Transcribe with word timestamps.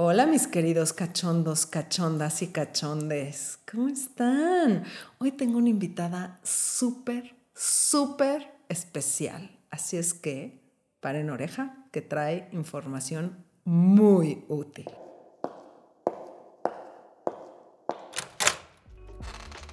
Hola 0.00 0.26
mis 0.26 0.46
queridos 0.46 0.92
cachondos, 0.92 1.66
cachondas 1.66 2.40
y 2.42 2.52
cachondes. 2.52 3.58
¿Cómo 3.68 3.88
están? 3.88 4.84
Hoy 5.18 5.32
tengo 5.32 5.58
una 5.58 5.70
invitada 5.70 6.38
súper, 6.44 7.34
súper 7.52 8.48
especial. 8.68 9.58
Así 9.70 9.96
es 9.96 10.14
que 10.14 10.62
paren 11.00 11.30
oreja 11.30 11.84
que 11.90 12.00
trae 12.00 12.48
información 12.52 13.44
muy 13.64 14.44
útil. 14.46 14.88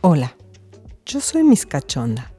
Hola, 0.02 0.36
yo 1.06 1.22
soy 1.22 1.44
Miss 1.44 1.68
Cachonda 1.68 2.34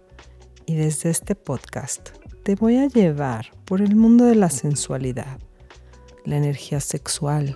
y 0.66 0.74
desde 0.74 1.10
este 1.10 1.36
podcast 1.36 2.08
te 2.42 2.56
voy 2.56 2.78
a 2.78 2.88
llevar 2.88 3.52
por 3.64 3.80
el 3.80 3.94
mundo 3.94 4.24
de 4.24 4.34
la 4.34 4.50
sensualidad, 4.50 5.38
la 6.24 6.36
energía 6.36 6.80
sexual, 6.80 7.54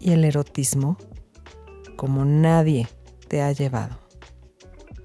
y 0.00 0.12
el 0.12 0.24
erotismo 0.24 0.96
como 1.96 2.24
nadie 2.24 2.88
te 3.28 3.42
ha 3.42 3.52
llevado. 3.52 3.98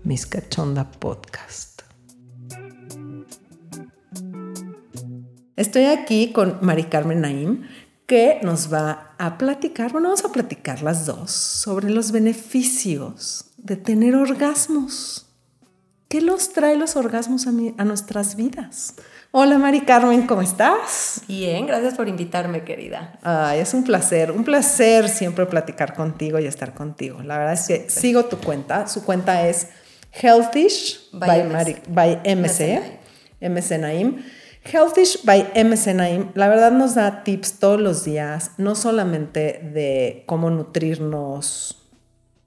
Miss 0.04 0.26
Cachonda 0.26 0.92
Podcast. 0.92 1.82
Estoy 5.56 5.86
aquí 5.86 6.32
con 6.32 6.58
Mari 6.62 6.86
Carmen 6.86 7.22
Naim, 7.22 7.64
que 8.06 8.40
nos 8.44 8.74
va 8.74 9.16
a 9.18 9.38
platicar, 9.38 9.92
bueno, 9.92 10.10
vamos 10.10 10.26
a 10.26 10.32
platicar 10.32 10.82
las 10.82 11.06
dos 11.06 11.32
sobre 11.32 11.90
los 11.90 12.12
beneficios 12.12 13.52
de 13.58 13.78
tener 13.78 14.16
orgasmos. 14.16 15.33
¿Qué 16.14 16.22
los 16.22 16.54
trae 16.54 16.76
los 16.76 16.96
orgasmos 16.96 17.48
a, 17.48 17.50
a 17.50 17.86
nuestras 17.86 18.36
vidas? 18.36 18.94
Hola 19.32 19.58
Mari 19.58 19.82
Carmen, 19.82 20.28
¿cómo 20.28 20.44
estás? 20.44 21.24
Bien, 21.28 21.66
gracias 21.66 21.96
por 21.96 22.08
invitarme, 22.08 22.64
querida. 22.64 23.18
Ay, 23.24 23.62
es 23.62 23.74
un 23.74 23.84
placer, 23.84 24.32
un 24.32 24.44
placer 24.44 25.10
siempre 25.10 25.48
platicar 25.48 25.96
contigo 25.96 26.38
y 26.38 26.46
estar 26.46 26.76
contigo. 26.76 27.24
La 27.24 27.40
verdad 27.40 27.54
es 27.54 27.68
que 27.68 27.90
sigo 27.90 28.26
tu 28.26 28.38
cuenta. 28.38 28.88
Su 28.88 29.04
cuenta 29.04 29.48
es 29.48 29.70
Healthish 30.12 31.10
by, 31.14 31.82
by, 31.90 32.22
MC, 32.36 33.00
MC 33.42 33.80
Naim. 33.80 34.24
Healthish 34.72 35.26
by 35.26 35.48
MC 35.56 35.96
Naim, 35.96 36.30
la 36.36 36.48
verdad 36.48 36.74
nos 36.74 36.94
da 36.94 37.24
tips 37.24 37.54
todos 37.54 37.82
los 37.82 38.06
días, 38.06 38.52
no 38.60 38.76
solamente 38.76 39.62
de 39.74 40.26
cómo 40.28 40.52
nutrirnos 40.52 41.83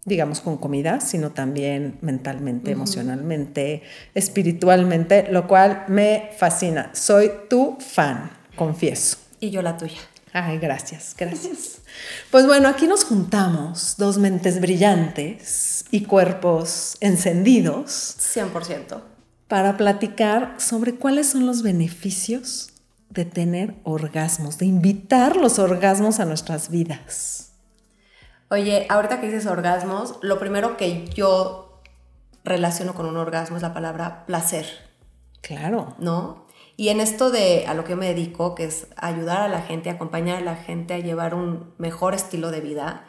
digamos, 0.06 0.40
con 0.40 0.56
comida, 0.56 1.00
sino 1.00 1.32
también 1.32 1.98
mentalmente, 2.00 2.70
emocionalmente, 2.70 3.82
espiritualmente, 4.14 5.26
lo 5.30 5.46
cual 5.46 5.84
me 5.88 6.30
fascina. 6.38 6.90
Soy 6.94 7.30
tu 7.50 7.76
fan, 7.80 8.30
confieso. 8.54 9.18
Y 9.40 9.50
yo 9.50 9.60
la 9.62 9.77
tuya. 9.77 9.98
Ay, 10.32 10.58
gracias, 10.58 11.14
gracias. 11.18 11.78
Pues 12.30 12.46
bueno, 12.46 12.68
aquí 12.68 12.86
nos 12.86 13.04
juntamos 13.04 13.96
dos 13.98 14.18
mentes 14.18 14.60
brillantes 14.60 15.84
y 15.90 16.02
cuerpos 16.04 16.96
encendidos. 17.00 18.16
100%. 18.18 19.02
Para 19.48 19.77
platicar 19.77 20.54
sobre 20.58 20.94
cuáles 20.94 21.28
son 21.28 21.46
los 21.46 21.62
beneficios 21.62 22.70
de 23.10 23.24
tener 23.24 23.74
orgasmos, 23.82 24.58
de 24.58 24.66
invitar 24.66 25.36
los 25.36 25.58
orgasmos 25.58 26.20
a 26.20 26.27
nuestras 26.27 26.70
vidas. 26.70 27.45
Oye, 28.48 28.86
ahorita 28.89 29.20
que 29.20 29.27
dices 29.27 29.47
orgasmos, 29.47 30.19
lo 30.22 30.39
primero 30.39 30.77
que 30.77 31.06
yo 31.08 31.80
relaciono 32.44 32.94
con 32.94 33.06
un 33.06 33.16
orgasmo 33.16 33.56
es 33.56 33.62
la 33.62 33.75
palabra 33.75 34.25
placer. 34.27 34.66
Claro. 35.41 35.94
¿No? 35.98 36.47
Y 36.77 36.91
en 36.91 37.00
esto 37.00 37.30
de 37.30 37.67
a 37.67 37.74
lo 37.74 37.84
que 37.84 37.91
yo 37.91 37.97
me 37.97 38.06
dedico, 38.06 38.55
que 38.55 38.64
es 38.64 38.89
ayudar 38.97 39.42
a 39.42 39.48
la 39.48 39.62
gente, 39.62 39.91
acompañar 39.91 40.39
a 40.39 40.42
la 40.42 40.56
gente 40.56 40.94
a 40.94 40.98
llevar 40.98 41.34
un 41.34 41.72
mejor 41.78 42.14
estilo 42.14 42.50
de 42.50 42.61
vida, 42.61 43.05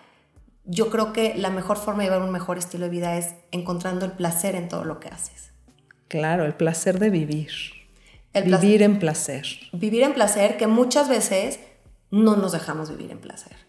yo 0.64 0.90
creo 0.90 1.14
que 1.14 1.36
la 1.36 1.50
mejor 1.50 1.78
forma 1.78 2.04
de 2.04 2.10
llevar 2.10 2.24
un 2.24 2.32
mejor 2.32 2.58
estilo 2.58 2.86
de 2.86 2.92
vida 2.92 3.18
es 3.18 3.36
encontrando 3.52 4.06
el 4.06 4.14
placer 4.14 4.56
en 4.56 4.70
todo 4.70 4.86
lo 4.86 5.00
que 5.00 5.10
haces. 5.10 5.52
Claro, 6.08 6.46
el 6.46 6.54
placer 6.54 7.00
de 7.00 7.10
vivir. 7.10 7.52
El 8.34 8.56
vivir 8.56 8.84
en 8.84 9.00
placer. 9.00 9.46
Vivir 9.74 10.04
en 10.04 10.14
placer 10.14 10.58
que 10.58 10.68
muchas 10.68 11.10
veces 11.10 11.60
no 12.10 12.38
nos 12.38 12.54
dejamos 12.54 12.90
vivir 12.90 13.12
en 13.12 13.20
placer. 13.20 13.67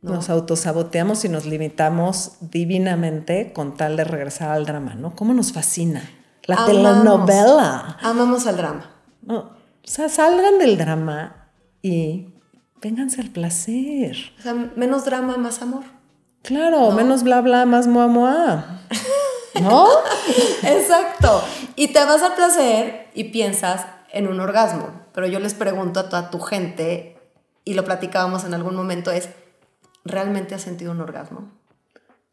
Nos 0.00 0.30
autosaboteamos 0.30 1.24
y 1.24 1.28
nos 1.28 1.44
limitamos 1.44 2.36
divinamente 2.40 3.52
con 3.52 3.76
tal 3.76 3.96
de 3.96 4.04
regresar 4.04 4.50
al 4.50 4.64
drama, 4.64 4.94
¿no? 4.94 5.16
¿Cómo 5.16 5.34
nos 5.34 5.52
fascina? 5.52 6.08
La 6.44 6.64
telenovela. 6.66 7.98
Amamos 8.00 8.46
al 8.46 8.56
drama. 8.56 8.90
o 9.26 9.50
sea, 9.82 10.08
salgan 10.08 10.58
del 10.58 10.78
drama 10.78 11.50
y 11.82 12.28
vénganse 12.80 13.20
al 13.20 13.30
placer. 13.30 14.16
O 14.38 14.42
sea, 14.42 14.54
menos 14.54 15.04
drama, 15.04 15.36
más 15.36 15.62
amor. 15.62 15.82
Claro, 16.42 16.92
menos 16.92 17.24
bla 17.24 17.40
bla, 17.40 17.66
más 17.66 17.86
moa 17.86 18.06
moa. 18.06 18.80
¿No? 19.60 19.88
Exacto. 20.62 21.42
Y 21.74 21.88
te 21.88 22.04
vas 22.04 22.22
al 22.22 22.34
placer 22.34 23.08
y 23.14 23.24
piensas 23.24 23.84
en 24.12 24.28
un 24.28 24.40
orgasmo. 24.40 24.90
Pero 25.12 25.26
yo 25.26 25.40
les 25.40 25.54
pregunto 25.54 26.00
a 26.00 26.08
toda 26.08 26.30
tu 26.30 26.38
gente, 26.40 27.18
y 27.64 27.74
lo 27.74 27.84
platicábamos 27.84 28.44
en 28.44 28.54
algún 28.54 28.76
momento, 28.76 29.10
es 29.10 29.28
¿realmente 30.08 30.54
has 30.54 30.62
sentido 30.62 30.92
un 30.92 31.00
orgasmo? 31.00 31.50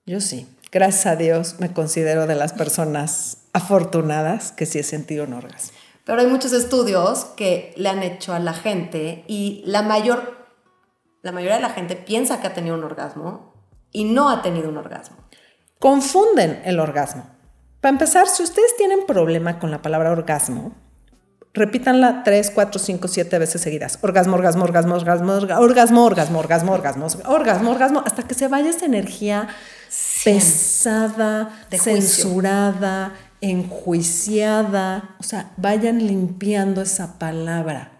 Yo 0.06 0.22
sí. 0.22 0.48
Gracias 0.72 1.06
a 1.06 1.16
Dios 1.16 1.56
me 1.60 1.72
considero 1.72 2.28
de 2.28 2.36
las 2.36 2.54
personas 2.54 3.38
afortunadas 3.54 4.52
que 4.52 4.66
sí 4.66 4.80
he 4.80 4.84
sentido 4.84 5.24
un 5.24 5.34
orgasmo. 5.34 5.78
Pero 6.04 6.22
hay 6.22 6.28
muchos 6.28 6.54
estudios 6.54 7.26
que 7.38 7.74
le 7.78 7.90
han 7.90 8.04
hecho 8.04 8.34
a 8.34 8.40
la 8.40 8.54
gente 8.54 9.24
y 9.28 9.64
la 9.66 9.82
mayor 9.82 10.36
la 11.26 11.32
mayoría 11.32 11.56
de 11.56 11.64
la 11.64 11.72
gente 11.72 11.96
piensa 11.96 12.40
que 12.40 12.46
ha 12.46 12.54
tenido 12.54 12.76
un 12.76 12.84
orgasmo 12.84 13.52
y 13.92 14.04
no 14.04 14.30
ha 14.30 14.44
tenido 14.44 14.70
un 14.70 14.78
orgasmo. 14.78 15.18
Confunden 15.80 16.62
el 16.66 16.80
orgasmo. 16.80 17.26
Para 17.82 17.94
empezar, 17.94 18.28
si 18.28 18.44
ustedes 18.44 18.78
tienen 18.78 19.08
problema 19.08 19.58
con 19.58 19.72
la 19.72 19.82
palabra 19.82 20.12
orgasmo, 20.12 20.76
repítanla 21.56 22.24
tres, 22.24 22.52
cuatro, 22.52 22.80
cinco, 22.80 23.08
siete 23.08 23.40
veces 23.40 23.62
seguidas. 23.62 23.98
Orgasmo, 24.02 24.36
orgasmo, 24.36 24.64
orgasmo, 24.66 24.94
orgasmo, 24.96 25.34
orgasmo, 25.34 26.04
orgasmo, 26.06 26.40
orgasmo, 26.40 26.72
orgasmo, 26.74 27.08
orgasmo, 27.26 27.72
orgasmo, 27.72 28.04
hasta 28.06 28.24
que 28.24 28.36
se 28.36 28.48
vaya 28.48 28.70
esa 28.70 28.86
energía 28.86 29.48
pesada, 30.24 31.50
censurada, 31.72 33.14
enjuiciada. 33.42 35.16
O 35.20 35.24
sea, 35.24 35.52
vayan 35.58 36.06
limpiando 36.06 36.82
esa 36.82 37.18
palabra. 37.18 37.92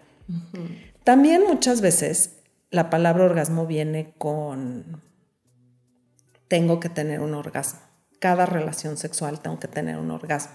También 1.02 1.42
muchas 1.48 1.80
veces 1.80 2.32
la 2.70 2.90
palabra 2.90 3.24
orgasmo 3.24 3.66
viene 3.66 4.12
con 4.18 5.02
tengo 6.48 6.78
que 6.78 6.88
tener 6.88 7.20
un 7.20 7.34
orgasmo. 7.34 7.80
Cada 8.18 8.46
relación 8.46 8.96
sexual 8.96 9.40
tengo 9.40 9.58
que 9.58 9.68
tener 9.68 9.98
un 9.98 10.10
orgasmo. 10.10 10.54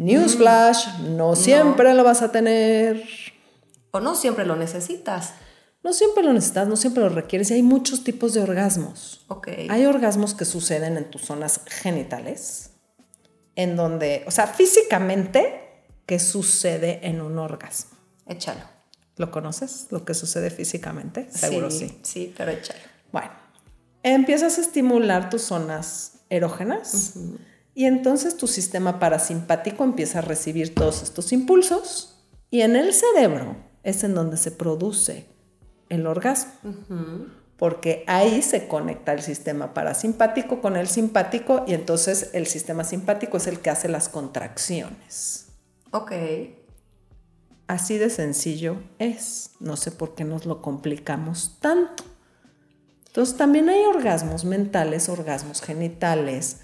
Newsflash, 0.00 1.00
no 1.00 1.36
siempre 1.36 1.92
lo 1.92 2.02
vas 2.04 2.22
a 2.22 2.32
tener. 2.32 3.04
O 3.90 4.00
no 4.00 4.14
siempre 4.14 4.46
lo 4.46 4.56
necesitas. 4.56 5.34
No 5.82 5.92
siempre 5.92 6.22
lo 6.22 6.32
necesitas, 6.32 6.66
no 6.68 6.76
siempre 6.76 7.02
lo 7.02 7.10
requieres. 7.10 7.50
Y 7.50 7.54
hay 7.54 7.62
muchos 7.62 8.02
tipos 8.02 8.32
de 8.32 8.40
orgasmos. 8.40 9.26
Ok. 9.28 9.48
Hay 9.68 9.84
orgasmos 9.84 10.32
que 10.32 10.46
suceden 10.46 10.96
en 10.96 11.10
tus 11.10 11.20
zonas 11.20 11.60
genitales, 11.66 12.70
en 13.56 13.76
donde, 13.76 14.24
o 14.26 14.30
sea, 14.30 14.46
físicamente, 14.46 15.84
¿qué 16.06 16.18
sucede 16.18 17.06
en 17.06 17.20
un 17.20 17.38
orgasmo? 17.38 17.90
Échalo. 18.26 18.62
¿Lo 19.16 19.30
conoces? 19.30 19.88
Lo 19.90 20.06
que 20.06 20.14
sucede 20.14 20.48
físicamente. 20.48 21.30
Seguro 21.30 21.70
sí. 21.70 21.98
Sí, 22.02 22.34
pero 22.38 22.52
échalo. 22.52 22.80
Bueno, 23.12 23.32
empiezas 24.02 24.56
a 24.56 24.62
estimular 24.62 25.28
tus 25.28 25.42
zonas 25.42 26.20
erógenas. 26.30 27.16
Y 27.74 27.84
entonces 27.84 28.36
tu 28.36 28.46
sistema 28.46 28.98
parasimpático 28.98 29.84
empieza 29.84 30.18
a 30.18 30.22
recibir 30.22 30.74
todos 30.74 31.02
estos 31.02 31.32
impulsos 31.32 32.24
y 32.50 32.62
en 32.62 32.76
el 32.76 32.92
cerebro 32.92 33.56
es 33.82 34.04
en 34.04 34.14
donde 34.14 34.36
se 34.36 34.50
produce 34.50 35.26
el 35.88 36.06
orgasmo. 36.06 36.52
Porque 37.56 38.04
ahí 38.06 38.40
se 38.40 38.68
conecta 38.68 39.12
el 39.12 39.20
sistema 39.20 39.74
parasimpático 39.74 40.60
con 40.60 40.76
el 40.76 40.88
simpático 40.88 41.64
y 41.66 41.74
entonces 41.74 42.30
el 42.32 42.46
sistema 42.46 42.84
simpático 42.84 43.36
es 43.36 43.46
el 43.46 43.60
que 43.60 43.70
hace 43.70 43.88
las 43.88 44.08
contracciones. 44.08 45.48
Ok. 45.90 46.12
Así 47.66 47.98
de 47.98 48.10
sencillo 48.10 48.82
es. 48.98 49.50
No 49.60 49.76
sé 49.76 49.92
por 49.92 50.14
qué 50.14 50.24
nos 50.24 50.46
lo 50.46 50.62
complicamos 50.62 51.58
tanto. 51.60 52.02
Entonces 53.06 53.36
también 53.36 53.68
hay 53.68 53.82
orgasmos 53.82 54.44
mentales, 54.44 55.08
orgasmos 55.08 55.60
genitales, 55.60 56.60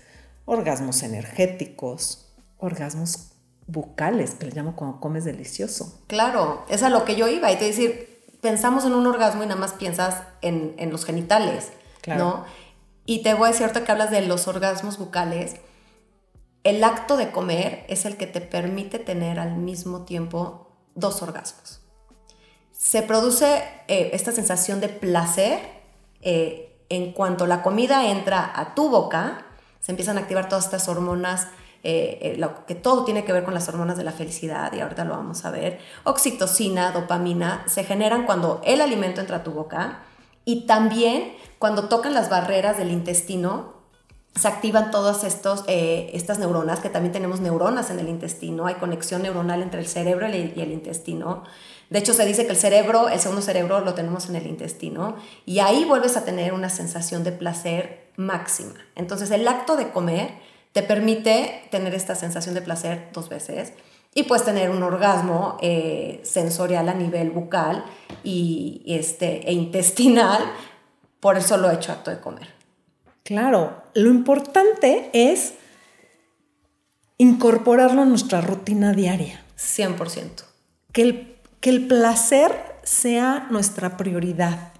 orgasmos 0.46 1.02
energéticos, 1.02 2.32
orgasmos 2.56 3.32
bucales, 3.66 4.34
que 4.34 4.46
le 4.46 4.52
llamo 4.52 4.74
cuando 4.74 5.00
comes 5.00 5.24
delicioso. 5.24 6.00
Claro, 6.06 6.64
es 6.70 6.82
a 6.82 6.88
lo 6.88 7.04
que 7.04 7.16
yo 7.16 7.28
iba. 7.28 7.52
Y 7.52 7.56
te 7.56 7.66
decir, 7.66 8.24
pensamos 8.40 8.86
en 8.86 8.94
un 8.94 9.06
orgasmo 9.06 9.42
y 9.42 9.46
nada 9.46 9.60
más 9.60 9.74
piensas 9.74 10.22
en, 10.40 10.74
los 10.90 11.04
genitales, 11.04 11.72
¿no? 12.06 12.44
Y 13.04 13.22
te 13.22 13.34
voy 13.34 13.48
a 13.48 13.50
decir 13.50 13.64
ahorita 13.64 13.84
que 13.84 13.92
hablas 13.92 14.10
de 14.10 14.22
los 14.22 14.48
orgasmos 14.48 14.98
bucales, 14.98 15.56
el 16.64 16.82
acto 16.82 17.16
de 17.16 17.30
comer 17.30 17.84
es 17.88 18.04
el 18.04 18.16
que 18.16 18.26
te 18.26 18.40
permite 18.40 18.98
tener 18.98 19.38
al 19.38 19.56
mismo 19.56 20.04
tiempo 20.04 20.72
dos 20.96 21.22
orgasmos. 21.22 21.80
Se 22.72 23.02
produce 23.02 23.62
eh, 23.86 24.10
esta 24.12 24.32
sensación 24.32 24.80
de 24.80 24.88
placer 24.88 25.60
eh, 26.22 26.84
en 26.88 27.12
cuanto 27.12 27.46
la 27.46 27.62
comida 27.62 28.10
entra 28.10 28.50
a 28.54 28.74
tu 28.74 28.88
boca, 28.88 29.45
se 29.86 29.92
empiezan 29.92 30.18
a 30.18 30.22
activar 30.22 30.48
todas 30.48 30.64
estas 30.64 30.88
hormonas 30.88 31.46
eh, 31.84 32.18
eh, 32.20 32.36
lo, 32.38 32.66
que 32.66 32.74
todo 32.74 33.04
tiene 33.04 33.24
que 33.24 33.32
ver 33.32 33.44
con 33.44 33.54
las 33.54 33.68
hormonas 33.68 33.96
de 33.96 34.02
la 34.02 34.10
felicidad, 34.10 34.72
y 34.72 34.80
ahorita 34.80 35.04
lo 35.04 35.12
vamos 35.14 35.44
a 35.44 35.52
ver, 35.52 35.78
oxitocina, 36.02 36.90
dopamina, 36.90 37.62
se 37.68 37.84
generan 37.84 38.26
cuando 38.26 38.60
el 38.64 38.80
alimento 38.80 39.20
entra 39.20 39.36
a 39.36 39.44
tu 39.44 39.52
boca 39.52 40.00
y 40.44 40.66
también 40.66 41.34
cuando 41.60 41.86
tocan 41.88 42.14
las 42.14 42.28
barreras 42.30 42.78
del 42.78 42.90
intestino, 42.90 43.74
se 44.34 44.48
activan 44.48 44.90
todas 44.90 45.22
estos, 45.22 45.62
eh, 45.68 46.10
estas 46.14 46.40
neuronas, 46.40 46.80
que 46.80 46.88
también 46.88 47.12
tenemos 47.12 47.38
neuronas 47.38 47.88
en 47.90 48.00
el 48.00 48.08
intestino, 48.08 48.66
hay 48.66 48.74
conexión 48.74 49.22
neuronal 49.22 49.62
entre 49.62 49.78
el 49.78 49.86
cerebro 49.86 50.28
y 50.28 50.60
el 50.60 50.72
intestino. 50.72 51.44
De 51.90 52.00
hecho, 52.00 52.14
se 52.14 52.26
dice 52.26 52.46
que 52.46 52.50
el 52.50 52.58
cerebro, 52.58 53.08
el 53.08 53.20
segundo 53.20 53.42
cerebro, 53.42 53.78
lo 53.82 53.94
tenemos 53.94 54.28
en 54.28 54.34
el 54.34 54.48
intestino 54.48 55.14
y 55.44 55.60
ahí 55.60 55.84
vuelves 55.84 56.16
a 56.16 56.24
tener 56.24 56.52
una 56.52 56.70
sensación 56.70 57.22
de 57.22 57.30
placer 57.30 58.05
máxima. 58.16 58.74
Entonces, 58.94 59.30
el 59.30 59.46
acto 59.46 59.76
de 59.76 59.90
comer 59.90 60.30
te 60.72 60.82
permite 60.82 61.62
tener 61.70 61.94
esta 61.94 62.14
sensación 62.14 62.54
de 62.54 62.62
placer 62.62 63.08
dos 63.12 63.28
veces 63.28 63.72
y 64.14 64.22
puedes 64.22 64.44
tener 64.44 64.70
un 64.70 64.82
orgasmo 64.82 65.58
eh, 65.60 66.20
sensorial 66.24 66.88
a 66.88 66.94
nivel 66.94 67.30
bucal 67.30 67.84
y, 68.24 68.82
este, 68.86 69.48
e 69.48 69.52
intestinal 69.52 70.42
por 71.20 71.36
el 71.36 71.42
solo 71.42 71.70
hecho 71.70 71.92
acto 71.92 72.10
de 72.10 72.20
comer. 72.20 72.48
Claro, 73.24 73.82
lo 73.94 74.08
importante 74.08 75.10
es 75.12 75.54
incorporarlo 77.18 78.02
a 78.02 78.04
nuestra 78.04 78.40
rutina 78.40 78.92
diaria. 78.92 79.44
100%. 79.58 80.44
Que 80.92 81.02
el, 81.02 81.36
que 81.60 81.70
el 81.70 81.86
placer 81.86 82.76
sea 82.84 83.48
nuestra 83.50 83.96
prioridad. 83.96 84.72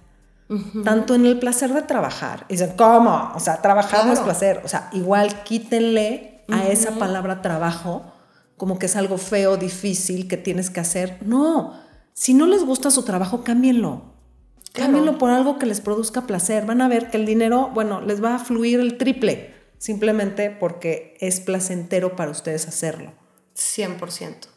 Tanto 0.83 1.15
en 1.15 1.25
el 1.25 1.39
placer 1.39 1.73
de 1.73 1.81
trabajar. 1.81 2.45
Y 2.47 2.53
dicen, 2.53 2.73
¿cómo? 2.77 3.31
O 3.35 3.39
sea, 3.39 3.61
trabajar 3.61 4.05
no 4.05 4.13
es 4.13 4.19
placer. 4.19 4.61
O 4.63 4.67
sea, 4.67 4.89
igual 4.93 5.43
quítenle 5.43 6.45
a 6.49 6.67
esa 6.67 6.91
palabra 6.91 7.41
trabajo 7.41 8.13
como 8.57 8.79
que 8.79 8.87
es 8.87 8.95
algo 8.95 9.17
feo, 9.17 9.55
difícil, 9.57 10.27
que 10.27 10.35
tienes 10.35 10.69
que 10.69 10.79
hacer. 10.79 11.19
No, 11.21 11.79
si 12.13 12.33
no 12.33 12.47
les 12.47 12.63
gusta 12.63 12.89
su 12.89 13.03
trabajo, 13.03 13.43
cámbienlo. 13.43 14.15
Cámbienlo 14.73 15.17
por 15.17 15.29
algo 15.29 15.59
que 15.59 15.65
les 15.65 15.81
produzca 15.81 16.27
placer. 16.27 16.65
Van 16.65 16.81
a 16.81 16.87
ver 16.87 17.09
que 17.09 17.17
el 17.17 17.25
dinero, 17.25 17.69
bueno, 17.73 18.01
les 18.01 18.23
va 18.23 18.35
a 18.35 18.39
fluir 18.39 18.79
el 18.79 18.97
triple, 18.97 19.53
simplemente 19.77 20.49
porque 20.49 21.15
es 21.19 21.39
placentero 21.39 22.15
para 22.15 22.31
ustedes 22.31 22.67
hacerlo. 22.67 23.13
100%. 23.55 24.47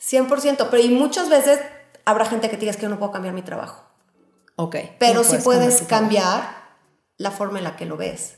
100%, 0.00 0.68
pero 0.70 0.82
y 0.82 0.88
muchas 0.90 1.28
veces 1.28 1.60
habrá 2.04 2.24
gente 2.24 2.48
que 2.48 2.56
te 2.56 2.60
diga 2.60 2.72
que 2.72 2.82
yo 2.82 2.88
no 2.88 2.98
puedo 2.98 3.12
cambiar 3.12 3.34
mi 3.34 3.42
trabajo. 3.42 3.87
Ok. 4.58 4.76
Pero 4.98 5.22
sí 5.22 5.36
puedes 5.44 5.82
cambiar 5.82 6.42
la 7.16 7.30
forma 7.30 7.58
en 7.58 7.64
la 7.64 7.76
que 7.76 7.86
lo 7.86 7.96
ves. 7.96 8.34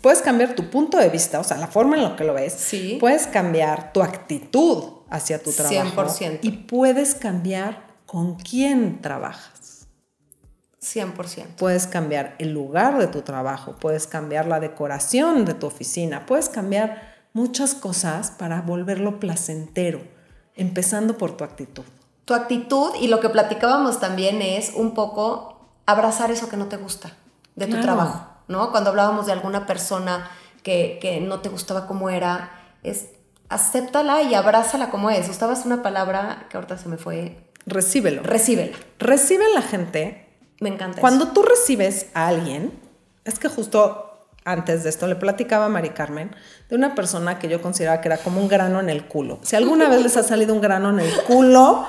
Puedes 0.00 0.22
cambiar 0.22 0.54
tu 0.54 0.70
punto 0.70 0.96
de 0.96 1.08
vista, 1.08 1.40
o 1.40 1.44
sea, 1.44 1.56
la 1.56 1.66
forma 1.66 1.96
en 1.96 2.04
la 2.04 2.14
que 2.14 2.22
lo 2.22 2.34
ves. 2.34 2.52
Sí. 2.52 2.98
Puedes 3.00 3.26
cambiar 3.26 3.92
tu 3.92 4.00
actitud 4.00 5.02
hacia 5.10 5.42
tu 5.42 5.50
trabajo. 5.50 6.02
100%. 6.04 6.38
Y 6.42 6.50
puedes 6.52 7.16
cambiar 7.16 7.88
con 8.06 8.36
quién 8.36 9.02
trabajas. 9.02 9.88
100%. 10.80 11.56
Puedes 11.56 11.88
cambiar 11.88 12.36
el 12.38 12.52
lugar 12.52 12.96
de 12.98 13.08
tu 13.08 13.22
trabajo, 13.22 13.74
puedes 13.80 14.06
cambiar 14.06 14.46
la 14.46 14.60
decoración 14.60 15.44
de 15.44 15.54
tu 15.54 15.66
oficina, 15.66 16.26
puedes 16.26 16.48
cambiar 16.48 17.14
muchas 17.32 17.74
cosas 17.74 18.30
para 18.30 18.60
volverlo 18.62 19.18
placentero, 19.18 20.00
empezando 20.54 21.18
por 21.18 21.36
tu 21.36 21.42
actitud 21.42 21.84
tu 22.24 22.34
actitud 22.34 22.92
y 23.00 23.08
lo 23.08 23.20
que 23.20 23.28
platicábamos 23.28 24.00
también 24.00 24.42
es 24.42 24.72
un 24.74 24.94
poco 24.94 25.60
abrazar 25.86 26.30
eso 26.30 26.48
que 26.48 26.56
no 26.56 26.66
te 26.66 26.76
gusta 26.76 27.12
de 27.56 27.66
tu 27.66 27.80
trabajo, 27.80 28.26
¿no? 28.48 28.70
Cuando 28.70 28.90
hablábamos 28.90 29.26
de 29.26 29.32
alguna 29.32 29.66
persona 29.66 30.30
que, 30.62 30.98
que, 31.02 31.20
no 31.20 31.40
te 31.40 31.48
gustaba 31.48 31.86
como 31.86 32.08
era, 32.08 32.50
es 32.82 33.08
acéptala 33.48 34.22
y 34.22 34.34
abrázala 34.34 34.90
como 34.90 35.10
es. 35.10 35.28
Usabas 35.28 35.66
una 35.66 35.82
palabra 35.82 36.46
que 36.48 36.56
ahorita 36.56 36.78
se 36.78 36.88
me 36.88 36.96
fue. 36.96 37.36
Recíbelo. 37.66 38.22
Recíbela. 38.22 38.76
Recibe 38.98 39.44
la 39.54 39.62
gente. 39.62 40.28
Me 40.60 40.70
encanta. 40.70 41.00
Cuando 41.00 41.28
tú 41.28 41.42
recibes 41.42 42.06
a 42.14 42.28
alguien, 42.28 42.72
es 43.24 43.38
que 43.38 43.48
justo 43.48 44.08
antes 44.44 44.82
de 44.82 44.90
esto 44.90 45.06
le 45.06 45.16
platicaba 45.16 45.66
a 45.66 45.68
Mari 45.68 45.90
Carmen 45.90 46.34
de 46.68 46.76
una 46.76 46.94
persona 46.94 47.38
que 47.38 47.48
yo 47.48 47.62
consideraba 47.62 48.00
que 48.00 48.08
era 48.08 48.18
como 48.18 48.40
un 48.40 48.48
grano 48.48 48.80
en 48.80 48.88
el 48.88 49.06
culo. 49.06 49.38
Si 49.42 49.56
alguna 49.56 49.88
vez 49.88 50.02
les 50.02 50.16
ha 50.16 50.22
salido 50.22 50.54
un 50.54 50.60
grano 50.60 50.90
en 50.90 51.00
el 51.00 51.12
culo, 51.24 51.86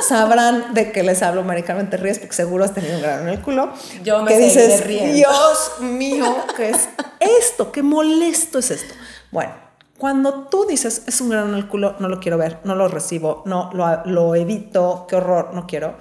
sabrán 0.00 0.74
de 0.74 0.92
qué 0.92 1.02
les 1.02 1.22
hablo, 1.22 1.42
Mari 1.42 1.62
Carmen, 1.62 1.88
te 1.88 1.96
ríes 1.96 2.18
porque 2.18 2.34
seguro 2.34 2.64
has 2.64 2.74
tenido 2.74 2.96
un 2.96 3.02
grano 3.02 3.22
en 3.22 3.28
el 3.28 3.40
culo. 3.40 3.72
Yo 4.02 4.22
me 4.22 4.30
que 4.30 4.38
dices, 4.38 4.86
Dios 4.86 5.72
mío, 5.80 6.36
¿qué 6.56 6.70
es 6.70 6.88
esto? 7.20 7.72
¿Qué 7.72 7.82
molesto 7.82 8.58
es 8.58 8.70
esto? 8.70 8.94
Bueno, 9.30 9.52
cuando 9.98 10.48
tú 10.48 10.66
dices, 10.66 11.02
es 11.06 11.20
un 11.20 11.30
grano 11.30 11.48
en 11.48 11.54
el 11.54 11.68
culo, 11.68 11.96
no 11.98 12.08
lo 12.08 12.20
quiero 12.20 12.38
ver, 12.38 12.60
no 12.64 12.74
lo 12.74 12.88
recibo, 12.88 13.42
no 13.46 13.70
lo, 13.72 14.04
lo 14.04 14.34
evito, 14.34 15.06
qué 15.08 15.16
horror, 15.16 15.54
no 15.54 15.66
quiero, 15.66 15.96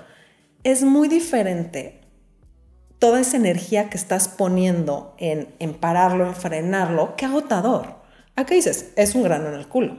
es 0.63 0.83
muy 0.83 1.07
diferente 1.07 2.01
toda 2.99 3.19
esa 3.19 3.37
energía 3.37 3.89
que 3.89 3.97
estás 3.97 4.27
poniendo 4.27 5.13
en, 5.17 5.55
en 5.59 5.73
pararlo, 5.73 6.25
en 6.25 6.35
frenarlo, 6.35 7.15
qué 7.17 7.25
agotador. 7.25 7.95
Acá 8.35 8.55
dices, 8.55 8.91
es 8.95 9.13
un 9.13 9.23
grano 9.23 9.49
en 9.49 9.55
el 9.55 9.67
culo. 9.67 9.97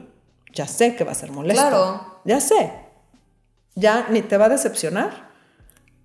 Ya 0.53 0.67
sé 0.67 0.95
que 0.95 1.03
va 1.03 1.11
a 1.11 1.15
ser 1.15 1.31
molesto. 1.31 1.61
Claro. 1.61 2.21
Ya 2.25 2.39
sé 2.39 2.84
ya 3.75 4.07
ni 4.09 4.21
te 4.21 4.37
va 4.37 4.45
a 4.45 4.49
decepcionar, 4.49 5.29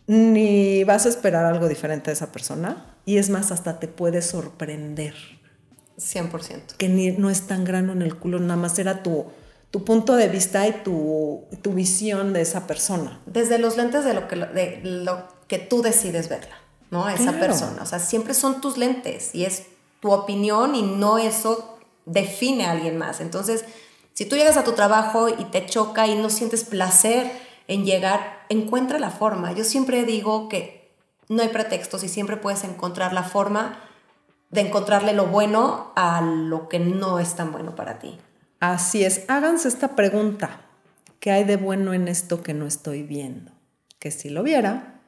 ni 0.06 0.84
vas 0.84 1.06
a 1.06 1.08
esperar 1.08 1.46
algo 1.46 1.68
diferente 1.68 2.10
de 2.10 2.14
esa 2.14 2.32
persona. 2.32 2.96
Y 3.06 3.18
es 3.18 3.30
más, 3.30 3.52
hasta 3.52 3.78
te 3.78 3.88
puede 3.88 4.22
sorprender. 4.22 5.14
100%. 5.98 6.76
Que 6.76 6.88
ni, 6.88 7.12
no 7.12 7.30
es 7.30 7.46
tan 7.46 7.64
grano 7.64 7.92
en 7.92 8.02
el 8.02 8.16
culo, 8.16 8.38
nada 8.40 8.56
más 8.56 8.78
era 8.78 9.02
tu, 9.02 9.26
tu 9.70 9.84
punto 9.84 10.16
de 10.16 10.28
vista 10.28 10.66
y 10.66 10.72
tu, 10.72 11.44
tu, 11.62 11.72
visión 11.72 12.32
de 12.32 12.40
esa 12.40 12.66
persona. 12.66 13.20
Desde 13.26 13.58
los 13.58 13.76
lentes 13.76 14.04
de 14.04 14.14
lo 14.14 14.26
que, 14.26 14.36
de 14.36 14.80
lo 14.82 15.28
que 15.46 15.58
tú 15.58 15.82
decides 15.82 16.28
verla, 16.28 16.56
¿no? 16.90 17.08
Esa 17.08 17.38
persona. 17.38 17.82
O 17.82 17.86
sea, 17.86 17.98
siempre 17.98 18.34
son 18.34 18.60
tus 18.60 18.78
lentes 18.78 19.34
y 19.34 19.44
es 19.44 19.66
tu 20.00 20.10
opinión 20.10 20.74
y 20.74 20.82
no 20.82 21.18
eso 21.18 21.78
define 22.06 22.64
a 22.64 22.72
alguien 22.72 22.96
más. 22.98 23.20
Entonces, 23.20 23.64
si 24.14 24.24
tú 24.24 24.36
llegas 24.36 24.56
a 24.56 24.64
tu 24.64 24.72
trabajo 24.72 25.28
y 25.28 25.44
te 25.46 25.66
choca 25.66 26.06
y 26.06 26.16
no 26.16 26.30
sientes 26.30 26.64
placer, 26.64 27.30
en 27.70 27.84
llegar, 27.84 28.44
encuentra 28.48 28.98
la 28.98 29.10
forma. 29.10 29.52
Yo 29.52 29.62
siempre 29.62 30.04
digo 30.04 30.48
que 30.48 30.92
no 31.28 31.40
hay 31.40 31.48
pretextos 31.48 32.02
y 32.02 32.08
siempre 32.08 32.36
puedes 32.36 32.64
encontrar 32.64 33.12
la 33.12 33.22
forma 33.22 33.78
de 34.50 34.62
encontrarle 34.62 35.12
lo 35.12 35.26
bueno 35.26 35.92
a 35.94 36.20
lo 36.20 36.68
que 36.68 36.80
no 36.80 37.20
es 37.20 37.36
tan 37.36 37.52
bueno 37.52 37.76
para 37.76 38.00
ti. 38.00 38.18
Así 38.58 39.04
es, 39.04 39.24
háganse 39.28 39.68
esta 39.68 39.94
pregunta. 39.94 40.62
¿Qué 41.20 41.30
hay 41.30 41.44
de 41.44 41.56
bueno 41.56 41.94
en 41.94 42.08
esto 42.08 42.42
que 42.42 42.54
no 42.54 42.66
estoy 42.66 43.04
viendo? 43.04 43.52
Que 44.00 44.10
si 44.10 44.30
lo 44.30 44.42
viera, 44.42 45.00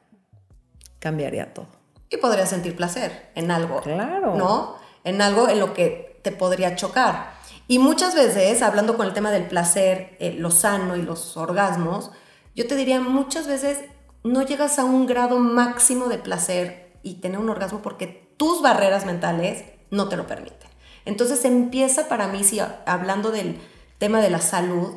cambiaría 0.99 1.53
todo. 1.53 1.67
Y 2.09 2.15
podría 2.15 2.45
sentir 2.45 2.77
placer 2.77 3.29
en 3.35 3.51
algo. 3.51 3.81
Claro. 3.81 4.35
¿No? 4.35 4.77
En 5.03 5.21
algo 5.21 5.49
en 5.49 5.59
lo 5.59 5.73
que 5.73 6.17
te 6.23 6.31
podría 6.31 6.77
chocar. 6.77 7.33
Y 7.67 7.79
muchas 7.79 8.15
veces, 8.15 8.61
hablando 8.61 8.95
con 8.95 9.05
el 9.05 9.13
tema 9.13 9.31
del 9.31 9.47
placer, 9.47 10.15
eh, 10.19 10.31
lo 10.31 10.49
sano 10.49 10.95
y 10.95 11.01
los 11.01 11.35
orgasmos, 11.35 12.11
yo 12.55 12.67
te 12.67 12.75
diría, 12.75 13.01
muchas 13.01 13.47
veces 13.47 13.79
no 14.23 14.41
llegas 14.43 14.79
a 14.79 14.85
un 14.85 15.05
grado 15.05 15.39
máximo 15.39 16.07
de 16.07 16.17
placer 16.17 16.93
y 17.03 17.15
tener 17.15 17.39
un 17.39 17.49
orgasmo 17.49 17.81
porque 17.81 18.07
tus 18.37 18.61
barreras 18.61 19.05
mentales 19.05 19.63
no 19.91 20.09
te 20.09 20.17
lo 20.17 20.27
permiten. 20.27 20.69
Entonces 21.05 21.43
empieza 21.45 22.07
para 22.07 22.27
mí, 22.27 22.43
si 22.43 22.59
hablando 22.59 23.31
del 23.31 23.59
tema 23.97 24.21
de 24.21 24.29
la 24.29 24.39
salud, 24.39 24.95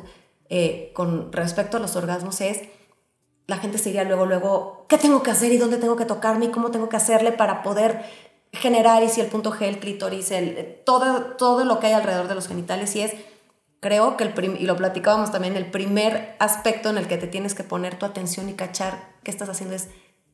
eh, 0.49 0.91
con 0.93 1.31
respecto 1.33 1.77
a 1.77 1.79
los 1.79 1.95
orgasmos, 1.95 2.39
es 2.41 2.61
la 3.47 3.57
gente 3.57 3.77
se 3.77 3.91
luego, 4.05 4.25
luego, 4.25 4.85
¿qué 4.89 4.97
tengo 4.97 5.23
que 5.23 5.31
hacer 5.31 5.51
y 5.51 5.57
dónde 5.57 5.77
tengo 5.77 5.95
que 5.95 6.05
tocarme 6.05 6.45
y 6.45 6.51
cómo 6.51 6.71
tengo 6.71 6.89
que 6.89 6.97
hacerle 6.97 7.31
para 7.31 7.63
poder 7.63 8.05
generar 8.51 9.03
y 9.03 9.09
si 9.09 9.21
el 9.21 9.27
punto 9.27 9.51
G, 9.51 9.63
el 9.63 9.79
clítoris, 9.79 10.31
el, 10.31 10.81
todo, 10.85 11.35
todo 11.37 11.65
lo 11.65 11.79
que 11.79 11.87
hay 11.87 11.93
alrededor 11.93 12.27
de 12.27 12.35
los 12.35 12.47
genitales 12.47 12.95
y 12.95 13.01
es 13.01 13.13
creo 13.79 14.17
que 14.17 14.23
el 14.23 14.57
y 14.59 14.65
lo 14.65 14.75
platicábamos 14.75 15.31
también, 15.31 15.55
el 15.55 15.69
primer 15.69 16.35
aspecto 16.39 16.89
en 16.89 16.97
el 16.97 17.07
que 17.07 17.17
te 17.17 17.27
tienes 17.27 17.55
que 17.55 17.63
poner 17.63 17.97
tu 17.97 18.05
atención 18.05 18.49
y 18.49 18.53
cachar 18.53 19.09
qué 19.23 19.31
estás 19.31 19.49
haciendo 19.49 19.75
es 19.75 19.89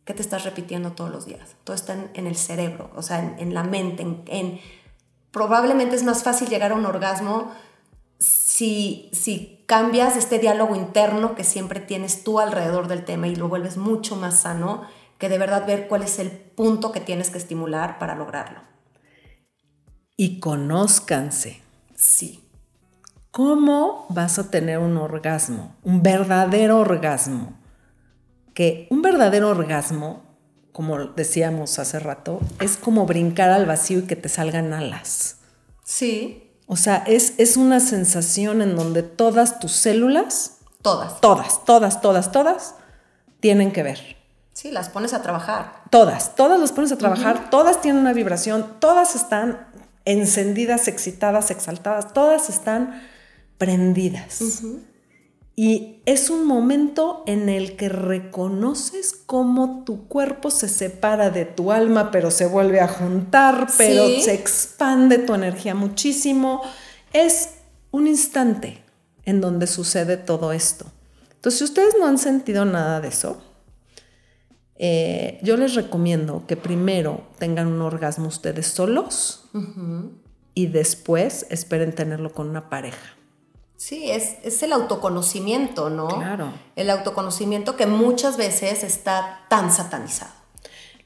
qué 0.06 0.14
te 0.14 0.22
estás 0.22 0.44
repitiendo 0.44 0.94
todos 0.94 1.12
los 1.12 1.26
días. 1.26 1.56
Todo 1.64 1.76
está 1.76 1.98
en, 2.14 2.28
el 2.28 2.36
cerebro, 2.36 2.92
o 2.96 3.02
sea, 3.02 3.36
en, 3.38 3.54
la 3.54 3.64
mente. 3.64 4.06
En, 4.28 4.60
probablemente 5.32 5.96
es 5.96 6.04
más 6.04 6.24
fácil 6.24 6.50
llegar 6.50 6.72
a 6.72 6.76
un 6.76 6.86
orgasmo 6.86 7.52
si, 8.20 9.10
si 9.14 9.64
cambias 9.66 10.16
este 10.16 10.40
diálogo 10.40 10.76
interno 10.76 11.36
que 11.36 11.44
siempre 11.44 11.80
tienes 11.80 12.24
tú 12.24 12.40
alrededor 12.40 12.88
del 12.88 13.06
tema 13.06 13.28
y 13.28 13.36
lo 13.36 13.50
vuelves 13.50 13.78
mucho 13.78 14.16
más 14.16 14.42
sano 14.42 14.84
que 15.18 15.30
de 15.30 15.38
verdad 15.38 15.66
ver 15.66 15.88
cuál 15.88 16.04
es 16.04 16.20
el 16.20 16.32
punto 16.32 16.92
que 16.92 17.00
tienes 17.00 17.30
que 17.30 17.38
estimular 17.38 17.98
para 17.98 18.16
lograrlo. 18.16 18.62
Y 20.18 20.40
conózcanse. 20.40 21.62
Sí. 21.96 22.43
¿Cómo 23.34 24.06
vas 24.10 24.40
a 24.40 24.50
tener 24.50 24.78
un 24.80 24.96
orgasmo? 24.96 25.76
Un 25.84 26.02
verdadero 26.02 26.80
orgasmo. 26.80 27.54
Que 28.54 28.88
un 28.90 29.02
verdadero 29.02 29.50
orgasmo 29.50 30.24
como 30.74 30.98
decíamos 31.00 31.80
hace 31.80 32.00
rato, 32.00 32.40
es 32.60 32.76
como 32.76 33.06
brincar 33.06 33.52
al 33.52 33.66
vacío 33.66 34.00
y 34.00 34.02
que 34.04 34.16
te 34.16 34.28
salgan 34.28 34.74
alas. 34.74 35.38
Sí. 35.84 36.52
O 36.66 36.76
sea, 36.76 37.04
es, 37.08 37.36
es 37.38 37.56
una 37.56 37.80
sensación 37.80 38.62
en 38.62 38.76
donde 38.76 39.04
todas 39.04 39.60
tus 39.60 39.72
células, 39.72 40.58
Todas. 40.82 41.22
todas, 41.22 41.64
todas, 41.64 42.02
todas, 42.02 42.32
todas, 42.32 42.76
tienen 43.40 43.72
que 43.72 43.84
ver. 43.84 44.18
Sí, 44.54 44.72
las 44.72 44.90
pones 44.90 45.14
a 45.14 45.22
trabajar. 45.22 45.84
Todas, 45.92 46.36
todas 46.36 46.60
las 46.60 46.72
pones 46.72 46.92
a 46.92 46.98
trabajar, 46.98 47.50
todas 47.52 47.80
tienen 47.82 48.02
una 48.02 48.14
vibración, 48.14 48.80
todas 48.80 49.16
están 49.16 49.68
encendidas, 50.06 50.88
excitadas, 50.88 51.52
exaltadas, 51.52 52.14
todas 52.14 52.50
están 52.50 53.02
prendidas. 53.66 54.62
Y 55.56 56.02
es 56.06 56.30
un 56.32 56.46
momento 56.48 57.24
en 57.28 57.48
el 57.48 57.76
que 57.76 57.88
reconoces 57.90 59.14
cómo 59.14 59.84
tu 59.86 60.08
cuerpo 60.08 60.50
se 60.50 60.68
separa 60.68 61.30
de 61.30 61.46
tu 61.46 61.72
alma, 61.72 62.10
pero 62.12 62.32
se 62.32 62.48
vuelve 62.48 62.80
a 62.80 62.88
juntar, 62.88 63.68
pero 63.78 64.08
Sí. 64.08 64.22
se 64.24 64.34
expande 64.34 65.20
tu 65.20 65.34
energía 65.36 65.76
muchísimo. 65.76 66.62
Es 67.14 67.50
un 67.92 68.08
instante 68.08 68.84
en 69.26 69.42
donde 69.42 69.68
sucede 69.68 70.18
todo 70.18 70.52
esto. 70.54 70.86
Entonces, 71.36 71.60
si 71.60 71.64
ustedes 71.66 71.94
no 72.00 72.08
han 72.08 72.18
sentido 72.18 72.66
nada 72.66 73.00
de 73.00 73.10
eso, 73.10 73.42
eh, 74.76 75.40
yo 75.44 75.56
les 75.56 75.76
recomiendo 75.76 76.46
que 76.48 76.58
primero 76.58 77.28
tengan 77.38 77.68
un 77.68 77.82
orgasmo 77.82 78.28
ustedes 78.28 78.68
solos 78.68 79.46
y 80.56 80.66
después 80.68 81.46
esperen 81.52 81.94
tenerlo 81.94 82.34
con 82.34 82.50
una 82.50 82.70
pareja. 82.72 83.16
Sí, 83.86 84.10
es, 84.10 84.36
es 84.44 84.64
el 84.64 84.72
autoconocimiento, 84.72 85.90
¿no? 85.90 86.08
Claro. 86.08 86.54
El 86.78 86.90
autoconocimiento 86.90 87.76
que 87.76 87.86
muchas 87.86 88.38
veces 88.38 88.82
está 88.82 89.42
tan 89.50 89.74
satanizado. 89.74 90.32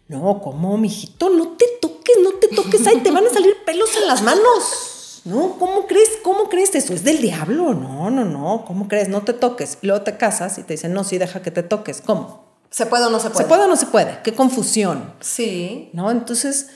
No, 0.07 0.39
¿cómo, 0.43 0.77
mijito? 0.77 1.31
No 1.31 1.57
te 1.57 1.65
toques, 1.81 2.17
no 2.22 2.34
te 2.34 2.50
toques. 2.50 2.86
Ay, 2.86 2.98
te 2.98 3.10
van 3.10 3.25
a 3.25 3.31
salir 3.31 3.55
pelos 3.65 3.89
en 4.00 4.07
las 4.07 4.22
manos. 4.22 5.24
No, 5.25 5.57
¿cómo 5.57 5.88
crees? 5.88 6.19
¿Cómo 6.24 6.50
crees? 6.50 6.75
Eso 6.75 6.93
es 6.93 7.03
del 7.03 7.19
diablo. 7.19 7.74
No, 7.74 8.12
no, 8.12 8.24
no. 8.24 8.63
¿Cómo 8.67 8.88
crees? 8.88 9.10
No 9.10 9.24
te 9.24 9.34
toques. 9.34 9.79
Y 9.81 9.88
luego 9.88 10.03
te 10.03 10.15
casas 10.17 10.60
y 10.60 10.62
te 10.62 10.75
dicen, 10.75 10.93
no, 10.93 11.03
sí, 11.03 11.17
deja 11.17 11.41
que 11.41 11.50
te 11.50 11.63
toques. 11.63 12.03
¿Cómo? 12.05 12.46
¿Se 12.69 12.86
puede 12.86 13.05
o 13.05 13.10
no 13.10 13.19
se 13.19 13.31
puede? 13.31 13.43
¿Se 13.43 13.50
puede 13.50 13.63
o 13.63 13.67
no 13.67 13.75
se 13.75 13.88
puede? 13.88 14.19
Qué 14.24 14.36
confusión. 14.36 15.15
Sí. 15.19 15.89
¿no? 15.93 16.12
Entonces, 16.12 16.67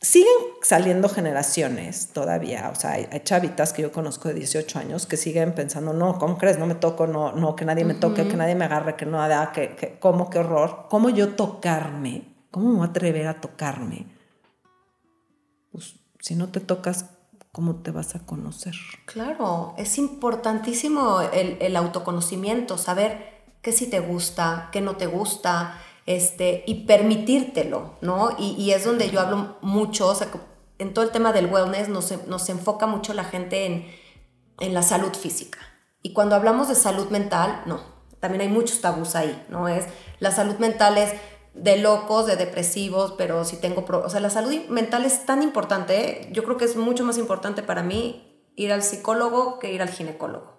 siguen 0.00 0.28
saliendo 0.62 1.08
generaciones 1.08 2.08
todavía, 2.12 2.70
o 2.72 2.74
sea, 2.74 2.92
hay, 2.92 3.08
hay 3.10 3.20
chavitas 3.20 3.72
que 3.72 3.82
yo 3.82 3.92
conozco 3.92 4.28
de 4.28 4.34
18 4.34 4.78
años 4.78 5.06
que 5.06 5.16
siguen 5.16 5.54
pensando, 5.54 5.92
no, 5.92 6.18
¿cómo 6.18 6.36
crees? 6.38 6.58
No 6.58 6.66
me 6.66 6.74
toco, 6.74 7.06
no, 7.06 7.32
no, 7.32 7.56
que 7.56 7.64
nadie 7.64 7.84
me 7.84 7.94
toque, 7.94 8.28
que 8.28 8.36
nadie 8.36 8.54
me 8.54 8.66
agarre, 8.66 8.96
que 8.96 9.06
no, 9.06 9.22
ah, 9.22 9.52
que, 9.52 9.74
que, 9.74 9.98
¿cómo, 9.98 10.28
qué 10.28 10.38
horror? 10.38 10.86
¿Cómo 10.90 11.10
yo 11.10 11.34
tocarme? 11.34 12.34
¿Cómo 12.50 12.70
me 12.70 12.76
voy 12.78 12.86
a 12.86 12.90
atrever 12.90 13.26
a 13.26 13.40
tocarme? 13.40 14.06
Pues, 15.72 15.94
si 16.20 16.34
no 16.34 16.48
te 16.48 16.60
tocas, 16.60 17.06
¿cómo 17.52 17.76
te 17.76 17.90
vas 17.90 18.14
a 18.14 18.20
conocer? 18.20 18.74
Claro, 19.06 19.74
es 19.78 19.98
importantísimo 19.98 21.20
el, 21.20 21.56
el 21.60 21.76
autoconocimiento, 21.76 22.76
saber 22.76 23.36
qué 23.62 23.72
sí 23.72 23.88
te 23.88 24.00
gusta, 24.00 24.68
qué 24.72 24.80
no 24.80 24.96
te 24.96 25.06
gusta, 25.06 25.78
este, 26.06 26.62
y 26.66 26.86
permitírtelo, 26.86 27.96
¿no? 28.00 28.36
Y, 28.38 28.70
es 28.70 28.84
donde 28.84 29.10
yo 29.10 29.20
hablo 29.20 29.58
mucho, 29.60 30.08
o 30.08 30.14
sea, 30.14 30.28
en 30.78 30.94
todo 30.94 31.04
el 31.04 31.10
tema 31.10 31.32
del 31.32 31.46
wellness 31.46 31.88
nos, 31.88 32.26
nos 32.26 32.48
enfoca 32.48 32.86
mucho 32.86 33.12
la 33.12 33.24
gente 33.24 33.66
en, 33.66 33.86
en 34.60 34.74
la 34.74 34.82
salud 34.82 35.12
física. 35.14 35.58
Y 36.02 36.12
cuando 36.12 36.36
hablamos 36.36 36.68
de 36.68 36.76
salud 36.76 37.08
mental, 37.10 37.62
no, 37.66 37.80
también 38.20 38.42
hay 38.42 38.48
muchos 38.48 38.80
tabús 38.80 39.16
ahí, 39.16 39.44
¿no? 39.48 39.68
Es, 39.68 39.86
la 40.20 40.30
salud 40.30 40.56
mental 40.56 40.96
es 40.98 41.12
de 41.54 41.78
locos, 41.78 42.26
de 42.26 42.36
depresivos, 42.36 43.14
pero 43.16 43.44
si 43.44 43.56
tengo... 43.56 43.84
Pro 43.84 44.02
o 44.04 44.10
sea, 44.10 44.20
la 44.20 44.30
salud 44.30 44.54
mental 44.68 45.04
es 45.04 45.26
tan 45.26 45.42
importante, 45.42 45.98
¿eh? 45.98 46.28
yo 46.32 46.44
creo 46.44 46.56
que 46.56 46.66
es 46.66 46.76
mucho 46.76 47.04
más 47.04 47.18
importante 47.18 47.62
para 47.62 47.82
mí 47.82 48.50
ir 48.54 48.72
al 48.72 48.82
psicólogo 48.82 49.58
que 49.58 49.72
ir 49.72 49.82
al 49.82 49.88
ginecólogo. 49.88 50.55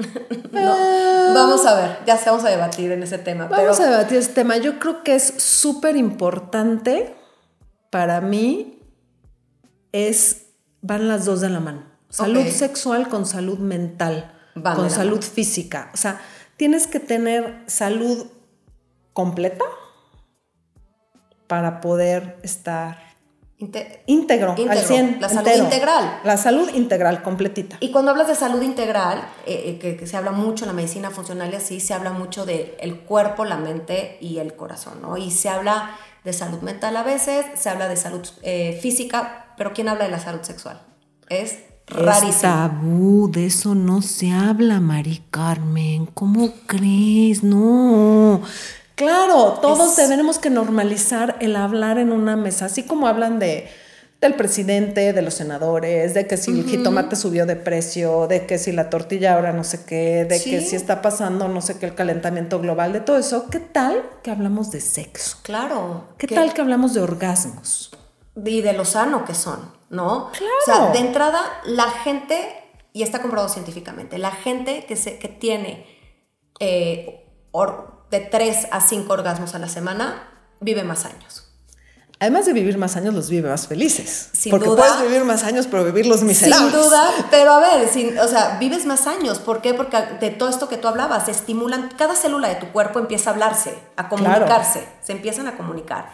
no, 0.52 1.34
vamos 1.34 1.66
a 1.66 1.74
ver, 1.74 1.98
ya 2.06 2.16
se 2.16 2.30
vamos 2.30 2.44
a 2.44 2.50
debatir 2.50 2.92
en 2.92 3.02
ese 3.02 3.18
tema. 3.18 3.46
Vamos 3.46 3.76
pero, 3.76 3.88
a 3.88 3.90
debatir 3.92 4.18
ese 4.18 4.32
tema. 4.32 4.56
Yo 4.56 4.78
creo 4.78 5.02
que 5.02 5.14
es 5.14 5.34
súper 5.38 5.96
importante 5.96 7.14
para 7.90 8.20
mí, 8.20 8.82
es, 9.92 10.46
van 10.80 11.08
las 11.08 11.24
dos 11.24 11.40
de 11.40 11.50
la 11.50 11.60
mano. 11.60 11.84
Salud 12.08 12.46
sexual 12.46 13.08
con 13.08 13.26
salud 13.26 13.58
mental, 13.58 14.32
Van 14.54 14.76
con 14.76 14.90
salud 14.90 15.20
mano. 15.20 15.32
física. 15.32 15.90
O 15.94 15.96
sea, 15.96 16.20
tienes 16.56 16.86
que 16.86 17.00
tener 17.00 17.62
salud 17.66 18.26
completa 19.12 19.64
para 21.46 21.80
poder 21.80 22.38
estar 22.42 23.09
inte- 23.60 24.02
íntegro, 24.06 24.52
al 24.52 24.58
Íntegro, 24.58 24.86
100. 24.86 25.18
la 25.20 25.28
salud 25.28 25.46
entero. 25.48 25.64
integral. 25.64 26.20
La 26.24 26.36
salud 26.36 26.68
integral, 26.74 27.22
completita. 27.22 27.76
Y 27.80 27.90
cuando 27.92 28.10
hablas 28.10 28.26
de 28.28 28.34
salud 28.34 28.62
integral, 28.62 29.18
eh, 29.46 29.62
eh, 29.66 29.78
que, 29.78 29.96
que 29.96 30.06
se 30.06 30.16
habla 30.16 30.32
mucho 30.32 30.64
en 30.64 30.68
la 30.68 30.74
medicina 30.74 31.10
funcional 31.10 31.52
y 31.52 31.56
así, 31.56 31.78
se 31.80 31.94
habla 31.94 32.10
mucho 32.10 32.44
del 32.46 32.72
el 32.80 33.00
cuerpo, 33.00 33.44
la 33.44 33.56
mente 33.58 34.18
y 34.20 34.38
el 34.38 34.54
corazón, 34.56 35.00
¿no? 35.02 35.16
Y 35.16 35.30
se 35.30 35.48
habla 35.48 35.90
de 36.24 36.32
salud 36.32 36.60
mental 36.60 36.96
a 36.96 37.02
veces, 37.02 37.46
se 37.54 37.68
habla 37.68 37.88
de 37.88 37.96
salud 37.96 38.26
eh, 38.42 38.78
física, 38.82 39.54
pero 39.56 39.72
¿quién 39.72 39.88
habla 39.88 40.04
de 40.04 40.10
la 40.10 40.18
salud 40.20 40.42
sexual? 40.42 40.82
Es 41.28 41.52
Es 41.52 41.96
rarísimo. 41.96 42.40
tabú, 42.42 43.30
de 43.30 43.46
eso 43.46 43.74
no 43.74 44.00
se 44.02 44.30
habla, 44.32 44.80
Mari 44.80 45.22
Carmen. 45.30 46.06
¿Cómo 46.06 46.50
crees? 46.66 47.42
No. 47.42 48.42
Claro, 49.00 49.58
todos 49.62 49.98
Es- 49.98 50.08
tenemos 50.08 50.38
que 50.38 50.50
normalizar 50.50 51.36
el 51.40 51.56
hablar 51.56 51.98
en 51.98 52.12
una 52.12 52.36
mesa, 52.36 52.66
así 52.66 52.82
como 52.84 53.06
hablan 53.06 53.38
de 53.38 53.68
del 54.20 54.34
presidente, 54.34 55.14
de 55.14 55.22
los 55.22 55.32
senadores, 55.32 56.12
de 56.12 56.26
que 56.26 56.36
si 56.36 56.50
el 56.50 56.66
jitomate 56.66 57.16
subió 57.16 57.46
de 57.46 57.56
precio, 57.56 58.26
de 58.26 58.44
que 58.44 58.58
si 58.58 58.70
la 58.70 58.90
tortilla 58.90 59.32
ahora 59.34 59.54
no 59.54 59.64
sé 59.64 59.86
qué, 59.86 60.26
de 60.26 60.38
que 60.44 60.60
si 60.60 60.76
está 60.76 61.00
pasando 61.00 61.48
no 61.48 61.62
sé 61.62 61.78
qué 61.78 61.86
el 61.86 61.94
calentamiento 61.94 62.60
global, 62.60 62.92
de 62.92 63.00
todo 63.00 63.16
eso. 63.16 63.46
¿Qué 63.50 63.60
tal 63.60 64.02
que 64.22 64.30
hablamos 64.30 64.70
de 64.72 64.82
sexo? 64.82 65.38
Claro. 65.42 66.08
¿Qué 66.18 66.26
que- 66.26 66.34
tal 66.34 66.52
que 66.52 66.60
hablamos 66.60 66.92
de 66.92 67.00
orgasmos? 67.00 67.92
y 68.44 68.60
de 68.60 68.74
lo 68.74 68.84
sano 68.84 69.24
que 69.24 69.34
son, 69.34 69.72
¿no? 69.88 70.30
Claro. 70.32 70.54
O 70.62 70.64
sea, 70.66 70.92
de 70.92 70.98
entrada, 70.98 71.40
la 71.64 71.90
gente, 71.90 72.36
y 72.92 73.02
está 73.02 73.20
comprobado 73.22 73.48
científicamente, 73.48 74.18
la 74.18 74.30
gente 74.32 74.84
que, 74.86 74.96
se, 74.96 75.18
que 75.18 75.28
tiene 75.28 75.86
eh, 76.60 77.26
or- 77.52 77.99
de 78.10 78.20
3 78.20 78.68
a 78.70 78.80
5 78.80 79.12
orgasmos 79.12 79.54
a 79.54 79.58
la 79.58 79.68
semana 79.68 80.28
vive 80.60 80.82
más 80.84 81.04
años. 81.04 81.46
Además 82.22 82.44
de 82.44 82.52
vivir 82.52 82.76
más 82.76 82.96
años, 82.96 83.14
los 83.14 83.30
vive 83.30 83.48
más 83.48 83.66
felices. 83.66 84.28
Sin 84.34 84.50
Porque 84.50 84.66
duda. 84.68 84.82
puedes 84.84 85.00
vivir 85.08 85.24
más 85.24 85.42
años, 85.42 85.66
pero 85.70 85.84
vivirlos 85.86 86.20
miserables. 86.22 86.70
Sin 86.70 86.78
duda, 86.82 87.08
pero 87.30 87.52
a 87.52 87.60
ver, 87.60 87.88
sin- 87.88 88.18
o 88.18 88.28
sea, 88.28 88.58
vives 88.60 88.84
más 88.84 89.06
años. 89.06 89.38
¿Por 89.38 89.62
qué? 89.62 89.72
Porque 89.72 89.96
de 90.20 90.28
todo 90.28 90.50
esto 90.50 90.68
que 90.68 90.76
tú 90.76 90.86
hablabas, 90.88 91.24
se 91.24 91.30
estimulan, 91.30 91.88
cada 91.96 92.14
célula 92.14 92.48
de 92.48 92.56
tu 92.56 92.72
cuerpo 92.72 92.98
empieza 92.98 93.30
a 93.30 93.32
hablarse, 93.32 93.78
a 93.96 94.10
comunicarse, 94.10 94.86
se 95.02 95.12
empiezan 95.12 95.46
a 95.46 95.56
comunicar. 95.56 96.10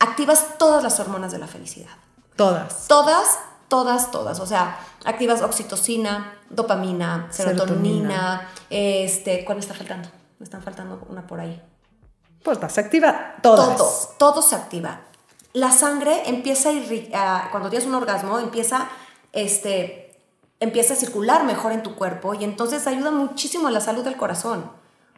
Activas 0.00 0.58
todas 0.58 0.82
las 0.82 1.00
hormonas 1.00 1.32
de 1.32 1.38
la 1.38 1.46
felicidad. 1.46 1.88
Todas. 2.36 2.86
Todas, 2.88 3.38
todas, 3.68 4.10
todas. 4.10 4.38
O 4.38 4.46
sea, 4.46 4.78
activas 5.06 5.40
oxitocina, 5.40 6.34
dopamina, 6.50 7.28
serotonina, 7.30 8.48
este, 8.68 9.46
¿cuál 9.46 9.56
me 9.56 9.60
está 9.62 9.72
faltando? 9.72 10.10
Me 10.42 10.44
están 10.44 10.60
faltando 10.60 11.06
una 11.08 11.24
por 11.24 11.38
ahí. 11.38 11.62
Pues 12.42 12.58
se 12.68 12.80
activa 12.80 13.36
todas. 13.44 13.76
Todo, 13.78 13.88
todo 14.18 14.42
se 14.42 14.56
activa. 14.56 15.02
La 15.52 15.70
sangre 15.70 16.28
empieza 16.28 16.70
a 17.14 17.46
cuando 17.52 17.70
tienes 17.70 17.86
un 17.86 17.94
orgasmo, 17.94 18.40
empieza, 18.40 18.88
este, 19.32 20.18
empieza 20.58 20.94
a 20.94 20.96
circular 20.96 21.44
mejor 21.44 21.70
en 21.70 21.84
tu 21.84 21.94
cuerpo 21.94 22.34
y 22.34 22.42
entonces 22.42 22.88
ayuda 22.88 23.12
muchísimo 23.12 23.68
a 23.68 23.70
la 23.70 23.80
salud 23.80 24.02
del 24.02 24.16
corazón. 24.16 24.68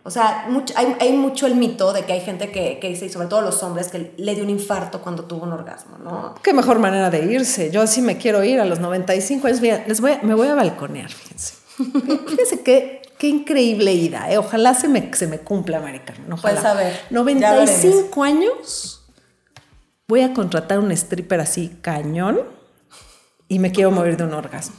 O 0.03 0.11
sea, 0.11 0.45
mucho- 0.51 0.75
hay, 0.77 0.95
hay 1.01 1.15
mucho 1.17 1.47
el 1.47 1.55
mito 1.55 1.95
de 1.95 2.05
que 2.05 2.13
hay 2.13 2.21
gente 2.21 2.53
que, 2.53 2.79
que 2.79 2.89
dice, 2.91 3.07
y 3.07 3.09
sobre 3.09 3.29
todo 3.29 3.41
los 3.41 3.63
hombres, 3.63 3.89
que 3.89 4.13
le 4.19 4.35
dio 4.35 4.45
un 4.45 4.51
infarto 4.51 5.01
cuando 5.01 5.25
tuvo 5.25 5.45
un 5.45 5.55
orgasmo, 5.55 5.97
¿no? 5.97 6.35
Qué 6.43 6.53
mejor 6.53 6.79
manera 6.79 7.09
de 7.09 7.25
irse. 7.33 7.71
Yo 7.71 7.81
así 7.81 8.03
me 8.03 8.19
quiero 8.19 8.45
ir 8.45 8.61
a 8.61 8.67
los 8.67 8.79
95 8.81 9.47
años. 9.47 9.61
Les 9.87 10.03
voy 10.03 10.13
a- 10.13 10.21
me 10.23 10.35
voy 10.35 10.49
a 10.49 10.55
balconear, 10.55 11.11
fíjense. 11.11 11.55
Fíjense 12.29 12.63
qué, 12.63 13.03
qué 13.25 13.31
increíble 13.31 13.95
ida. 13.95 14.31
¿eh? 14.31 14.37
Ojalá 14.37 14.75
se 14.75 14.87
me, 14.87 15.11
se 15.15 15.27
me 15.27 15.39
cumpla, 15.39 15.81
Marica. 15.81 16.13
Ojalá. 16.31 16.61
Pues, 16.61 16.65
a 16.67 16.75
ver, 16.75 16.93
ya 16.93 17.07
95 17.09 18.23
años. 18.23 19.03
Voy 20.07 20.21
a 20.21 20.35
contratar 20.35 20.79
un 20.79 20.93
stripper 20.93 21.41
así 21.41 21.79
cañón 21.81 22.43
y 23.49 23.61
me 23.61 23.73
quiero 23.73 23.91
morir 23.91 24.19
de 24.19 24.25
un 24.25 24.35
orgasmo. 24.35 24.77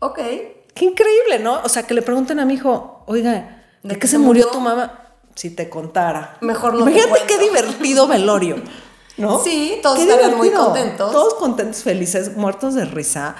Ok. 0.00 0.18
Qué 0.74 0.84
increíble, 0.84 1.38
¿no? 1.38 1.62
O 1.64 1.70
sea, 1.70 1.84
que 1.84 1.94
le 1.94 2.02
pregunten 2.02 2.38
a 2.40 2.44
mi 2.44 2.54
hijo, 2.54 3.04
oiga, 3.06 3.64
¿de, 3.82 3.98
qué 3.98 4.06
se 4.06 4.18
murió 4.18 4.48
tu 4.48 4.60
mamá? 4.60 5.14
Si 5.34 5.48
te 5.48 5.70
contara. 5.70 6.36
Mejor 6.42 6.74
no 6.74 6.84
te 6.84 6.90
Imagínate 6.90 7.22
qué 7.26 7.38
divertido 7.38 8.06
velorio, 8.06 8.56
¿no? 9.16 9.42
Sí, 9.42 9.78
todos 9.82 9.98
estarían 9.98 10.36
muy 10.36 10.50
contentos. 10.50 11.10
Todos 11.10 11.34
contentos, 11.36 11.82
felices, 11.82 12.36
muertos 12.36 12.74
de 12.74 12.84
risa. 12.84 13.34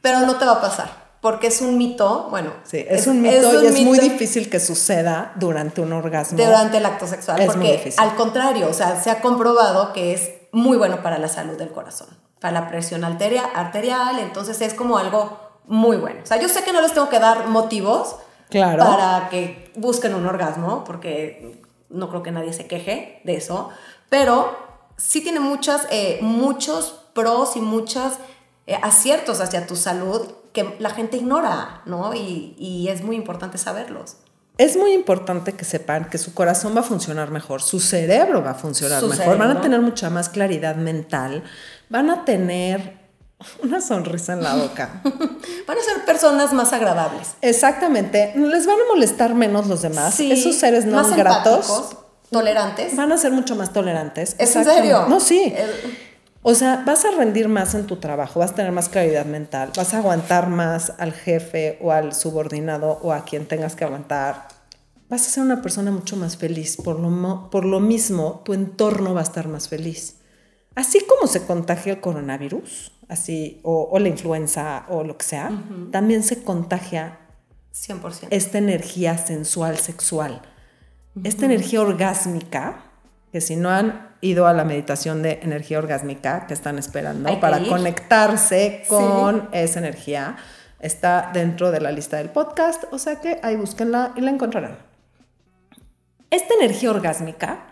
Pero 0.00 0.22
no 0.22 0.34
te 0.38 0.44
va 0.44 0.54
a 0.54 0.60
pasar. 0.60 1.01
Porque 1.22 1.46
es 1.46 1.60
un 1.60 1.78
mito, 1.78 2.26
bueno. 2.30 2.50
Sí, 2.64 2.84
es, 2.86 3.06
un 3.06 3.22
mito 3.22 3.62
y 3.62 3.66
es 3.66 3.80
muy 3.82 4.00
difícil 4.00 4.50
que 4.50 4.58
suceda 4.58 5.32
durante 5.36 5.80
un 5.80 5.92
orgasmo. 5.92 6.36
Durante 6.36 6.78
el 6.78 6.84
acto 6.84 7.06
sexual, 7.06 7.40
porque 7.46 7.94
al 7.96 8.16
contrario, 8.16 8.68
o 8.68 8.72
sea, 8.74 9.00
se 9.00 9.08
ha 9.08 9.20
comprobado 9.20 9.92
que 9.92 10.14
es 10.14 10.32
muy 10.50 10.76
bueno 10.76 11.00
para 11.00 11.18
la 11.18 11.28
salud 11.28 11.56
del 11.56 11.70
corazón, 11.70 12.08
para 12.40 12.60
la 12.60 12.68
presión 12.68 13.04
arterial, 13.04 14.18
entonces 14.18 14.60
es 14.60 14.74
como 14.74 14.98
algo 14.98 15.38
muy 15.68 15.96
bueno. 15.96 16.18
O 16.24 16.26
sea, 16.26 16.40
yo 16.40 16.48
sé 16.48 16.64
que 16.64 16.72
no 16.72 16.82
les 16.82 16.92
tengo 16.92 17.08
que 17.08 17.20
dar 17.20 17.46
motivos 17.46 18.16
claro. 18.50 18.84
para 18.84 19.28
que 19.28 19.70
busquen 19.76 20.16
un 20.16 20.26
orgasmo, 20.26 20.82
porque 20.82 21.62
no 21.88 22.08
creo 22.08 22.24
que 22.24 22.32
nadie 22.32 22.52
se 22.52 22.66
queje 22.66 23.20
de 23.22 23.36
eso, 23.36 23.68
pero 24.08 24.58
sí 24.96 25.20
tiene 25.20 25.38
muchas, 25.38 25.86
eh, 25.92 26.18
muchos 26.20 26.98
pros 27.14 27.54
y 27.54 27.60
muchos 27.60 28.14
eh, 28.66 28.76
aciertos 28.82 29.40
hacia 29.40 29.68
tu 29.68 29.76
salud 29.76 30.41
que 30.52 30.76
la 30.78 30.90
gente 30.90 31.16
ignora, 31.16 31.82
¿no? 31.86 32.14
Y, 32.14 32.54
y 32.58 32.88
es 32.88 33.02
muy 33.02 33.16
importante 33.16 33.58
saberlos. 33.58 34.16
Es 34.58 34.76
muy 34.76 34.92
importante 34.92 35.54
que 35.54 35.64
sepan 35.64 36.10
que 36.10 36.18
su 36.18 36.34
corazón 36.34 36.76
va 36.76 36.80
a 36.80 36.84
funcionar 36.84 37.30
mejor, 37.30 37.62
su 37.62 37.80
cerebro 37.80 38.44
va 38.44 38.50
a 38.50 38.54
funcionar 38.54 39.02
mejor, 39.02 39.38
van 39.38 39.56
a 39.56 39.60
tener 39.62 39.80
mucha 39.80 40.10
más 40.10 40.28
claridad 40.28 40.76
mental, 40.76 41.42
van 41.88 42.10
a 42.10 42.24
tener 42.26 43.00
una 43.62 43.80
sonrisa 43.80 44.34
en 44.34 44.42
la 44.42 44.54
boca. 44.54 45.00
van 45.04 45.78
a 45.78 45.82
ser 45.82 46.04
personas 46.04 46.52
más 46.52 46.72
agradables. 46.74 47.34
Exactamente, 47.40 48.34
les 48.36 48.66
van 48.66 48.76
a 48.76 48.92
molestar 48.92 49.34
menos 49.34 49.68
los 49.68 49.80
demás, 49.80 50.20
esos 50.20 50.54
seres 50.56 50.84
no 50.84 51.02
gratos. 51.08 51.96
Tolerantes. 52.30 52.96
Van 52.96 53.12
a 53.12 53.18
ser 53.18 53.32
mucho 53.32 53.56
más 53.56 53.72
tolerantes. 53.72 54.36
¿Es 54.38 54.56
en 54.56 54.64
serio? 54.64 55.06
No, 55.06 55.20
sí. 55.20 55.54
O 56.44 56.54
sea, 56.54 56.82
vas 56.84 57.04
a 57.04 57.12
rendir 57.12 57.48
más 57.48 57.74
en 57.74 57.86
tu 57.86 57.96
trabajo, 57.96 58.40
vas 58.40 58.50
a 58.50 58.54
tener 58.56 58.72
más 58.72 58.88
claridad 58.88 59.26
mental, 59.26 59.70
vas 59.76 59.94
a 59.94 59.98
aguantar 59.98 60.48
más 60.48 60.92
al 60.98 61.12
jefe 61.12 61.78
o 61.80 61.92
al 61.92 62.14
subordinado 62.14 62.98
o 63.02 63.12
a 63.12 63.24
quien 63.24 63.46
tengas 63.46 63.76
que 63.76 63.84
aguantar. 63.84 64.48
Vas 65.08 65.26
a 65.26 65.30
ser 65.30 65.44
una 65.44 65.62
persona 65.62 65.92
mucho 65.92 66.16
más 66.16 66.36
feliz. 66.36 66.76
Por 66.76 66.98
lo, 66.98 67.50
por 67.50 67.64
lo 67.64 67.78
mismo, 67.78 68.42
tu 68.44 68.54
entorno 68.54 69.14
va 69.14 69.20
a 69.20 69.24
estar 69.24 69.46
más 69.46 69.68
feliz. 69.68 70.16
Así 70.74 71.04
como 71.06 71.28
se 71.28 71.44
contagia 71.44 71.92
el 71.92 72.00
coronavirus, 72.00 72.92
así, 73.08 73.60
o, 73.62 73.96
la 73.98 74.08
influenza 74.08 74.86
o 74.88 75.04
lo 75.04 75.18
que 75.18 75.26
sea, 75.26 75.50
también 75.90 76.22
se 76.22 76.42
contagia 76.42 77.20
100%. 77.72 78.28
esta 78.30 78.58
energía 78.58 79.18
sensual, 79.18 79.76
sexual, 79.76 80.42
esta 81.22 81.44
energía 81.44 81.82
orgásmica, 81.82 82.91
que 83.32 83.40
si 83.40 83.56
no 83.56 83.70
han 83.70 84.12
ido 84.20 84.46
a 84.46 84.52
la 84.52 84.64
meditación 84.64 85.22
de 85.22 85.40
energía 85.42 85.78
orgásmica 85.78 86.46
que 86.46 86.52
están 86.52 86.78
esperando 86.78 87.40
para 87.40 87.66
conectarse 87.66 88.84
con 88.86 89.48
esa 89.52 89.78
energía. 89.80 90.36
Está 90.80 91.30
dentro 91.32 91.70
de 91.70 91.80
la 91.80 91.92
lista 91.92 92.18
del 92.18 92.28
podcast, 92.28 92.84
o 92.90 92.98
sea 92.98 93.20
que 93.20 93.40
ahí 93.42 93.56
búsquenla 93.56 94.12
y 94.16 94.20
la 94.20 94.30
encontrarán. 94.30 94.78
Esta 96.30 96.54
energía 96.54 96.90
orgásmica 96.90 97.66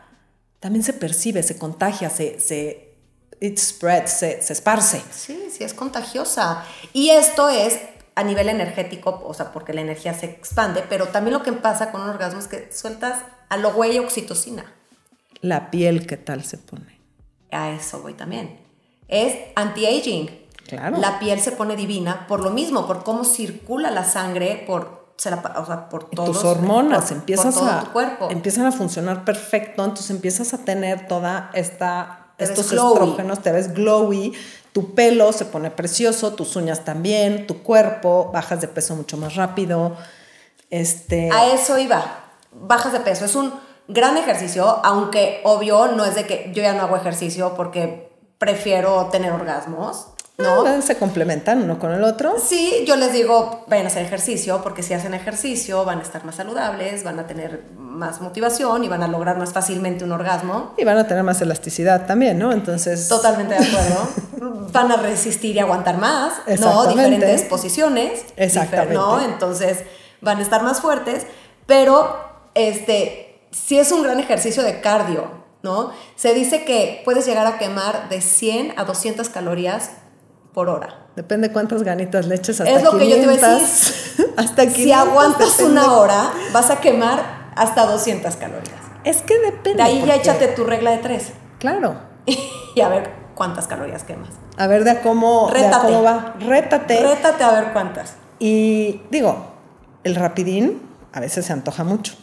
también 0.61 0.83
se 0.83 0.93
percibe, 0.93 1.43
se 1.43 1.59
contagia, 1.59 2.09
se, 2.09 2.39
se 2.41 2.95
it 3.41 3.59
spreads, 3.59 4.11
se, 4.11 4.43
se 4.43 4.53
esparce. 4.53 5.03
Sí, 5.11 5.49
sí, 5.51 5.65
es 5.65 5.75
contagiosa. 5.75 6.65
Y 6.93 7.11
esto 7.11 7.49
es 7.49 7.81
a 8.15 8.23
nivel 8.23 8.49
energético, 8.49 9.23
o 9.25 9.35
sea, 9.35 9.53
porque 9.53 9.73
la 9.73 9.81
energía 9.81 10.15
se 10.15 10.27
expande, 10.27 10.85
pero 10.89 11.09
también 11.09 11.35
lo 11.35 11.43
que 11.43 11.53
pasa 11.53 11.91
con 11.91 12.03
un 12.03 12.09
orgasmo 12.09 12.41
es 12.41 12.49
que 12.49 12.71
sueltas 12.73 13.25
a 13.49 13.57
lo 13.57 13.73
güey 13.73 13.99
oxitocina 13.99 14.65
la 15.41 15.71
piel, 15.71 16.07
¿qué 16.07 16.17
tal 16.17 16.45
se 16.45 16.59
pone? 16.59 17.01
A 17.51 17.71
eso 17.71 18.01
voy 18.01 18.15
también. 18.15 18.61
Es 19.09 19.37
anti-aging. 19.57 20.31
Claro. 20.67 20.99
La 20.99 21.19
piel 21.19 21.41
se 21.41 21.53
pone 21.53 21.75
divina 21.75 22.27
por 22.29 22.41
lo 22.41 22.51
mismo, 22.51 22.87
por 22.87 23.03
cómo 23.03 23.25
circula 23.25 23.91
la 23.91 24.05
sangre, 24.05 24.63
por, 24.67 25.15
o 25.17 25.21
sea, 25.21 25.89
por 25.89 26.11
todos, 26.11 26.37
tus 26.37 26.45
hormonas 26.45 27.11
empiezas 27.11 27.57
a, 27.61 27.91
cuerpo. 27.93 28.29
empiezan 28.31 28.67
a 28.67 28.73
funcionar 28.73 29.25
perfecto, 29.25 29.85
entonces 29.85 30.11
empiezas 30.11 30.55
a 30.55 30.59
tener 30.59 31.09
toda 31.09 31.51
esta 31.55 32.21
estos 32.39 32.73
estrógenos, 32.73 33.41
te 33.43 33.53
ves 33.53 33.75
glowy, 33.75 34.33
tu 34.73 34.95
pelo 34.95 35.33
se 35.33 35.45
pone 35.45 35.71
precioso, 35.71 36.35
tus 36.35 36.57
uñas 36.57 36.85
también, 36.85 37.47
tu 37.47 37.63
cuerpo, 37.63 38.31
bajas 38.33 38.61
de 38.61 38.69
peso 38.69 38.95
mucho 38.97 39.17
más 39.17 39.35
rápido. 39.35 39.97
Este 40.71 41.31
A 41.33 41.53
eso 41.53 41.79
iba. 41.79 42.03
Bajas 42.53 42.93
de 42.93 43.01
peso, 43.01 43.25
es 43.25 43.35
un 43.35 43.53
gran 43.93 44.17
ejercicio, 44.17 44.81
aunque 44.85 45.41
obvio 45.45 45.89
no 45.89 46.05
es 46.05 46.15
de 46.15 46.27
que 46.27 46.51
yo 46.55 46.63
ya 46.63 46.73
no 46.73 46.83
hago 46.83 46.97
ejercicio 46.97 47.55
porque 47.55 48.11
prefiero 48.39 49.07
tener 49.07 49.33
orgasmos. 49.33 50.07
¿no? 50.39 50.65
Ah, 50.67 50.81
se 50.81 50.97
complementan 50.97 51.63
uno 51.63 51.79
con 51.79 51.93
el 51.93 52.03
otro. 52.03 52.35
Sí, 52.43 52.85
yo 52.87 52.97
les 52.97 53.13
digo, 53.13 53.65
vayan 53.69 53.85
a 53.85 53.89
hacer 53.89 54.05
ejercicio, 54.05 54.63
porque 54.63 54.83
si 54.83 54.95
hacen 54.95 55.13
ejercicio 55.13 55.85
van 55.85 55.99
a 55.99 56.03
estar 56.03 56.25
más 56.25 56.37
saludables, 56.37 57.05
van 57.05 57.19
a 57.19 57.27
tener 57.27 57.65
más 57.77 58.23
motivación 58.23 58.83
y 58.83 58.89
van 58.89 59.03
a 59.03 59.09
lograr 59.09 59.37
más 59.39 59.53
fácilmente 59.53 60.05
un 60.05 60.13
orgasmo. 60.13 60.73
Y 60.79 60.85
van 60.85 60.97
a 60.97 61.07
tener 61.07 61.23
más 61.25 61.43
elasticidad 61.43 62.07
también, 62.07 62.39
¿no? 62.39 62.53
Entonces... 62.53 63.09
Totalmente 63.09 63.55
de 63.55 63.67
acuerdo. 63.67 64.69
van 64.73 64.91
a 64.91 64.97
resistir 64.97 65.57
y 65.57 65.59
aguantar 65.59 65.99
más, 65.99 66.33
¿no? 66.59 66.87
Diferentes 66.87 67.43
posiciones. 67.43 68.25
Exactamente. 68.37 68.95
¿no? 68.95 69.21
Entonces 69.21 69.81
van 70.21 70.39
a 70.39 70.43
estar 70.43 70.63
más 70.63 70.81
fuertes, 70.81 71.27
pero 71.67 72.17
este 72.55 73.30
sí 73.51 73.79
es 73.79 73.93
un 73.93 74.03
gran 74.03 74.21
ejercicio 74.21 74.63
de 74.63 74.81
cardio, 74.81 75.31
¿no? 75.63 75.93
Se 76.17 76.35
dice 76.35 76.65
que 76.65 77.03
puedes 77.05 77.27
llegar 77.27 77.47
a 77.47 77.59
quemar 77.59 78.09
de 78.09 78.21
100 78.21 78.75
a 78.77 78.85
200 78.85 79.29
calorías 79.29 79.91
por 80.53 80.69
hora. 80.69 81.07
Depende 81.17 81.53
cuántas 81.53 81.83
ganitas 81.83 82.27
le 82.27 82.37
eches 82.37 82.61
hasta 82.61 82.73
Es 82.73 82.83
lo 82.83 82.97
que 82.99 83.09
yo 83.09 83.17
te 83.17 83.23
iba 83.23 83.33
a 83.33 83.55
decir. 83.55 84.33
hasta 84.37 84.69
Si 84.71 84.93
aguantas 84.93 85.61
una 85.61 85.93
hora, 85.95 86.33
vas 86.53 86.71
a 86.71 86.81
quemar 86.81 87.51
hasta 87.57 87.87
200 87.87 88.37
calorías. 88.37 88.81
Es 89.05 89.23
que 89.23 89.39
depende. 89.39 89.83
De 89.83 89.83
ahí 89.83 90.05
ya 90.07 90.15
échate 90.15 90.49
tu 90.49 90.65
regla 90.65 90.93
de 90.93 90.99
tres. 90.99 91.33
Claro. 91.59 91.97
y 92.75 92.81
a 92.81 92.89
ver 92.89 93.11
cuántas 93.35 93.67
calorías 93.67 94.05
quemas. 94.05 94.31
A 94.57 94.67
ver 94.67 94.85
de 94.85 95.01
cómo, 95.01 95.51
de 95.53 95.71
cómo 95.71 96.03
va. 96.03 96.35
Rétate. 96.41 97.01
Rétate 97.01 97.45
a 97.45 97.53
ver 97.53 97.73
cuántas. 97.73 98.15
Y 98.39 99.03
digo, 99.11 99.53
el 100.05 100.15
rapidín 100.15 100.83
a 101.13 101.21
veces 101.21 101.47
se 101.47 101.53
antoja 101.53 101.85
mucho. 101.85 102.15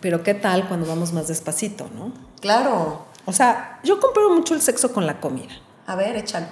Pero 0.00 0.22
¿qué 0.22 0.34
tal 0.34 0.66
cuando 0.68 0.86
vamos 0.86 1.12
más 1.12 1.28
despacito, 1.28 1.88
no? 1.94 2.12
Claro. 2.40 3.04
O 3.26 3.32
sea, 3.32 3.80
yo 3.84 4.00
comparo 4.00 4.30
mucho 4.30 4.54
el 4.54 4.62
sexo 4.62 4.92
con 4.92 5.06
la 5.06 5.20
comida. 5.20 5.52
A 5.86 5.94
ver, 5.94 6.16
échalo. 6.16 6.46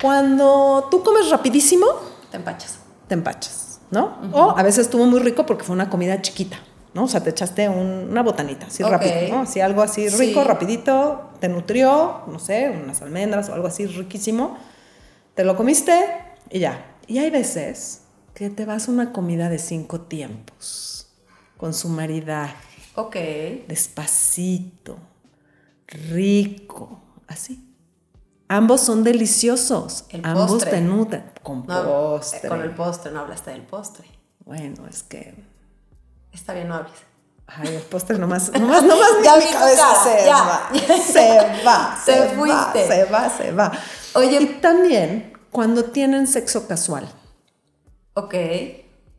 Cuando 0.00 0.88
tú 0.90 1.02
comes 1.02 1.30
rapidísimo... 1.30 1.86
Te 2.30 2.36
empachas. 2.36 2.78
Te 3.06 3.14
empachas, 3.14 3.80
¿no? 3.90 4.18
O 4.32 4.56
a 4.56 4.62
veces 4.62 4.86
estuvo 4.86 5.06
muy 5.06 5.20
rico 5.20 5.46
porque 5.46 5.64
fue 5.64 5.74
una 5.74 5.88
comida 5.88 6.20
chiquita, 6.20 6.58
¿no? 6.94 7.04
O 7.04 7.08
sea, 7.08 7.22
te 7.22 7.30
echaste 7.30 7.68
una 7.68 8.22
botanita, 8.22 8.66
así 8.66 8.82
rápido, 8.82 9.12
¿no? 9.28 9.42
Así 9.42 9.60
algo 9.60 9.82
así 9.82 10.08
rico, 10.08 10.42
rapidito, 10.42 11.30
te 11.40 11.48
nutrió, 11.48 12.22
no 12.26 12.38
sé, 12.38 12.70
unas 12.70 13.02
almendras 13.02 13.48
o 13.48 13.54
algo 13.54 13.68
así 13.68 13.86
riquísimo. 13.86 14.56
Te 15.34 15.44
lo 15.44 15.56
comiste 15.56 16.08
y 16.50 16.60
ya. 16.60 16.96
Y 17.06 17.18
hay 17.18 17.30
veces 17.30 18.02
que 18.34 18.50
te 18.50 18.64
vas 18.64 18.88
a 18.88 18.92
una 18.92 19.12
comida 19.12 19.48
de 19.48 19.58
cinco 19.58 20.00
tiempos 20.00 20.91
con 21.62 21.74
su 21.74 21.88
maridaje. 21.88 22.56
Ok. 22.96 23.14
Despacito, 23.68 24.98
rico, 25.86 27.00
así. 27.28 27.72
Ambos 28.48 28.80
son 28.80 29.04
deliciosos. 29.04 30.06
El 30.08 30.26
Ambos 30.26 30.50
postre. 30.50 30.70
te 30.72 30.80
nutren. 30.80 31.30
Con 31.40 31.64
postre. 31.64 32.48
Con 32.48 32.62
el 32.62 32.72
postre, 32.74 33.12
no 33.12 33.20
hablaste 33.20 33.52
del 33.52 33.62
postre. 33.62 34.08
Bueno, 34.44 34.88
es 34.90 35.04
que. 35.04 35.36
Está 36.32 36.52
bien, 36.52 36.66
no 36.66 36.74
hables. 36.74 36.94
Ay, 37.46 37.76
el 37.76 37.82
postre 37.82 38.18
nomás, 38.18 38.50
nomás, 38.60 38.82
nomás 38.82 39.10
ya 39.22 39.36
mi 39.36 39.44
cabeza 39.44 39.94
se 40.02 40.28
va. 40.28 40.70
Se 41.00 41.64
va. 41.64 42.02
Se, 42.04 42.12
se 42.12 42.28
fuiste. 42.30 42.88
se 42.88 43.04
va, 43.04 43.30
se 43.30 43.52
va. 43.52 43.70
Oye. 44.14 44.42
Y 44.42 44.46
también 44.60 45.32
cuando 45.52 45.84
tienen 45.84 46.26
sexo 46.26 46.66
casual. 46.66 47.08
Ok. 48.14 48.34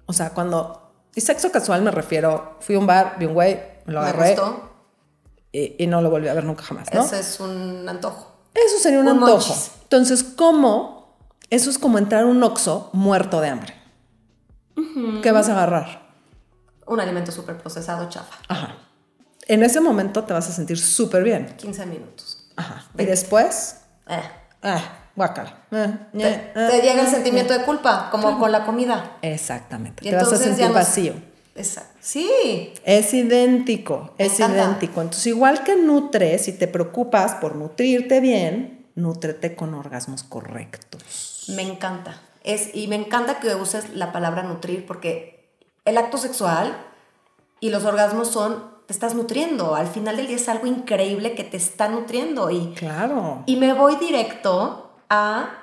O 0.07 0.11
sea, 0.11 0.31
cuando 0.31 0.82
y 1.15 1.21
sexo 1.21 1.51
casual 1.51 1.81
me 1.81 1.91
refiero, 1.91 2.57
fui 2.59 2.75
a 2.75 2.79
un 2.79 2.87
bar, 2.87 3.15
vi 3.19 3.25
un 3.25 3.33
güey, 3.33 3.59
me 3.85 3.93
lo 3.93 3.99
agarré. 4.01 4.35
Y, 5.51 5.85
no 5.85 6.01
lo 6.01 6.09
volví 6.09 6.27
a 6.27 6.33
ver 6.33 6.45
nunca 6.45 6.63
jamás, 6.63 6.91
¿no? 6.91 7.03
Eso 7.03 7.15
es 7.15 7.39
un 7.39 7.87
antojo. 7.87 8.35
Eso 8.55 8.79
sería 8.79 8.99
un, 8.99 9.07
antojo. 9.07 9.55
Entonces, 9.83 10.23
¿cómo? 10.23 11.19
Eso 11.51 11.69
es 11.69 11.77
como 11.77 11.99
entrar 11.99 12.23
a 12.23 12.25
un 12.25 12.41
oxo 12.41 12.89
muerto 12.93 13.39
de 13.39 13.49
hambre. 13.49 13.75
¿Qué 15.21 15.31
vas 15.31 15.49
a 15.49 15.51
agarrar? 15.51 16.09
Un 16.87 16.99
alimento 16.99 17.31
súper 17.31 17.57
procesado, 17.57 18.09
chafa. 18.09 18.35
Ajá. 18.47 18.77
En 19.47 19.61
ese 19.61 19.79
momento 19.79 20.23
te 20.23 20.33
vas 20.33 20.49
a 20.49 20.51
sentir 20.51 20.79
súper 20.79 21.23
bien. 21.23 21.55
15 21.57 21.85
minutos. 21.85 22.49
Ajá. 22.55 22.85
Y 22.97 23.05
después... 23.05 23.81
Eh. 24.07 24.21
Eh 24.63 24.81
guácala. 25.15 25.65
Eh, 25.71 25.97
te, 26.13 26.27
eh, 26.55 26.81
llega 26.81 27.01
el 27.01 27.07
eh, 27.07 27.09
sentimiento 27.09 27.53
de 27.53 27.63
culpa, 27.63 28.09
como 28.11 28.39
con 28.39 28.51
la 28.51 28.65
comida. 28.65 29.17
Exactamente. 29.21 30.03
te 30.03 30.15
vas 30.15 30.31
a 30.31 30.37
sentir 30.37 30.71
vacío. 30.71 31.13
Exacto. 31.55 31.91
Sí. 32.01 32.73
Es 32.83 33.13
idéntico, 33.13 34.13
es 34.17 34.39
idéntico. 34.39 35.01
Entonces, 35.01 35.27
igual 35.27 35.63
que 35.63 35.75
nutres 35.75 36.47
y 36.47 36.53
te 36.53 36.67
preocupas 36.67 37.35
por 37.35 37.55
nutrirte 37.55 38.19
bien, 38.19 38.87
nútrete 38.95 39.55
con 39.55 39.73
orgasmos 39.75 40.23
correctos. 40.23 41.45
Me 41.49 41.61
encanta. 41.61 42.21
es, 42.43 42.73
y 42.73 42.87
me 42.87 42.95
encanta 42.95 43.39
que 43.39 43.53
uses 43.55 43.93
la 43.93 44.11
palabra 44.11 44.43
nutrir 44.43 44.85
porque 44.85 45.33
el 45.85 45.97
acto 45.97 46.17
sexual 46.17 46.75
y 47.59 47.69
los 47.69 47.85
orgasmos 47.85 48.29
son, 48.29 48.63
te 48.87 48.93
estás 48.93 49.13
nutriendo. 49.13 49.75
Al 49.75 49.87
final 49.87 50.17
del 50.17 50.27
día 50.27 50.37
es 50.37 50.49
algo 50.49 50.65
increíble 50.65 51.35
que 51.35 51.43
te 51.43 51.57
está 51.57 51.87
nutriendo. 51.87 52.49
Y, 52.49 52.73
claro. 52.73 53.43
Y 53.45 53.57
me 53.57 53.73
voy 53.73 53.95
directo 53.97 54.82
a 55.13 55.59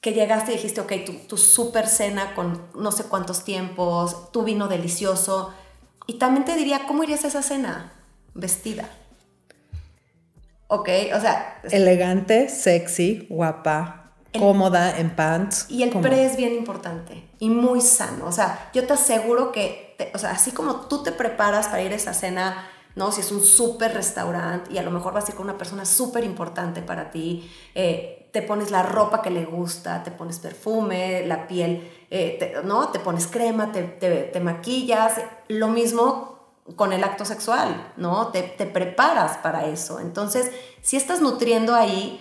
que 0.00 0.12
llegaste 0.12 0.52
y 0.52 0.56
dijiste, 0.56 0.80
ok, 0.80 0.92
tu, 1.04 1.12
tu 1.26 1.36
super 1.36 1.86
cena 1.86 2.34
con 2.34 2.62
no 2.74 2.92
sé 2.92 3.04
cuántos 3.04 3.44
tiempos, 3.44 4.32
tu 4.32 4.42
vino 4.42 4.68
delicioso. 4.68 5.52
Y 6.06 6.14
también 6.14 6.44
te 6.44 6.54
diría, 6.56 6.86
¿cómo 6.86 7.02
irías 7.04 7.24
a 7.24 7.28
esa 7.28 7.42
cena? 7.42 7.92
Vestida. 8.34 8.88
Ok, 10.68 10.88
o 11.14 11.20
sea... 11.20 11.60
Elegante, 11.70 12.48
sexy, 12.48 13.26
guapa, 13.28 14.12
cómoda, 14.38 14.98
en 14.98 15.10
pants. 15.10 15.66
Y 15.68 15.82
el 15.82 15.90
pre 15.90 16.24
es 16.24 16.36
bien 16.36 16.54
importante 16.54 17.28
y 17.38 17.48
muy 17.50 17.80
sano. 17.80 18.26
O 18.26 18.32
sea, 18.32 18.70
yo 18.74 18.86
te 18.86 18.92
aseguro 18.92 19.50
que, 19.50 19.96
o 20.14 20.18
sea, 20.18 20.30
así 20.30 20.52
como 20.52 20.86
tú 20.86 21.02
te 21.02 21.12
preparas 21.12 21.68
para 21.68 21.82
ir 21.82 21.92
a 21.92 21.96
esa 21.96 22.14
cena, 22.14 22.66
¿no? 22.98 23.12
Si 23.12 23.20
es 23.20 23.30
un 23.30 23.42
súper 23.42 23.94
restaurante 23.94 24.72
y 24.72 24.78
a 24.78 24.82
lo 24.82 24.90
mejor 24.90 25.14
vas 25.14 25.26
a 25.26 25.30
ir 25.30 25.36
con 25.36 25.46
una 25.46 25.56
persona 25.56 25.84
súper 25.84 26.24
importante 26.24 26.82
para 26.82 27.12
ti, 27.12 27.48
eh, 27.74 28.28
te 28.32 28.42
pones 28.42 28.72
la 28.72 28.82
ropa 28.82 29.22
que 29.22 29.30
le 29.30 29.44
gusta, 29.44 30.02
te 30.02 30.10
pones 30.10 30.40
perfume, 30.40 31.24
la 31.24 31.46
piel, 31.46 31.88
eh, 32.10 32.60
¿no? 32.64 32.88
Te 32.88 32.98
pones 32.98 33.28
crema, 33.28 33.70
te, 33.70 33.82
te, 33.84 34.40
maquillas. 34.40 35.14
Lo 35.46 35.68
mismo 35.68 36.38
con 36.74 36.92
el 36.92 37.04
acto 37.04 37.24
sexual, 37.24 37.92
¿no? 37.96 38.28
Te, 38.28 38.42
te, 38.42 38.66
preparas 38.66 39.38
para 39.38 39.66
eso. 39.66 40.00
Entonces, 40.00 40.50
si 40.82 40.96
estás 40.96 41.22
nutriendo 41.22 41.74
ahí 41.74 42.20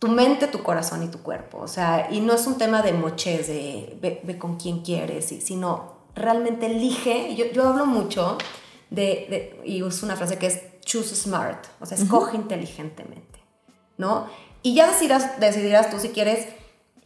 tu 0.00 0.08
mente, 0.08 0.48
tu 0.48 0.62
corazón 0.62 1.04
y 1.04 1.08
tu 1.08 1.22
cuerpo, 1.22 1.58
o 1.58 1.68
sea, 1.68 2.08
y 2.10 2.20
no 2.20 2.34
es 2.34 2.46
un 2.46 2.58
tema 2.58 2.82
de 2.82 2.92
moches, 2.92 3.46
de 3.46 3.96
ve, 4.02 4.38
con 4.38 4.56
quién 4.56 4.82
quieres, 4.82 5.26
sino 5.40 5.94
realmente 6.14 6.66
elige, 6.66 7.34
yo, 7.36 7.46
yo 7.46 7.68
hablo 7.68 7.86
mucho 7.86 8.36
de, 8.90 9.60
y 9.64 9.82
uso 9.82 10.06
una 10.06 10.16
frase 10.16 10.38
que 10.38 10.46
es 10.46 10.60
choose 10.84 11.14
smart, 11.14 11.66
o 11.80 11.86
sea, 11.86 11.98
escoge 11.98 12.36
inteligentemente, 12.36 13.40
¿no? 13.98 14.28
Y 14.62 14.74
ya 14.74 14.86
decidirás, 14.88 15.38
decidirás 15.40 15.90
tú 15.90 15.98
si 15.98 16.10
quieres 16.10 16.48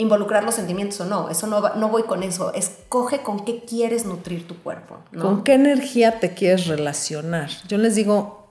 involucrar 0.00 0.44
los 0.44 0.54
sentimientos 0.54 0.98
o 1.00 1.04
no. 1.04 1.28
Eso 1.28 1.46
no, 1.46 1.74
no 1.74 1.88
voy 1.90 2.04
con 2.04 2.22
eso. 2.22 2.54
Escoge 2.54 3.22
con 3.22 3.44
qué 3.44 3.64
quieres 3.66 4.06
nutrir 4.06 4.48
tu 4.48 4.62
cuerpo. 4.62 4.98
¿Con 5.20 5.44
qué 5.44 5.52
energía 5.52 6.20
te 6.20 6.32
quieres 6.32 6.68
relacionar? 6.68 7.50
Yo 7.68 7.76
les 7.76 7.96
digo, 7.96 8.48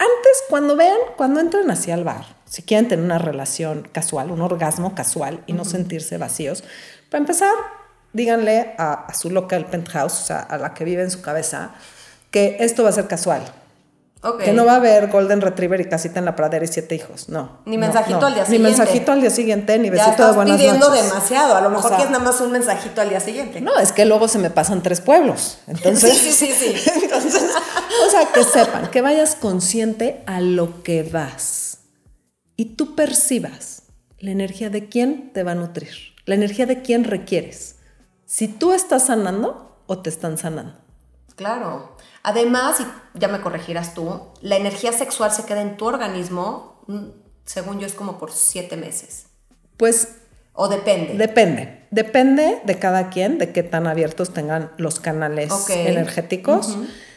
antes 0.00 0.42
cuando 0.48 0.74
vean, 0.74 0.98
cuando 1.16 1.38
entren 1.38 1.70
hacia 1.70 1.94
el 1.94 2.02
bar, 2.02 2.26
si 2.44 2.62
quieren 2.62 2.88
tener 2.88 3.04
una 3.04 3.18
relación 3.18 3.88
casual, 3.92 4.32
un 4.32 4.42
orgasmo 4.42 4.96
casual 4.96 5.44
y 5.46 5.52
no 5.52 5.64
sentirse 5.64 6.18
vacíos, 6.18 6.64
para 7.08 7.20
empezar, 7.20 7.54
díganle 8.12 8.74
a, 8.78 8.94
a 8.94 9.14
su 9.14 9.30
local 9.30 9.66
penthouse, 9.66 10.22
o 10.22 10.26
sea, 10.26 10.40
a 10.40 10.58
la 10.58 10.74
que 10.74 10.84
vive 10.84 11.02
en 11.02 11.12
su 11.12 11.22
cabeza, 11.22 11.76
que 12.32 12.56
esto 12.58 12.82
va 12.82 12.88
a 12.88 12.92
ser 12.92 13.06
casual 13.06 13.44
que 14.38 14.52
no 14.52 14.64
va 14.64 14.74
a 14.74 14.76
haber 14.76 15.08
Golden 15.08 15.40
Retriever 15.40 15.80
y 15.80 15.86
casita 15.86 16.20
en 16.20 16.24
la 16.24 16.36
pradera 16.36 16.64
y 16.64 16.68
siete 16.68 16.94
hijos, 16.94 17.28
no. 17.28 17.58
Ni 17.64 17.76
mensajito 17.76 18.24
al 18.24 18.34
día 18.34 18.44
siguiente. 18.44 18.68
Ni 18.68 18.76
mensajito 18.76 19.12
al 19.12 19.20
día 19.20 19.30
siguiente, 19.30 19.78
ni 19.80 19.90
besito 19.90 20.26
de 20.26 20.32
buenas 20.32 20.56
pidiendo 20.56 20.90
demasiado. 20.90 21.56
A 21.56 21.60
lo 21.60 21.70
mejor 21.70 21.96
que 21.96 22.04
es 22.04 22.10
nada 22.10 22.22
más 22.22 22.40
un 22.40 22.52
mensajito 22.52 23.00
al 23.00 23.08
día 23.08 23.18
siguiente. 23.18 23.60
No, 23.60 23.76
es 23.78 23.90
que 23.90 24.04
luego 24.04 24.28
se 24.28 24.38
me 24.38 24.50
pasan 24.50 24.80
tres 24.80 25.00
pueblos. 25.00 25.58
Entonces, 25.66 26.16
sí, 26.16 26.32
sí, 26.32 26.52
sí. 26.52 26.74
entonces, 27.02 27.42
o 28.06 28.10
sea, 28.10 28.26
que 28.32 28.44
sepan, 28.44 28.90
que 28.90 29.00
vayas 29.00 29.34
consciente 29.34 30.22
a 30.26 30.40
lo 30.40 30.84
que 30.84 31.02
vas. 31.02 31.78
Y 32.56 32.76
tú 32.76 32.94
percibas 32.94 33.82
la 34.18 34.30
energía 34.30 34.70
de 34.70 34.88
quién 34.88 35.32
te 35.32 35.42
va 35.42 35.52
a 35.52 35.56
nutrir, 35.56 36.14
la 36.26 36.36
energía 36.36 36.66
de 36.66 36.80
quién 36.82 37.02
requieres. 37.02 37.76
Si 38.24 38.46
tú 38.46 38.72
estás 38.72 39.06
sanando 39.06 39.82
o 39.88 39.98
te 39.98 40.10
están 40.10 40.38
sanando. 40.38 40.74
Claro. 41.34 41.91
Además, 42.22 42.80
y 42.80 43.18
ya 43.18 43.28
me 43.28 43.40
corregirás 43.40 43.94
tú, 43.94 44.20
la 44.40 44.56
energía 44.56 44.92
sexual 44.92 45.32
se 45.32 45.44
queda 45.44 45.60
en 45.60 45.76
tu 45.76 45.86
organismo, 45.86 46.82
mm, 46.86 47.06
según 47.44 47.80
yo, 47.80 47.86
es 47.86 47.94
como 47.94 48.18
por 48.18 48.32
siete 48.32 48.76
meses. 48.76 49.26
Pues... 49.76 50.16
¿O 50.54 50.68
depende? 50.68 51.14
Depende. 51.14 51.86
Depende 51.90 52.60
de 52.64 52.78
cada 52.78 53.08
quien, 53.08 53.38
de 53.38 53.52
qué 53.52 53.62
tan 53.62 53.86
abiertos 53.86 54.34
tengan 54.34 54.70
los 54.76 55.00
canales 55.00 55.50
energéticos. 55.70 56.76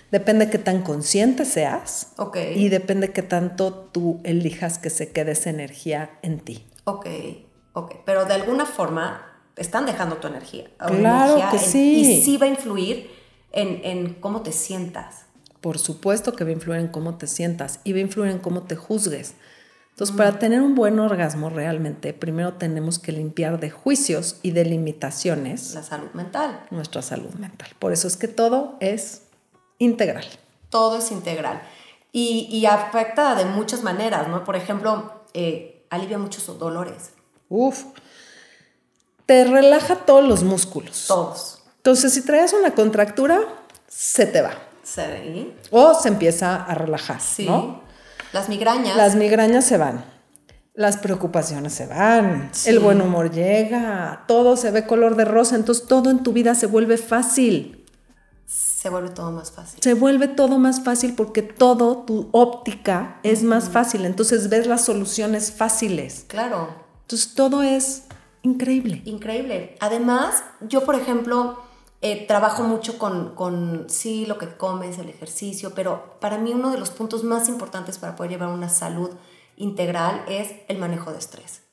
Depende 0.09 0.45
de 0.45 0.51
qué 0.51 0.57
tan 0.57 0.81
consciente 0.83 1.43
seas. 1.43 2.13
Okay. 2.17 2.57
Y 2.57 2.69
depende 2.69 3.07
de 3.07 3.13
qué 3.13 3.21
tanto 3.21 3.73
tú 3.73 4.21
elijas 4.23 4.77
que 4.77 4.89
se 4.89 5.11
quede 5.11 5.33
esa 5.33 5.49
energía 5.49 6.17
en 6.21 6.39
ti. 6.39 6.65
Ok, 6.85 7.07
ok. 7.73 7.95
Pero 8.05 8.23
de 8.23 8.35
alguna 8.35 8.65
forma 8.65 9.41
están 9.57 9.85
dejando 9.85 10.17
tu 10.17 10.27
energía. 10.27 10.69
Claro 10.77 11.49
que 11.51 11.59
sí. 11.59 11.99
Y 11.99 12.23
sí 12.23 12.37
va 12.37 12.45
a 12.45 12.49
influir 12.49 13.09
en, 13.55 14.13
cómo 14.15 14.41
te 14.41 14.51
sientas. 14.51 15.25
Por 15.61 15.79
supuesto 15.79 16.33
que 16.33 16.43
va 16.43 16.51
a 16.51 16.53
influir 16.53 16.79
en 16.79 16.87
cómo 16.89 17.17
te 17.17 17.27
sientas 17.27 17.79
y 17.83 17.93
va 17.93 17.97
a 17.97 18.01
influir 18.01 18.31
en 18.31 18.39
cómo 18.39 18.63
te 18.63 18.75
juzgues. 18.75 19.33
Entonces, 19.89 20.15
para 20.15 20.37
tener 20.37 20.61
un 20.61 20.75
buen 20.75 20.99
orgasmo 20.99 21.49
realmente, 21.49 22.13
primero 22.13 22.53
tenemos 22.53 22.99
que 22.99 23.13
limpiar 23.13 23.59
de 23.61 23.71
juicios 23.71 24.37
y 24.43 24.51
de 24.51 24.65
limitaciones. 24.65 25.73
La 25.73 25.83
salud 25.83 26.11
mental. 26.13 26.65
Nuestra 26.69 27.01
salud 27.01 27.33
mental. 27.35 27.69
Por 27.79 27.93
eso 27.93 28.07
es 28.07 28.17
que 28.17 28.27
todo 28.27 28.75
es 28.81 29.21
integral. 29.79 30.25
Todo 30.69 30.97
es 30.97 31.11
integral. 31.11 31.61
Y, 32.11 32.65
afecta 32.65 33.35
de 33.35 33.43
muchas 33.45 33.83
maneras, 33.83 34.29
¿no? 34.29 34.45
Por 34.45 34.55
ejemplo, 34.55 35.23
eh, 35.33 35.85
alivia 35.89 36.17
muchos 36.17 36.45
dolores. 36.57 37.11
Uf. 37.49 37.83
Te 39.25 39.43
relaja 39.43 40.05
todos 40.05 40.23
los 40.23 40.43
músculos. 40.43 41.05
Todos. 41.07 41.54
Entonces, 41.85 42.13
si 42.13 42.23
traes 42.23 42.51
una 42.51 42.71
contractura, 42.71 43.41
se 43.87 44.25
te 44.25 44.41
va. 44.41 44.53
Sí. 44.81 45.53
O 45.69 45.93
se 45.93 46.07
empieza 46.07 46.63
a 46.63 46.73
relajar. 46.73 47.21
Sí. 47.21 47.47
Las 48.33 48.49
migrañas. 48.49 48.97
Las 48.97 49.13
migrañas 49.13 49.65
se 49.65 49.77
van. 49.77 50.03
Las 50.73 50.97
preocupaciones 50.97 51.73
se 51.73 51.85
van. 51.85 52.49
El 52.65 52.79
buen 52.79 53.01
humor 53.01 53.29
llega. 53.29 54.23
Todo 54.27 54.57
se 54.57 54.71
ve 54.71 54.87
color 54.87 55.15
de 55.15 55.25
rosa. 55.25 55.55
Entonces, 55.55 55.85
todo 55.85 56.09
en 56.09 56.23
tu 56.23 56.33
vida 56.33 56.55
se 56.55 56.65
vuelve 56.65 56.97
fácil. 56.97 57.85
Se 58.47 58.89
vuelve 58.89 59.09
todo 59.09 59.31
más 59.31 59.51
fácil. 59.51 59.79
Se 59.79 59.93
vuelve 59.93 60.27
todo 60.27 60.57
más 60.57 60.83
fácil 60.83 61.13
porque 61.13 61.43
todo, 61.43 61.99
tu 61.99 62.29
óptica 62.31 63.19
es 63.21 63.43
más 63.43 63.69
fácil. 63.69 64.05
Entonces 64.05 64.49
ves 64.49 64.65
las 64.65 64.83
soluciones 64.85 65.51
fáciles. 65.51 66.25
Claro. 66.29 66.67
Entonces 67.01 67.35
todo 67.35 67.61
es 67.61 68.05
increíble. 68.41 69.03
Increíble. 69.05 69.77
Además, 69.81 70.43
yo, 70.61 70.83
por 70.83 70.95
ejemplo, 70.95 71.63
eh, 72.07 72.27
trabajo 72.27 72.61
mucho 72.61 72.99
con, 72.99 73.33
con, 73.33 73.87
sí, 73.89 74.27
lo 74.27 74.37
que 74.37 74.47
comes, 74.55 74.99
el 74.99 75.09
ejercicio, 75.09 75.71
pero 75.73 76.19
para 76.19 76.37
mí 76.37 76.53
uno 76.53 76.69
de 76.69 76.77
los 76.77 76.91
puntos 76.91 77.23
más 77.23 77.49
importantes 77.49 77.97
para 77.97 78.15
poder 78.15 78.33
llevar 78.33 78.49
una 78.49 78.69
salud 78.69 79.09
integral 79.55 80.23
es 80.27 80.51
el 80.67 80.77
manejo 80.77 81.11
de 81.11 81.17
estrés. 81.17 81.63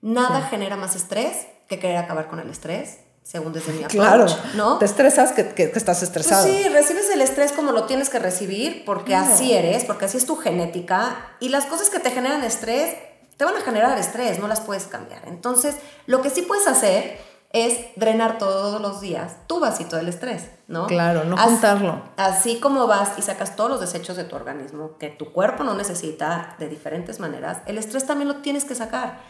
Nada 0.00 0.42
genera 0.42 0.74
más 0.76 0.96
estrés 0.96 1.46
que 1.68 1.78
querer 1.78 1.98
acabar 1.98 2.26
con 2.26 2.40
el 2.40 2.50
estrés, 2.50 2.98
según 3.22 3.52
desde 3.52 3.72
mi 3.74 3.84
approach, 3.84 3.92
claro, 3.92 4.26
¿no? 4.56 4.78
Te 4.78 4.86
estresas 4.86 5.30
que, 5.30 5.54
que, 5.54 5.70
estás 5.72 6.02
estresado. 6.02 6.44
Pues 6.44 6.56
sí, 6.56 6.68
recibes 6.70 7.08
el 7.10 7.20
estrés 7.20 7.52
como 7.52 7.70
lo 7.70 7.84
tienes 7.84 8.08
que 8.08 8.18
recibir, 8.18 8.84
porque 8.84 9.14
así 9.14 9.52
eres, 9.52 9.84
porque 9.84 10.06
así 10.06 10.16
es 10.16 10.26
tu 10.26 10.34
genética, 10.34 11.36
y 11.38 11.50
las 11.50 11.66
cosas 11.66 11.90
que 11.90 12.00
te 12.00 12.10
generan 12.10 12.42
estrés 12.42 12.96
te 13.36 13.44
van 13.44 13.54
a 13.54 13.60
generar 13.60 13.96
estrés, 13.98 14.40
no 14.40 14.48
las 14.48 14.60
puedes 14.60 14.86
cambiar. 14.86 15.28
Entonces, 15.28 15.76
lo 16.06 16.22
que 16.22 16.30
sí 16.30 16.42
puedes 16.42 16.66
hacer 16.66 17.37
es 17.50 17.78
drenar 17.96 18.38
todos 18.38 18.80
los 18.80 19.00
días 19.00 19.36
tu 19.46 19.58
vasito 19.58 19.96
del 19.96 20.08
estrés, 20.08 20.50
¿no? 20.66 20.86
Claro, 20.86 21.24
no 21.24 21.36
juntarlo. 21.36 22.02
Así 22.16 22.60
como 22.60 22.86
vas 22.86 23.18
y 23.18 23.22
sacas 23.22 23.56
todos 23.56 23.70
los 23.70 23.80
desechos 23.80 24.16
de 24.16 24.24
tu 24.24 24.36
organismo 24.36 24.98
que 24.98 25.08
tu 25.08 25.32
cuerpo 25.32 25.64
no 25.64 25.74
necesita 25.74 26.56
de 26.58 26.68
diferentes 26.68 27.20
maneras, 27.20 27.58
el 27.66 27.78
estrés 27.78 28.06
también 28.06 28.28
lo 28.28 28.36
tienes 28.36 28.64
que 28.64 28.74
sacar. 28.74 29.20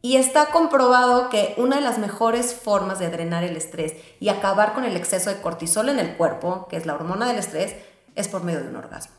Y 0.00 0.16
está 0.16 0.46
comprobado 0.46 1.28
que 1.28 1.54
una 1.58 1.76
de 1.76 1.82
las 1.82 1.98
mejores 1.98 2.54
formas 2.54 3.00
de 3.00 3.10
drenar 3.10 3.42
el 3.42 3.56
estrés 3.56 3.94
y 4.20 4.28
acabar 4.28 4.72
con 4.72 4.84
el 4.84 4.96
exceso 4.96 5.28
de 5.28 5.40
cortisol 5.40 5.88
en 5.88 5.98
el 5.98 6.16
cuerpo, 6.16 6.68
que 6.70 6.76
es 6.76 6.86
la 6.86 6.94
hormona 6.94 7.26
del 7.26 7.38
estrés, 7.38 7.74
es 8.14 8.28
por 8.28 8.44
medio 8.44 8.60
de 8.60 8.68
un 8.68 8.76
orgasmo. 8.76 9.17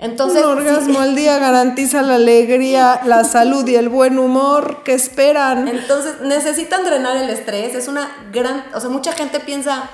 Entonces, 0.00 0.42
un 0.42 0.52
orgasmo 0.52 0.98
al 1.00 1.14
día 1.14 1.38
garantiza 1.38 2.00
la 2.00 2.14
alegría, 2.14 3.02
la 3.04 3.22
salud 3.24 3.68
y 3.68 3.74
el 3.74 3.90
buen 3.90 4.18
humor 4.18 4.82
que 4.82 4.94
esperan. 4.94 5.68
Entonces, 5.68 6.22
necesitan 6.22 6.84
drenar 6.84 7.18
el 7.18 7.28
estrés. 7.28 7.74
Es 7.74 7.86
una 7.86 8.10
gran, 8.32 8.64
o 8.74 8.80
sea, 8.80 8.88
mucha 8.88 9.12
gente 9.12 9.40
piensa, 9.40 9.90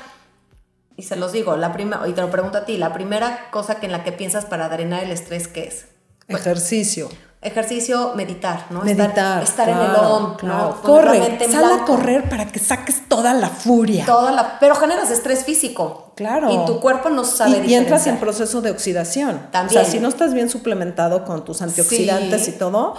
y 0.96 1.02
se 1.02 1.16
los 1.16 1.32
digo, 1.32 1.56
la 1.56 1.72
primera, 1.72 2.06
y 2.06 2.12
te 2.12 2.20
lo 2.20 2.30
pregunto 2.30 2.58
a 2.58 2.64
ti, 2.64 2.76
la 2.76 2.92
primera 2.92 3.50
cosa 3.50 3.80
que 3.80 3.86
en 3.86 3.92
la 3.92 4.04
que 4.04 4.12
piensas 4.12 4.44
para 4.44 4.68
drenar 4.68 5.02
el 5.02 5.10
estrés, 5.10 5.48
¿qué 5.48 5.64
es? 5.64 5.86
Ejercicio 6.28 7.08
ejercicio, 7.46 8.12
meditar, 8.16 8.66
¿no? 8.70 8.82
Meditar. 8.82 9.42
Estar, 9.42 9.68
en 9.68 9.76
el 9.78 9.94
OM, 9.94 10.36
¿no? 10.42 10.82
Corre, 10.82 11.38
sal 11.48 11.80
a 11.80 11.84
correr 11.84 12.28
para 12.28 12.46
que 12.48 12.58
saques 12.58 13.08
toda 13.08 13.32
la 13.34 13.48
furia. 13.48 14.04
Toda 14.04 14.32
la, 14.32 14.58
pero 14.58 14.74
generas 14.74 15.10
estrés 15.10 15.44
físico. 15.44 16.12
Claro. 16.16 16.50
Y 16.50 16.66
tu 16.66 16.80
cuerpo 16.80 17.08
no 17.10 17.24
sabe 17.24 17.62
Y, 17.64 17.70
y 17.70 17.74
entras 17.74 18.06
en 18.06 18.18
proceso 18.18 18.60
de 18.60 18.70
oxidación. 18.70 19.48
También. 19.52 19.80
O 19.80 19.84
sea, 19.84 19.90
si 19.90 20.00
no 20.00 20.08
estás 20.08 20.34
bien 20.34 20.50
suplementado 20.50 21.24
con 21.24 21.44
tus 21.44 21.62
antioxidantes 21.62 22.48
y 22.48 22.52
todo, 22.52 22.94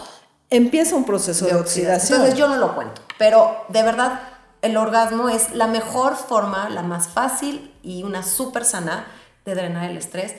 empieza 0.49 0.95
un 0.95 1.03
proceso 1.03 1.45
de, 1.45 1.55
oxidación. 1.55 2.19
Entonces 2.19 2.39
yo 2.39 2.47
no 2.47 2.57
lo 2.57 2.73
cuento, 2.73 3.01
pero 3.17 3.65
de 3.69 3.83
verdad 3.83 4.21
el 4.61 4.77
orgasmo 4.77 5.29
es 5.29 5.53
la 5.53 5.67
mejor 5.67 6.15
forma, 6.15 6.69
la 6.69 6.83
más 6.83 7.09
fácil 7.09 7.73
y 7.83 8.03
una 8.03 8.23
súper 8.23 8.65
sana 8.65 9.07
de 9.45 9.55
drenar 9.55 9.89
el 9.89 9.97
estrés 9.97 10.35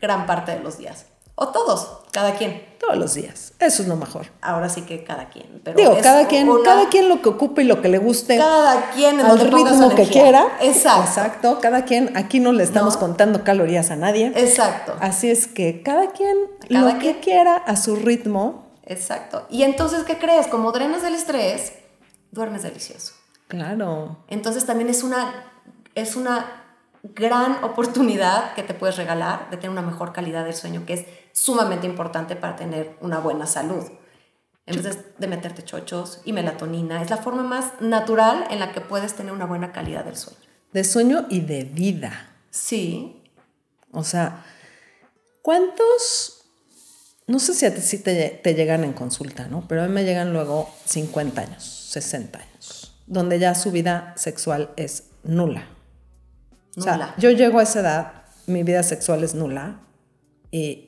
gran 0.00 0.26
parte 0.26 0.52
de 0.52 0.60
los 0.60 0.78
días. 0.78 1.06
O 1.38 1.48
todos, 1.48 1.98
cada 2.12 2.34
quien. 2.34 2.64
Todos 2.80 2.96
los 2.96 3.12
días. 3.12 3.52
Eso 3.58 3.82
es 3.82 3.88
lo 3.88 3.96
mejor. 3.96 4.28
Ahora 4.40 4.70
sí 4.70 4.82
que 4.82 5.04
cada 5.04 5.28
quien. 5.28 5.60
Pero 5.62 5.76
Digo, 5.76 5.98
cada 6.02 6.26
quien, 6.28 6.48
cada 6.64 6.88
quien 6.88 7.10
lo 7.10 7.20
que 7.20 7.28
ocupe 7.28 7.62
y 7.62 7.66
lo 7.66 7.82
que 7.82 7.90
le 7.90 7.98
guste. 7.98 8.38
Cada 8.38 8.90
quien 8.92 9.20
en 9.20 9.26
al 9.26 9.38
ritmo 9.38 9.94
que 9.94 10.06
quiera. 10.06 10.56
Exacto. 10.62 11.02
Exacto. 11.02 11.58
Cada 11.60 11.84
quien, 11.84 12.16
aquí 12.16 12.40
no 12.40 12.52
le 12.52 12.64
estamos 12.64 12.96
contando 12.96 13.44
calorías 13.44 13.90
a 13.90 13.96
nadie. 13.96 14.32
Exacto. 14.34 14.96
Así 15.00 15.30
es 15.30 15.46
que 15.46 15.82
cada 15.82 16.12
quien 16.12 16.38
lo 16.70 16.98
que 16.98 17.20
quiera 17.20 17.56
a 17.56 17.76
su 17.76 17.96
ritmo. 17.96 18.64
Exacto. 18.86 19.46
Y 19.50 19.64
entonces, 19.64 20.04
¿qué 20.04 20.16
crees? 20.16 20.46
Como 20.46 20.72
drenas 20.72 21.02
del 21.02 21.14
estrés, 21.14 21.74
duermes 22.30 22.62
delicioso. 22.62 23.12
Claro. 23.48 24.24
Entonces 24.28 24.64
también 24.64 24.88
es 24.88 25.02
una, 25.02 25.50
es 25.94 26.16
una 26.16 26.62
gran 27.14 27.62
oportunidad 27.62 28.54
que 28.54 28.62
te 28.62 28.74
puedes 28.74 28.96
regalar 28.96 29.50
de 29.50 29.56
tener 29.56 29.70
una 29.70 29.82
mejor 29.82 30.12
calidad 30.12 30.44
del 30.44 30.54
sueño, 30.54 30.84
que 30.86 30.94
es 30.94 31.04
sumamente 31.36 31.86
importante 31.86 32.36
para 32.36 32.56
tener 32.56 32.96
una 33.00 33.18
buena 33.18 33.46
salud. 33.46 33.84
En 34.66 34.82
vez 34.82 34.98
de 35.16 35.26
meterte 35.28 35.62
chochos 35.62 36.20
y 36.24 36.32
melatonina, 36.32 37.02
es 37.02 37.10
la 37.10 37.18
forma 37.18 37.42
más 37.42 37.80
natural 37.80 38.46
en 38.50 38.58
la 38.58 38.72
que 38.72 38.80
puedes 38.80 39.14
tener 39.14 39.32
una 39.32 39.46
buena 39.46 39.70
calidad 39.70 40.04
del 40.04 40.16
sueño. 40.16 40.40
De 40.72 40.82
sueño 40.82 41.26
y 41.28 41.40
de 41.40 41.64
vida. 41.64 42.30
Sí. 42.50 43.22
O 43.92 44.02
sea, 44.02 44.44
¿cuántos? 45.42 46.46
No 47.28 47.38
sé 47.38 47.54
si 47.54 47.66
a 47.66 47.74
ti 47.74 47.98
te, 47.98 48.40
te 48.42 48.54
llegan 48.54 48.82
en 48.82 48.92
consulta, 48.92 49.46
¿no? 49.46 49.68
Pero 49.68 49.82
a 49.82 49.86
mí 49.86 49.92
me 49.92 50.04
llegan 50.04 50.32
luego 50.32 50.68
50 50.86 51.40
años, 51.42 51.62
60 51.90 52.38
años, 52.38 53.00
donde 53.06 53.38
ya 53.38 53.54
su 53.54 53.70
vida 53.70 54.14
sexual 54.16 54.70
es 54.76 55.10
nula 55.22 55.76
o 56.76 56.82
sea, 56.82 57.14
yo 57.18 57.30
llego 57.30 57.58
a 57.58 57.62
esa 57.62 57.80
edad, 57.80 58.12
mi 58.46 58.62
vida 58.62 58.82
sexual 58.82 59.24
es 59.24 59.34
nula 59.34 59.80
y... 60.50 60.85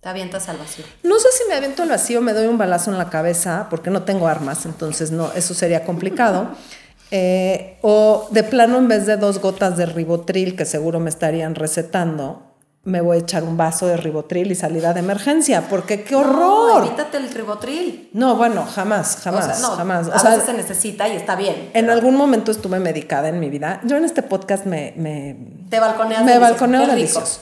Te 0.00 0.08
avientas 0.08 0.48
al 0.48 0.58
vacío. 0.58 0.84
No 1.02 1.18
sé 1.18 1.28
si 1.32 1.48
me 1.48 1.56
aviento 1.56 1.82
al 1.82 1.88
vacío, 1.88 2.20
me 2.20 2.32
doy 2.32 2.46
un 2.46 2.56
balazo 2.56 2.92
en 2.92 2.98
la 2.98 3.10
cabeza, 3.10 3.66
porque 3.68 3.90
no 3.90 4.04
tengo 4.04 4.28
armas, 4.28 4.64
entonces 4.64 5.10
no, 5.10 5.32
eso 5.32 5.54
sería 5.54 5.84
complicado. 5.84 6.48
Eh, 7.10 7.78
o 7.80 8.28
de 8.32 8.44
plano, 8.44 8.76
en 8.76 8.86
vez 8.86 9.06
de 9.06 9.16
dos 9.16 9.38
gotas 9.38 9.78
de 9.78 9.86
ribotril, 9.86 10.54
que 10.56 10.66
seguro 10.66 11.00
me 11.00 11.08
estarían 11.08 11.54
recetando, 11.54 12.48
me 12.84 13.00
voy 13.00 13.16
a 13.16 13.20
echar 13.20 13.44
un 13.44 13.56
vaso 13.56 13.86
de 13.86 13.96
ribotril 13.96 14.50
y 14.50 14.54
salida 14.54 14.92
de 14.94 15.00
emergencia, 15.00 15.68
porque 15.68 16.04
qué 16.04 16.14
horror. 16.14 16.82
No, 16.82 16.86
evítate 16.86 17.16
el 17.16 17.30
ribotril. 17.30 18.10
No, 18.12 18.36
bueno, 18.36 18.66
jamás, 18.66 19.18
jamás, 19.22 19.62
jamás. 19.76 20.08
a 20.08 20.30
veces 20.30 20.44
se 20.44 20.52
necesita 20.54 21.08
y 21.08 21.16
está 21.16 21.34
bien. 21.34 21.70
En 21.74 21.90
algún 21.90 22.14
momento 22.14 22.50
estuve 22.50 22.78
medicada 22.78 23.28
en 23.28 23.40
mi 23.40 23.50
vida. 23.50 23.80
Yo 23.84 23.96
en 23.96 24.04
este 24.04 24.22
podcast 24.22 24.64
me... 24.66 24.94
me 24.96 25.36
Te 25.68 25.80
balconeas. 25.80 26.24
Me 26.24 26.38
balconeo 26.38 26.86
delicioso. 26.86 27.40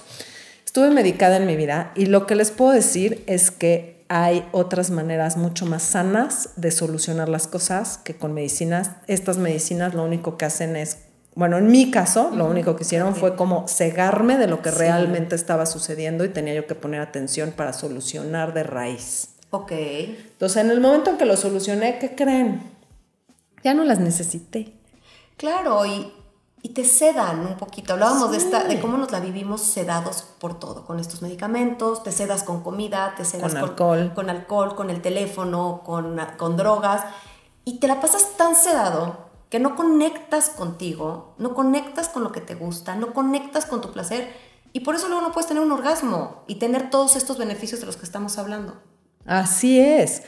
Estuve 0.77 0.91
medicada 0.91 1.39
en 1.39 1.47
mi 1.47 1.57
vida 1.57 1.91
y 1.95 2.05
lo 2.05 2.27
que 2.27 2.35
les 2.35 2.51
puedo 2.51 2.71
decir 2.71 3.25
es 3.27 3.51
que 3.51 4.05
hay 4.11 4.47
otras 4.53 4.91
maneras 4.91 5.39
mucho 5.39 5.65
más 5.65 5.83
sanas 5.83 6.51
de 6.57 6.71
solucionar 6.71 7.31
las 7.31 7.47
cosas 7.47 7.97
que 7.97 8.15
con 8.15 8.35
medicinas. 8.35 8.91
Estas 9.07 9.39
medicinas 9.39 9.95
lo 9.95 10.05
único 10.05 10.37
que 10.37 10.45
hacen 10.45 10.77
es 10.77 10.99
bueno, 11.35 11.57
en 11.57 11.69
mi 11.69 11.91
caso, 11.91 12.31
lo 12.31 12.45
único 12.45 12.77
que 12.77 12.83
hicieron 12.83 13.17
fue 13.17 13.37
como 13.37 13.67
cegarme 13.69 14.37
de 14.37 14.49
lo 14.49 14.61
que 14.61 14.71
realmente 14.71 15.35
estaba 15.35 15.65
sucediendo 15.65 16.27
y 16.27 16.29
tenía 16.29 16.53
yo 16.53 16.67
que 16.67 16.75
poner 16.75 17.01
atención 17.01 17.53
para 17.53 17.73
solucionar 17.73 18.53
de 18.53 18.63
raíz. 18.63 19.31
Ok. 19.49 19.73
Entonces, 19.73 20.63
en 20.63 20.71
el 20.71 20.83
momento 20.83 21.09
en 21.09 21.17
que 21.17 21.25
lo 21.25 21.39
solucioné, 21.39 21.99
¿qué 21.99 22.15
creen? 22.15 22.61
Ya 23.65 23.73
no 23.73 23.83
las 23.83 23.99
necesité. 23.99 24.75
Claro, 25.39 25.87
y, 25.87 26.13
y 26.67 26.71
te 26.71 26.85
sedan 26.85 27.47
un 27.47 27.57
poquito. 27.57 27.93
Hablábamos 27.93 28.33
de, 28.33 28.39
esta, 28.39 28.65
de 28.65 28.81
cómo 28.81 28.97
nos 28.97 29.13
la 29.13 29.21
vivimos 29.21 29.61
sedados 29.61 30.25
por 30.41 30.59
todo, 30.59 30.85
con 30.85 30.99
estos 30.99 31.23
medicamentos, 31.23 32.03
te 32.03 32.11
sedas 32.11 32.43
con 32.43 32.65
comida, 32.65 33.15
te 33.17 33.25
sedas 33.25 33.53
con, 33.53 33.63
alcohol. 33.63 34.13
Con 34.17 34.31
alcohol, 34.31 34.75
con 34.75 34.91
el 34.91 35.01
teléfono, 35.01 35.83
con, 35.87 36.21
con 36.37 36.57
drogas, 36.57 37.05
y 37.65 37.79
te 37.79 37.87
la 37.87 38.01
pasas 38.01 38.37
tan 38.37 38.57
sedado 38.57 39.29
que 39.49 39.61
no 39.61 39.77
conectas 39.77 40.49
contigo, 40.49 41.37
no 41.39 41.55
conectas 41.55 42.09
con 42.09 42.25
lo 42.25 42.33
que 42.33 42.41
te 42.41 42.57
gusta, 42.57 42.97
no 42.97 43.15
conectas 43.15 43.65
con 43.65 43.81
tu 43.81 43.93
placer 43.93 44.29
y 44.73 44.81
por 44.81 44.97
eso 44.97 45.07
luego 45.07 45.23
no 45.23 45.31
puedes 45.31 45.47
tener 45.47 45.63
un 45.63 45.71
orgasmo 45.71 46.43
y 46.49 46.57
tener 46.57 46.91
todos 46.91 47.15
estos 47.15 47.39
beneficios 47.39 47.79
de 47.79 47.87
los 47.87 47.97
que 47.97 48.07
estamos 48.07 48.39
hablando. 48.39 48.83
Así 49.25 49.79
es. 49.79 50.25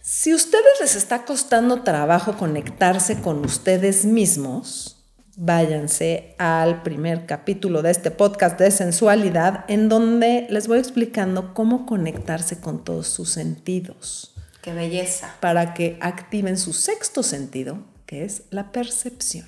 Si 0.00 0.30
a 0.30 0.34
ustedes 0.34 0.80
les 0.80 0.96
está 0.96 1.26
costando 1.26 1.82
trabajo 1.82 2.38
conectarse 2.38 3.20
con 3.20 3.44
ustedes 3.44 4.06
mismos, 4.06 4.97
váyanse 5.40 6.34
al 6.36 6.82
primer 6.82 7.24
capítulo 7.24 7.80
de 7.80 7.92
este 7.92 8.10
podcast 8.10 8.58
de 8.58 8.72
sensualidad 8.72 9.64
en 9.68 9.88
donde 9.88 10.48
les 10.50 10.66
voy 10.66 10.80
explicando 10.80 11.54
cómo 11.54 11.86
conectarse 11.86 12.60
con 12.60 12.82
todos 12.82 13.06
sus 13.06 13.30
sentidos. 13.30 14.34
Qué 14.62 14.72
belleza. 14.72 15.36
Para 15.38 15.74
que 15.74 15.96
activen 16.00 16.58
su 16.58 16.72
sexto 16.72 17.22
sentido, 17.22 17.78
que 18.04 18.24
es 18.24 18.42
la 18.50 18.72
percepción. 18.72 19.46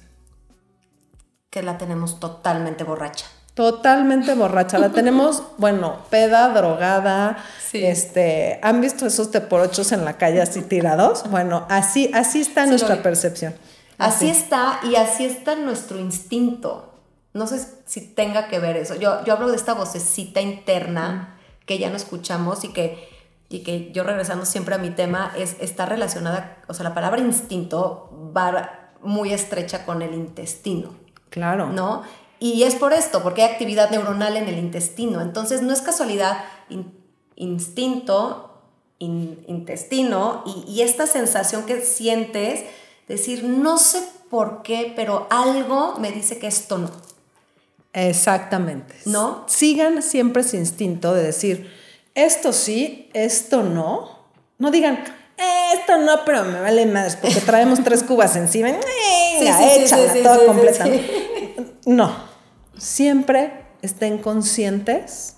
Que 1.50 1.64
la 1.64 1.76
tenemos 1.76 2.20
totalmente 2.20 2.84
borracha. 2.84 3.26
Totalmente 3.54 4.34
borracha. 4.34 4.78
La 4.78 4.90
tenemos, 4.90 5.42
bueno, 5.58 6.04
peda, 6.08 6.50
drogada. 6.50 7.38
Este, 7.72 8.60
¿Han 8.62 8.80
visto 8.80 9.06
esos 9.06 9.32
teporochos 9.32 9.90
en 9.90 10.04
la 10.04 10.16
calle 10.16 10.40
así 10.40 10.62
tirados? 10.62 11.28
Bueno, 11.28 11.66
así, 11.68 12.12
así 12.14 12.40
está 12.42 12.66
nuestra 12.66 13.02
percepción. 13.02 13.54
Así. 14.00 14.28
está 14.28 14.80
y 14.82 14.96
así 14.96 15.24
está 15.24 15.54
nuestro 15.56 15.98
instinto. 15.98 16.94
No 17.32 17.46
sé 17.46 17.64
si 17.86 18.00
tenga 18.00 18.48
que 18.48 18.58
ver 18.58 18.76
eso. 18.76 18.96
Yo, 18.96 19.24
yo 19.24 19.34
hablo 19.34 19.48
de 19.48 19.56
esta 19.56 19.74
vocecita 19.74 20.40
interna 20.40 21.38
que 21.66 21.78
ya 21.78 21.90
no 21.90 21.96
escuchamos 21.96 22.64
y 22.64 22.72
que 22.72 23.08
y 23.50 23.64
que 23.64 23.90
yo 23.92 24.04
regresando 24.04 24.46
siempre 24.46 24.76
a 24.76 24.78
mi 24.78 24.90
tema, 24.90 25.32
es, 25.36 25.56
está 25.60 25.84
relacionada, 25.84 26.62
o 26.68 26.72
sea, 26.72 26.84
la 26.84 26.94
palabra 26.94 27.20
instinto 27.20 28.32
va 28.34 28.92
muy 29.02 29.32
estrecha 29.32 29.84
con 29.84 30.02
el 30.02 30.14
intestino. 30.14 30.94
Claro. 31.30 31.68
¿No? 31.68 32.02
Y 32.38 32.62
es 32.62 32.76
por 32.76 32.92
esto, 32.92 33.22
porque 33.24 33.42
hay 33.42 33.50
actividad 33.50 33.90
neuronal 33.90 34.36
en 34.36 34.48
el 34.48 34.56
intestino. 34.56 35.20
Entonces, 35.20 35.62
no 35.62 35.72
es 35.72 35.82
casualidad, 35.82 36.44
instinto, 37.34 38.62
intestino, 39.00 40.44
y, 40.46 40.70
y 40.70 40.82
esta 40.82 41.08
sensación 41.08 41.66
que 41.66 41.80
sientes, 41.80 42.64
decir, 43.10 43.44
no 43.44 43.76
sé 43.76 44.02
por 44.30 44.62
qué, 44.62 44.92
pero 44.94 45.26
algo 45.30 45.96
me 45.98 46.12
dice 46.12 46.38
que 46.38 46.46
esto 46.46 46.78
no. 46.78 46.90
Exactamente. 47.92 48.94
¿No? 49.04 49.44
Sigan 49.48 50.02
siempre 50.02 50.42
ese 50.42 50.56
instinto 50.56 51.12
de 51.12 51.24
decir, 51.24 51.70
esto 52.14 52.52
sí, 52.52 53.10
esto 53.12 53.62
no. 53.62 54.20
No 54.58 54.70
digan, 54.70 55.02
esto 55.74 55.98
no, 55.98 56.24
pero 56.24 56.44
me 56.44 56.60
vale 56.60 56.86
más 56.86 57.16
porque 57.16 57.40
traemos 57.40 57.82
tres 57.82 58.02
cubas 58.02 58.36
encima. 58.36 58.68
Venga, 58.68 59.74
échala 59.74 60.12
toda 60.22 60.46
completa. 60.46 60.86
No, 61.86 62.14
siempre 62.78 63.64
estén 63.82 64.18
conscientes 64.18 65.36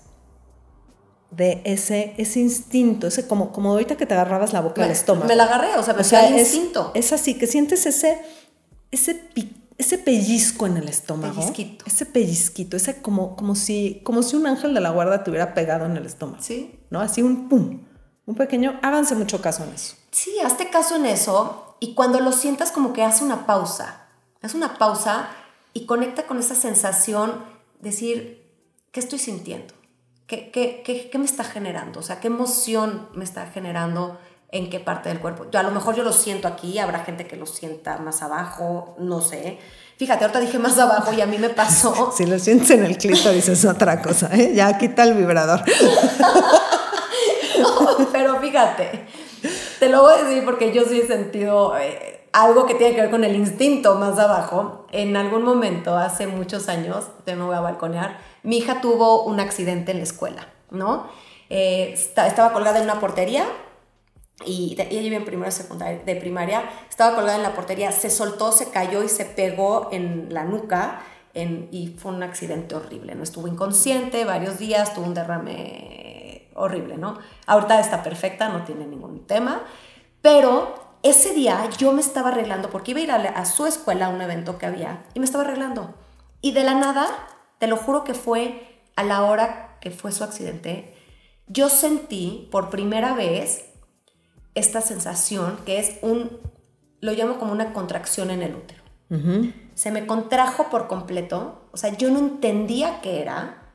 de 1.35 1.61
ese, 1.65 2.13
ese 2.17 2.39
instinto, 2.39 3.07
ese 3.07 3.27
como, 3.27 3.51
como 3.51 3.71
ahorita 3.71 3.97
que 3.97 4.05
te 4.05 4.13
agarrabas 4.13 4.53
la 4.53 4.61
boca 4.61 4.81
del 4.81 4.91
estómago. 4.91 5.27
Me 5.27 5.35
la 5.35 5.45
agarré, 5.45 5.75
o 5.77 5.83
sea, 5.83 5.93
me 5.93 6.01
o 6.01 6.03
sea, 6.03 6.27
es, 6.29 6.53
instinto. 6.53 6.91
Es 6.93 7.11
así, 7.11 7.37
que 7.37 7.47
sientes 7.47 7.85
ese, 7.85 8.19
ese 8.91 9.29
ese 9.77 9.97
pellizco 9.97 10.67
en 10.67 10.77
el 10.77 10.87
estómago. 10.87 11.35
Pellizquito. 11.35 11.85
Ese 11.85 12.05
pellizquito, 12.05 12.77
ese 12.77 13.01
como, 13.01 13.35
como, 13.35 13.55
si, 13.55 14.01
como 14.03 14.23
si 14.23 14.35
un 14.35 14.47
ángel 14.47 14.73
de 14.73 14.81
la 14.81 14.91
guarda 14.91 15.23
te 15.23 15.29
hubiera 15.29 15.53
pegado 15.53 15.85
en 15.85 15.97
el 15.97 16.05
estómago. 16.05 16.41
Sí. 16.43 16.79
¿No? 16.89 17.01
Así 17.01 17.21
un 17.21 17.49
pum. 17.49 17.81
Un 18.25 18.35
pequeño, 18.35 18.79
háganse 18.81 19.15
mucho 19.15 19.41
caso 19.41 19.63
en 19.63 19.73
eso. 19.73 19.95
Sí, 20.11 20.31
hazte 20.45 20.69
caso 20.69 20.95
en 20.95 21.05
eso 21.05 21.75
y 21.79 21.95
cuando 21.95 22.19
lo 22.19 22.31
sientas 22.31 22.71
como 22.71 22.93
que 22.93 23.03
hace 23.03 23.23
una 23.23 23.45
pausa. 23.45 24.07
Haz 24.41 24.53
una 24.53 24.77
pausa 24.77 25.29
y 25.73 25.85
conecta 25.85 26.27
con 26.27 26.39
esa 26.39 26.55
sensación, 26.55 27.43
decir, 27.81 28.49
¿qué 28.91 28.99
estoy 28.99 29.19
sintiendo? 29.19 29.73
¿Qué, 30.27 30.51
qué, 30.51 30.83
qué, 30.85 31.09
qué 31.09 31.17
me 31.17 31.25
está 31.25 31.43
generando? 31.43 31.99
O 31.99 32.03
sea, 32.03 32.19
¿qué 32.19 32.27
emoción 32.27 33.09
me 33.13 33.23
está 33.23 33.47
generando? 33.47 34.19
en 34.53 34.69
qué 34.69 34.79
parte 34.79 35.09
del 35.09 35.19
cuerpo. 35.19 35.47
Yo, 35.51 35.59
a 35.59 35.63
lo 35.63 35.71
mejor 35.71 35.95
yo 35.95 36.03
lo 36.03 36.13
siento 36.13 36.47
aquí, 36.47 36.77
habrá 36.77 36.99
gente 36.99 37.25
que 37.25 37.35
lo 37.35 37.47
sienta 37.47 37.97
más 37.97 38.21
abajo, 38.21 38.95
no 38.99 39.19
sé. 39.19 39.57
Fíjate, 39.97 40.25
ahorita 40.25 40.39
dije 40.39 40.59
más 40.59 40.77
abajo 40.77 41.11
y 41.11 41.21
a 41.21 41.25
mí 41.25 41.39
me 41.39 41.49
pasó. 41.49 42.11
Si 42.15 42.27
lo 42.27 42.37
sientes 42.37 42.69
en 42.69 42.85
el 42.85 42.95
clítoris 42.95 43.49
es 43.49 43.65
otra 43.65 43.99
cosa, 43.99 44.29
¿eh? 44.31 44.53
Ya 44.53 44.77
quita 44.77 45.03
el 45.03 45.15
vibrador. 45.15 45.63
pero 48.11 48.39
fíjate, 48.39 49.07
te 49.79 49.89
lo 49.89 50.03
voy 50.03 50.13
a 50.13 50.23
decir 50.23 50.45
porque 50.45 50.71
yo 50.71 50.83
sí 50.85 51.01
he 51.01 51.07
sentido 51.07 51.75
eh, 51.79 52.12
algo 52.33 52.65
que 52.65 52.73
tiene 52.73 52.95
que 52.95 53.01
ver 53.01 53.11
con 53.11 53.23
el 53.23 53.35
instinto 53.35 53.95
más 53.95 54.19
abajo. 54.19 54.87
En 54.91 55.15
algún 55.15 55.43
momento, 55.43 55.95
hace 55.95 56.27
muchos 56.27 56.67
años, 56.67 57.05
te 57.23 57.35
me 57.35 57.43
voy 57.43 57.55
a 57.55 57.61
balconear, 57.61 58.17
mi 58.41 58.57
hija 58.57 58.81
tuvo 58.81 59.23
un 59.23 59.39
accidente 59.39 59.91
en 59.91 59.97
la 59.97 60.03
escuela, 60.03 60.47
¿no? 60.71 61.07
Eh, 61.49 61.93
estaba 61.93 62.51
colgada 62.51 62.79
en 62.79 62.85
una 62.85 62.99
portería 62.99 63.45
y 64.45 64.75
ella 64.79 65.01
iba 65.01 65.15
en 65.15 65.25
primero 65.25 65.51
secundaria, 65.51 66.01
de 66.03 66.15
primaria, 66.15 66.63
estaba 66.89 67.15
colgada 67.15 67.37
en 67.37 67.43
la 67.43 67.53
portería, 67.53 67.91
se 67.91 68.09
soltó, 68.09 68.51
se 68.51 68.71
cayó 68.71 69.03
y 69.03 69.09
se 69.09 69.25
pegó 69.25 69.89
en 69.91 70.33
la 70.33 70.43
nuca 70.43 71.01
y 71.35 71.95
fue 71.97 72.11
un 72.11 72.21
accidente 72.21 72.75
horrible, 72.75 73.15
¿no? 73.15 73.23
Estuvo 73.23 73.47
inconsciente 73.47 74.25
varios 74.25 74.57
días, 74.59 74.93
tuvo 74.93 75.05
un 75.05 75.13
derrame 75.13 76.49
horrible, 76.55 76.97
¿no? 76.97 77.17
Ahorita 77.45 77.79
está 77.79 78.03
perfecta, 78.03 78.49
no 78.49 78.63
tiene 78.63 78.85
ningún 78.85 79.25
tema, 79.25 79.63
pero 80.21 80.92
ese 81.03 81.33
día 81.33 81.69
yo 81.77 81.91
me 81.91 82.01
estaba 82.01 82.29
arreglando 82.29 82.69
porque 82.69 82.91
iba 82.91 82.99
a 82.99 83.03
ir 83.03 83.11
a, 83.11 83.15
a 83.15 83.45
su 83.45 83.65
escuela 83.65 84.07
a 84.07 84.09
un 84.09 84.21
evento 84.21 84.57
que 84.57 84.65
había 84.65 85.05
y 85.13 85.19
me 85.19 85.25
estaba 85.25 85.43
arreglando. 85.43 85.93
Y 86.41 86.53
de 86.53 86.63
la 86.63 86.73
nada, 86.73 87.07
te 87.59 87.67
lo 87.67 87.77
juro 87.77 88.03
que 88.03 88.13
fue 88.13 88.81
a 88.95 89.03
la 89.03 89.23
hora 89.23 89.77
que 89.81 89.91
fue 89.91 90.11
su 90.11 90.23
accidente, 90.23 90.95
yo 91.47 91.69
sentí 91.69 92.47
por 92.51 92.69
primera 92.69 93.13
vez 93.13 93.65
esta 94.55 94.81
sensación 94.81 95.57
que 95.65 95.79
es 95.79 95.97
un, 96.01 96.39
lo 97.01 97.11
llamo 97.11 97.37
como 97.37 97.51
una 97.51 97.73
contracción 97.73 98.29
en 98.29 98.41
el 98.41 98.55
útero. 98.55 98.81
Se 99.75 99.91
me 99.91 100.07
contrajo 100.07 100.69
por 100.69 100.87
completo, 100.87 101.67
o 101.71 101.77
sea, 101.77 101.95
yo 101.95 102.09
no 102.09 102.17
entendía 102.17 102.99
qué 103.01 103.21
era, 103.21 103.73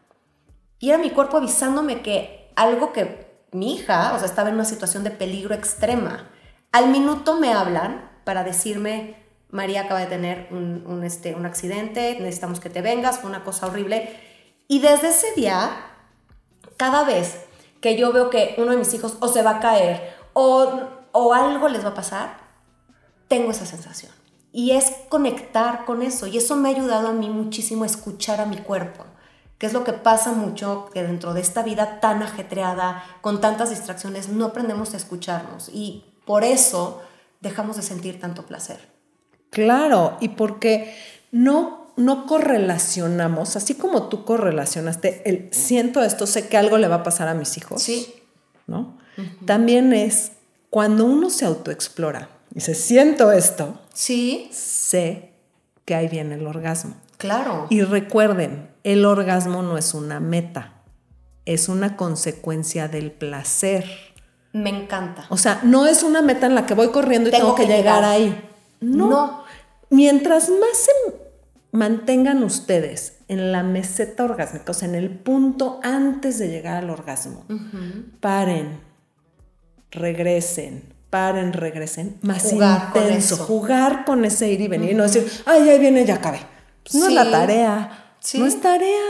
y 0.80 0.88
era 0.88 0.98
mi 0.98 1.10
cuerpo 1.10 1.36
avisándome 1.36 2.02
que 2.02 2.50
algo 2.56 2.92
que 2.92 3.44
mi 3.52 3.74
hija, 3.74 4.14
o 4.14 4.18
sea, 4.18 4.26
estaba 4.26 4.48
en 4.48 4.56
una 4.56 4.64
situación 4.64 5.04
de 5.04 5.10
peligro 5.10 5.54
extrema. 5.54 6.28
Al 6.72 6.88
minuto 6.90 7.36
me 7.36 7.52
hablan 7.52 8.10
para 8.24 8.44
decirme, 8.44 9.16
María 9.50 9.82
acaba 9.82 10.00
de 10.00 10.06
tener 10.06 10.48
un, 10.50 11.02
este, 11.04 11.34
un 11.34 11.46
accidente, 11.46 12.18
necesitamos 12.20 12.60
que 12.60 12.68
te 12.68 12.82
vengas, 12.82 13.20
fue 13.20 13.30
una 13.30 13.42
cosa 13.44 13.66
horrible. 13.66 14.14
Y 14.68 14.80
desde 14.80 15.08
ese 15.08 15.32
día, 15.34 15.70
cada 16.76 17.04
vez 17.04 17.44
que 17.80 17.96
yo 17.96 18.12
veo 18.12 18.28
que 18.28 18.54
uno 18.58 18.72
de 18.72 18.76
mis 18.76 18.92
hijos 18.92 19.16
o 19.20 19.28
se 19.28 19.42
va 19.42 19.52
a 19.52 19.60
caer 19.60 20.14
o, 20.34 20.80
o 21.12 21.32
algo 21.32 21.68
les 21.68 21.84
va 21.84 21.90
a 21.90 21.94
pasar, 21.94 22.36
tengo 23.28 23.50
esa 23.50 23.64
sensación. 23.64 24.12
Y 24.52 24.72
es 24.72 24.92
conectar 25.08 25.86
con 25.86 26.02
eso. 26.02 26.26
Y 26.26 26.36
eso 26.36 26.56
me 26.56 26.68
ha 26.68 26.72
ayudado 26.72 27.08
a 27.08 27.12
mí 27.12 27.30
muchísimo 27.30 27.84
a 27.84 27.86
escuchar 27.86 28.40
a 28.40 28.46
mi 28.46 28.58
cuerpo, 28.58 29.04
que 29.56 29.66
es 29.66 29.72
lo 29.72 29.84
que 29.84 29.92
pasa 29.92 30.32
mucho, 30.32 30.90
que 30.92 31.02
dentro 31.02 31.32
de 31.32 31.40
esta 31.40 31.62
vida 31.62 32.00
tan 32.00 32.22
ajetreada, 32.22 33.04
con 33.22 33.40
tantas 33.40 33.70
distracciones, 33.70 34.28
no 34.28 34.46
aprendemos 34.46 34.92
a 34.92 34.98
escucharnos. 34.98 35.70
Y 35.70 36.04
por 36.28 36.44
eso 36.44 37.02
dejamos 37.40 37.76
de 37.76 37.82
sentir 37.82 38.20
tanto 38.20 38.46
placer. 38.46 38.78
Claro, 39.50 40.18
y 40.20 40.28
porque 40.28 40.94
no 41.32 41.88
no 41.98 42.26
correlacionamos, 42.26 43.56
así 43.56 43.74
como 43.74 44.08
tú 44.08 44.24
correlacionaste 44.24 45.28
el 45.28 45.48
siento 45.50 46.04
esto, 46.04 46.26
sé 46.28 46.48
que 46.48 46.56
algo 46.56 46.78
le 46.78 46.86
va 46.86 46.96
a 46.96 47.02
pasar 47.02 47.26
a 47.26 47.34
mis 47.34 47.56
hijos. 47.56 47.82
Sí. 47.82 48.14
¿No? 48.68 48.96
También 49.44 49.92
es 49.92 50.30
cuando 50.70 51.04
uno 51.04 51.28
se 51.28 51.44
autoexplora 51.44 52.28
y 52.52 52.56
dice, 52.56 52.74
siento 52.76 53.32
esto. 53.32 53.80
Sí. 53.92 54.48
Sé 54.52 55.32
que 55.84 55.96
ahí 55.96 56.06
viene 56.06 56.36
el 56.36 56.46
orgasmo. 56.46 56.94
Claro. 57.16 57.66
Y 57.68 57.82
recuerden, 57.82 58.70
el 58.84 59.04
orgasmo 59.04 59.62
no 59.62 59.76
es 59.76 59.92
una 59.92 60.20
meta, 60.20 60.74
es 61.46 61.68
una 61.68 61.96
consecuencia 61.96 62.86
del 62.86 63.10
placer. 63.10 64.07
Me 64.52 64.70
encanta. 64.70 65.26
O 65.28 65.36
sea, 65.36 65.60
no 65.62 65.86
es 65.86 66.02
una 66.02 66.22
meta 66.22 66.46
en 66.46 66.54
la 66.54 66.66
que 66.66 66.74
voy 66.74 66.88
corriendo 66.88 67.28
y 67.28 67.32
tengo, 67.32 67.54
que, 67.54 67.66
llegar, 67.66 68.04
ahí. 68.04 68.48
No. 68.80 69.08
no. 69.08 69.44
Mientras 69.90 70.48
más 70.48 70.76
se 70.76 70.92
mantengan 71.72 72.42
ustedes 72.42 73.18
en 73.28 73.52
la 73.52 73.62
meseta 73.62 74.24
orgásmica, 74.24 74.72
o 74.72 74.74
sea, 74.74 74.88
en 74.88 74.94
el 74.94 75.10
punto 75.10 75.80
antes 75.82 76.38
de 76.38 76.48
llegar 76.48 76.76
al 76.76 76.90
orgasmo. 76.90 77.44
Paren, 78.20 78.80
regresen, 79.90 80.94
paren, 81.10 81.52
regresen, 81.52 82.18
más 82.22 82.52
intenso, 82.52 83.36
jugar 83.36 84.04
con 84.04 84.24
ese 84.24 84.50
ir 84.50 84.62
y 84.62 84.68
venir 84.68 84.92
y 84.92 84.94
no 84.94 85.02
decir, 85.02 85.30
ay, 85.46 85.68
ahí 85.68 85.78
viene, 85.78 86.04
ya 86.04 86.16
acabé. 86.16 86.40
Pues 86.82 86.94
no 86.94 87.08
es 87.08 87.14
la 87.14 87.30
tarea, 87.30 88.16
no 88.34 88.46
es 88.46 88.60
tarea. 88.60 89.04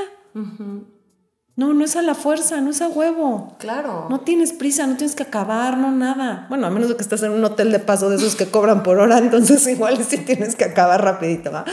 No, 1.58 1.74
no 1.74 1.84
es 1.84 1.96
a 1.96 2.02
la 2.02 2.14
fuerza, 2.14 2.60
no 2.60 2.70
es 2.70 2.80
a 2.82 2.86
huevo. 2.86 3.56
Claro. 3.58 4.06
No 4.08 4.20
tienes 4.20 4.52
prisa, 4.52 4.86
no 4.86 4.96
tienes 4.96 5.16
que 5.16 5.24
acabar, 5.24 5.76
no 5.76 5.90
nada. 5.90 6.46
Bueno, 6.48 6.68
a 6.68 6.70
menos 6.70 6.88
de 6.88 6.94
que 6.94 7.02
estés 7.02 7.24
en 7.24 7.32
un 7.32 7.44
hotel 7.44 7.72
de 7.72 7.80
paso 7.80 8.08
de 8.10 8.14
esos 8.14 8.36
que 8.36 8.48
cobran 8.48 8.84
por 8.84 9.00
hora, 9.00 9.18
entonces 9.18 9.66
igual 9.66 9.98
sí 10.04 10.18
tienes 10.18 10.54
que 10.54 10.66
acabar 10.66 11.02
rapidito, 11.02 11.50
¿va? 11.50 11.64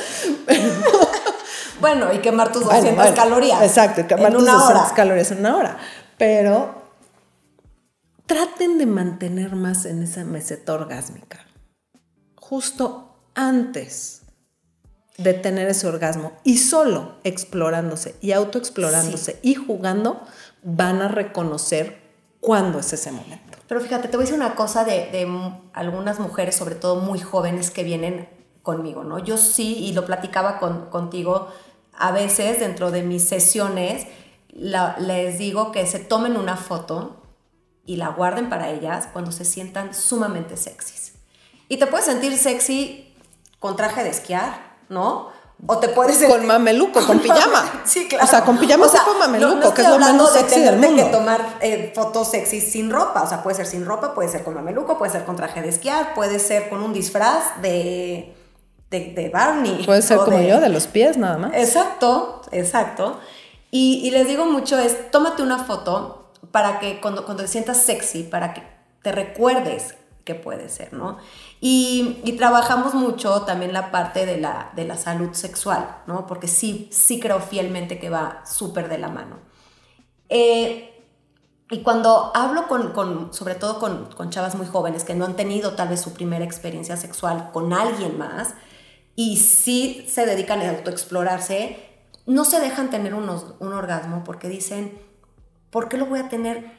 bueno, 1.82 2.12
y 2.12 2.18
quemar 2.18 2.52
tus 2.52 2.64
200 2.64 3.12
calorías. 3.12 3.62
Exacto, 3.62 4.02
y 4.02 4.04
quemar 4.06 4.34
tus 4.34 4.44
200 4.44 4.92
calorías 4.94 5.30
en 5.30 5.38
una 5.42 5.56
hora. 5.56 5.78
Pero 6.18 6.82
traten 8.26 8.80
de 8.80 8.88
mantener 8.88 9.56
más 9.56 9.86
en 9.86 10.02
esa 10.02 10.24
meseta 10.24 10.74
orgásmica. 10.74 11.46
Justo 12.38 13.20
antes 13.36 14.24
de 15.18 15.34
tener 15.34 15.68
ese 15.70 15.88
orgasmo 15.88 16.34
y 16.44 16.58
solo 16.58 17.16
explorándose 17.24 18.16
y 18.22 18.34
autoexplorándose 18.34 19.40
y 19.42 19.56
jugando 19.56 20.22
van 20.62 21.02
a 21.02 21.08
reconocer 21.08 22.02
cuándo 22.42 22.80
es 22.80 22.92
ese 22.94 23.12
momento. 23.12 23.58
Pero 23.68 23.82
fíjate, 23.82 24.08
te 24.08 24.18
voy 24.18 24.26
a 24.26 24.28
decir 24.28 24.40
una 24.40 24.56
cosa 24.56 24.84
de, 24.84 25.28
algunas 25.74 26.20
mujeres, 26.20 26.56
sobre 26.56 26.76
todo 26.76 26.98
muy 26.98 27.20
jóvenes, 27.20 27.72
que 27.72 27.84
vienen 27.84 28.30
conmigo, 28.62 29.04
¿no? 29.04 29.20
Yo 29.20 29.38
sí, 29.38 29.78
y 29.78 29.94
lo 29.94 30.06
platicaba 30.06 30.60
con, 30.60 30.90
contigo, 30.90 31.48
a 31.98 32.12
veces 32.12 32.60
dentro 32.60 32.92
de 32.92 33.04
mis 33.04 33.24
sesiones, 33.24 34.06
les 34.50 35.38
digo 35.38 35.72
que 35.72 35.86
se 35.88 36.00
tomen 36.00 36.38
una 36.38 36.58
foto 36.58 37.22
y 37.86 37.98
la 37.98 38.10
guarden 38.10 38.50
para 38.50 38.70
ellas 38.70 39.08
cuando 39.12 39.32
se 39.32 39.46
sientan 39.46 39.94
sumamente 39.94 40.58
sexys. 40.58 41.14
Y 41.68 41.78
te 41.78 41.88
puedes 41.88 42.06
sentir 42.06 42.38
sexy 42.38 43.14
con 43.60 43.76
traje 43.76 44.04
de 44.04 44.10
esquiar, 44.10 44.75
¿no? 44.90 45.30
O 45.68 45.78
te 45.78 45.88
puedes 45.88 46.22
con 46.26 46.46
mameluco, 46.46 47.06
con 47.06 47.20
pijama. 47.22 47.82
sí, 47.86 48.08
claro. 48.08 48.26
O 48.26 48.28
sea, 48.28 48.44
con 48.44 48.58
pijama 48.58 48.86
o 48.86 48.90
sea, 48.90 49.02
tipo 49.02 49.18
mameluco, 49.18 49.74
que 49.74 49.82
es 49.82 49.90
lo 49.90 50.00
menos 50.00 50.32
sexy 50.32 50.60
del 50.62 50.78
mundo. 50.78 51.04
que 51.04 51.10
tomar 51.10 51.58
eh, 51.62 51.92
fotos 51.96 52.30
sexy 52.30 52.60
sin 52.60 52.90
ropa, 52.90 53.24
o 53.24 53.28
sea, 53.28 53.42
puede 53.42 53.56
ser 53.56 53.66
sin 53.66 53.86
ropa, 53.86 54.14
puede 54.14 54.30
ser 54.30 54.44
con 54.44 54.54
mameluco, 54.54 54.98
puede 54.98 55.12
ser 55.12 55.24
con 55.24 55.36
traje 55.36 55.62
de 55.62 55.70
esquiar, 55.70 56.14
puede 56.14 56.40
ser 56.40 56.70
con 56.70 56.82
un 56.82 56.94
disfraz 56.94 57.62
de 57.62 58.36
de, 58.90 59.30
Barney. 59.34 59.84
Puede 59.86 60.02
ser 60.02 60.20
como 60.20 60.40
yo, 60.42 60.60
de 60.60 60.70
los 60.70 60.88
pies 60.88 61.18
nada 61.18 61.38
más. 61.38 61.54
Exacto, 61.54 62.42
exacto. 62.52 63.20
Y, 63.72 64.02
y, 64.04 64.12
les 64.12 64.28
digo 64.28 64.46
mucho 64.46 64.80
es, 64.80 65.12
tómate 65.12 65.42
una 65.42 65.66
foto 65.66 66.32
para 66.52 66.80
que 66.80 67.02
cuando, 67.02 67.26
cuando 67.26 67.44
te 67.44 67.50
sientas 67.50 67.78
sexy, 67.78 68.24
para 68.24 68.54
que 68.54 68.64
te 69.02 69.12
recuerdes 69.12 69.96
que 70.24 70.36
puede 70.36 70.70
ser, 70.70 70.94
¿no? 70.94 71.18
Y, 71.68 72.36
trabajamos 72.38 72.94
mucho 72.94 73.42
también 73.42 73.74
la 73.74 73.90
parte 73.90 74.28
de 74.28 74.38
la, 74.40 74.72
de 74.76 74.86
la 74.86 74.98
salud 74.98 75.34
sexual, 75.34 76.04
¿no? 76.06 76.28
Porque 76.28 76.48
sí, 76.48 76.88
sí 76.92 77.20
creo 77.20 77.40
fielmente 77.40 77.98
que 77.98 78.12
va 78.12 78.44
súper 78.46 78.88
de 78.88 79.00
la 79.00 79.08
mano. 79.08 79.40
Eh, 80.30 81.04
y 81.72 81.82
cuando 81.82 82.32
hablo 82.36 82.68
con, 82.68 83.34
sobre 83.34 83.56
todo 83.56 83.80
con, 83.80 84.14
con, 84.14 84.30
chavas 84.30 84.54
muy 84.54 84.68
jóvenes 84.68 85.04
que 85.04 85.16
no 85.16 85.26
han 85.26 85.36
tenido 85.36 85.74
tal 85.74 85.88
vez 85.88 86.02
su 86.02 86.14
primera 86.14 86.46
experiencia 86.46 86.98
sexual 86.98 87.50
con 87.52 87.74
alguien 87.74 88.16
más 88.16 88.54
y 89.16 89.38
sí 89.38 90.06
se 90.08 90.28
dedican 90.28 90.62
a 90.62 90.70
autoexplorarse, 90.70 91.80
no 92.28 92.46
se 92.46 92.60
dejan 92.60 92.92
tener 92.92 93.16
unos, 93.16 93.56
un 93.58 93.74
orgasmo 93.74 94.24
porque 94.24 94.50
dicen, 94.50 95.02
¿por 95.72 95.90
qué 95.90 95.98
lo 95.98 96.06
voy 96.06 96.20
a 96.20 96.30
tener 96.30 96.74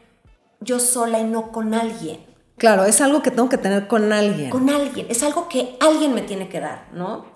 yo 0.60 0.78
sola 0.78 1.18
y 1.18 1.24
no 1.24 1.50
con 1.50 1.74
alguien? 1.74 2.35
Claro, 2.58 2.84
es 2.84 3.00
algo 3.00 3.22
que 3.22 3.30
tengo 3.30 3.48
que 3.48 3.58
tener 3.58 3.86
con 3.86 4.12
alguien. 4.12 4.50
Con 4.50 4.70
alguien, 4.70 5.06
es 5.10 5.22
algo 5.22 5.48
que 5.48 5.76
alguien 5.80 6.14
me 6.14 6.22
tiene 6.22 6.48
que 6.48 6.60
dar, 6.60 6.86
¿no? 6.92 7.26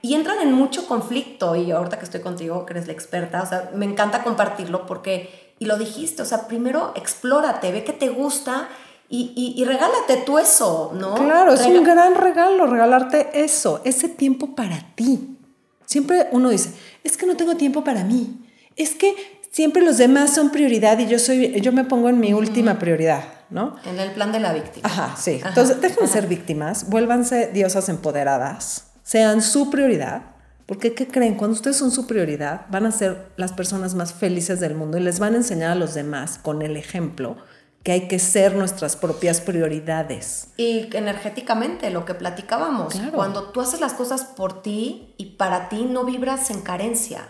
Y 0.00 0.14
entran 0.14 0.38
en 0.40 0.52
mucho 0.52 0.86
conflicto 0.86 1.54
y 1.54 1.70
ahorita 1.70 1.98
que 1.98 2.04
estoy 2.04 2.20
contigo, 2.20 2.66
que 2.66 2.72
eres 2.72 2.86
la 2.86 2.92
experta, 2.92 3.42
o 3.42 3.46
sea, 3.46 3.70
me 3.74 3.84
encanta 3.84 4.24
compartirlo 4.24 4.86
porque, 4.86 5.54
y 5.58 5.66
lo 5.66 5.76
dijiste, 5.76 6.22
o 6.22 6.24
sea, 6.24 6.48
primero 6.48 6.92
explórate, 6.96 7.70
ve 7.70 7.84
que 7.84 7.92
te 7.92 8.08
gusta 8.08 8.68
y, 9.08 9.54
y, 9.58 9.62
regálate 9.64 10.16
tú 10.24 10.38
eso, 10.38 10.92
¿no? 10.94 11.16
Claro, 11.16 11.52
es 11.52 11.66
un 11.66 11.84
gran 11.84 12.14
regalo 12.14 12.66
regalarte 12.66 13.44
eso, 13.44 13.82
ese 13.84 14.08
tiempo 14.08 14.54
para 14.56 14.94
ti. 14.94 15.36
Siempre 15.84 16.28
uno 16.32 16.48
dice, 16.48 16.72
es 17.04 17.18
que 17.18 17.26
no 17.26 17.36
tengo 17.36 17.56
tiempo 17.56 17.84
para 17.84 18.04
mí, 18.04 18.48
es 18.74 18.94
que 18.94 19.14
siempre 19.50 19.82
los 19.82 19.98
demás 19.98 20.34
son 20.34 20.48
prioridad 20.48 20.98
y 20.98 21.08
yo, 21.08 21.18
soy, 21.18 21.60
yo 21.60 21.72
me 21.72 21.84
pongo 21.84 22.08
en 22.08 22.20
mi 22.20 22.32
última 22.32 22.78
prioridad. 22.78 23.22
¿No? 23.52 23.76
En 23.84 24.00
el 24.00 24.10
plan 24.12 24.32
de 24.32 24.40
la 24.40 24.52
víctima. 24.52 24.88
Ajá, 24.88 25.16
sí. 25.16 25.40
Entonces, 25.44 25.80
dejen 25.80 25.98
de 26.00 26.08
ser 26.08 26.26
víctimas, 26.26 26.88
vuélvanse 26.88 27.48
diosas 27.52 27.88
empoderadas, 27.88 28.92
sean 29.02 29.42
su 29.42 29.70
prioridad, 29.70 30.22
porque 30.66 30.94
¿qué 30.94 31.06
creen? 31.06 31.34
Cuando 31.34 31.54
ustedes 31.54 31.76
son 31.76 31.90
su 31.90 32.06
prioridad, 32.06 32.66
van 32.70 32.86
a 32.86 32.92
ser 32.92 33.32
las 33.36 33.52
personas 33.52 33.94
más 33.94 34.14
felices 34.14 34.58
del 34.60 34.74
mundo 34.74 34.96
y 34.96 35.00
les 35.02 35.18
van 35.18 35.34
a 35.34 35.38
enseñar 35.38 35.72
a 35.72 35.74
los 35.74 35.94
demás 35.94 36.38
con 36.38 36.62
el 36.62 36.76
ejemplo 36.76 37.36
que 37.82 37.92
hay 37.92 38.08
que 38.08 38.18
ser 38.18 38.54
nuestras 38.54 38.96
propias 38.96 39.40
prioridades. 39.40 40.48
Y 40.56 40.88
energéticamente, 40.96 41.90
lo 41.90 42.04
que 42.04 42.14
platicábamos, 42.14 42.94
cuando 43.12 43.50
tú 43.50 43.60
haces 43.60 43.80
las 43.80 43.92
cosas 43.92 44.24
por 44.24 44.62
ti 44.62 45.14
y 45.18 45.36
para 45.36 45.68
ti 45.68 45.84
no 45.90 46.04
vibras 46.04 46.50
en 46.50 46.60
carencia. 46.60 47.28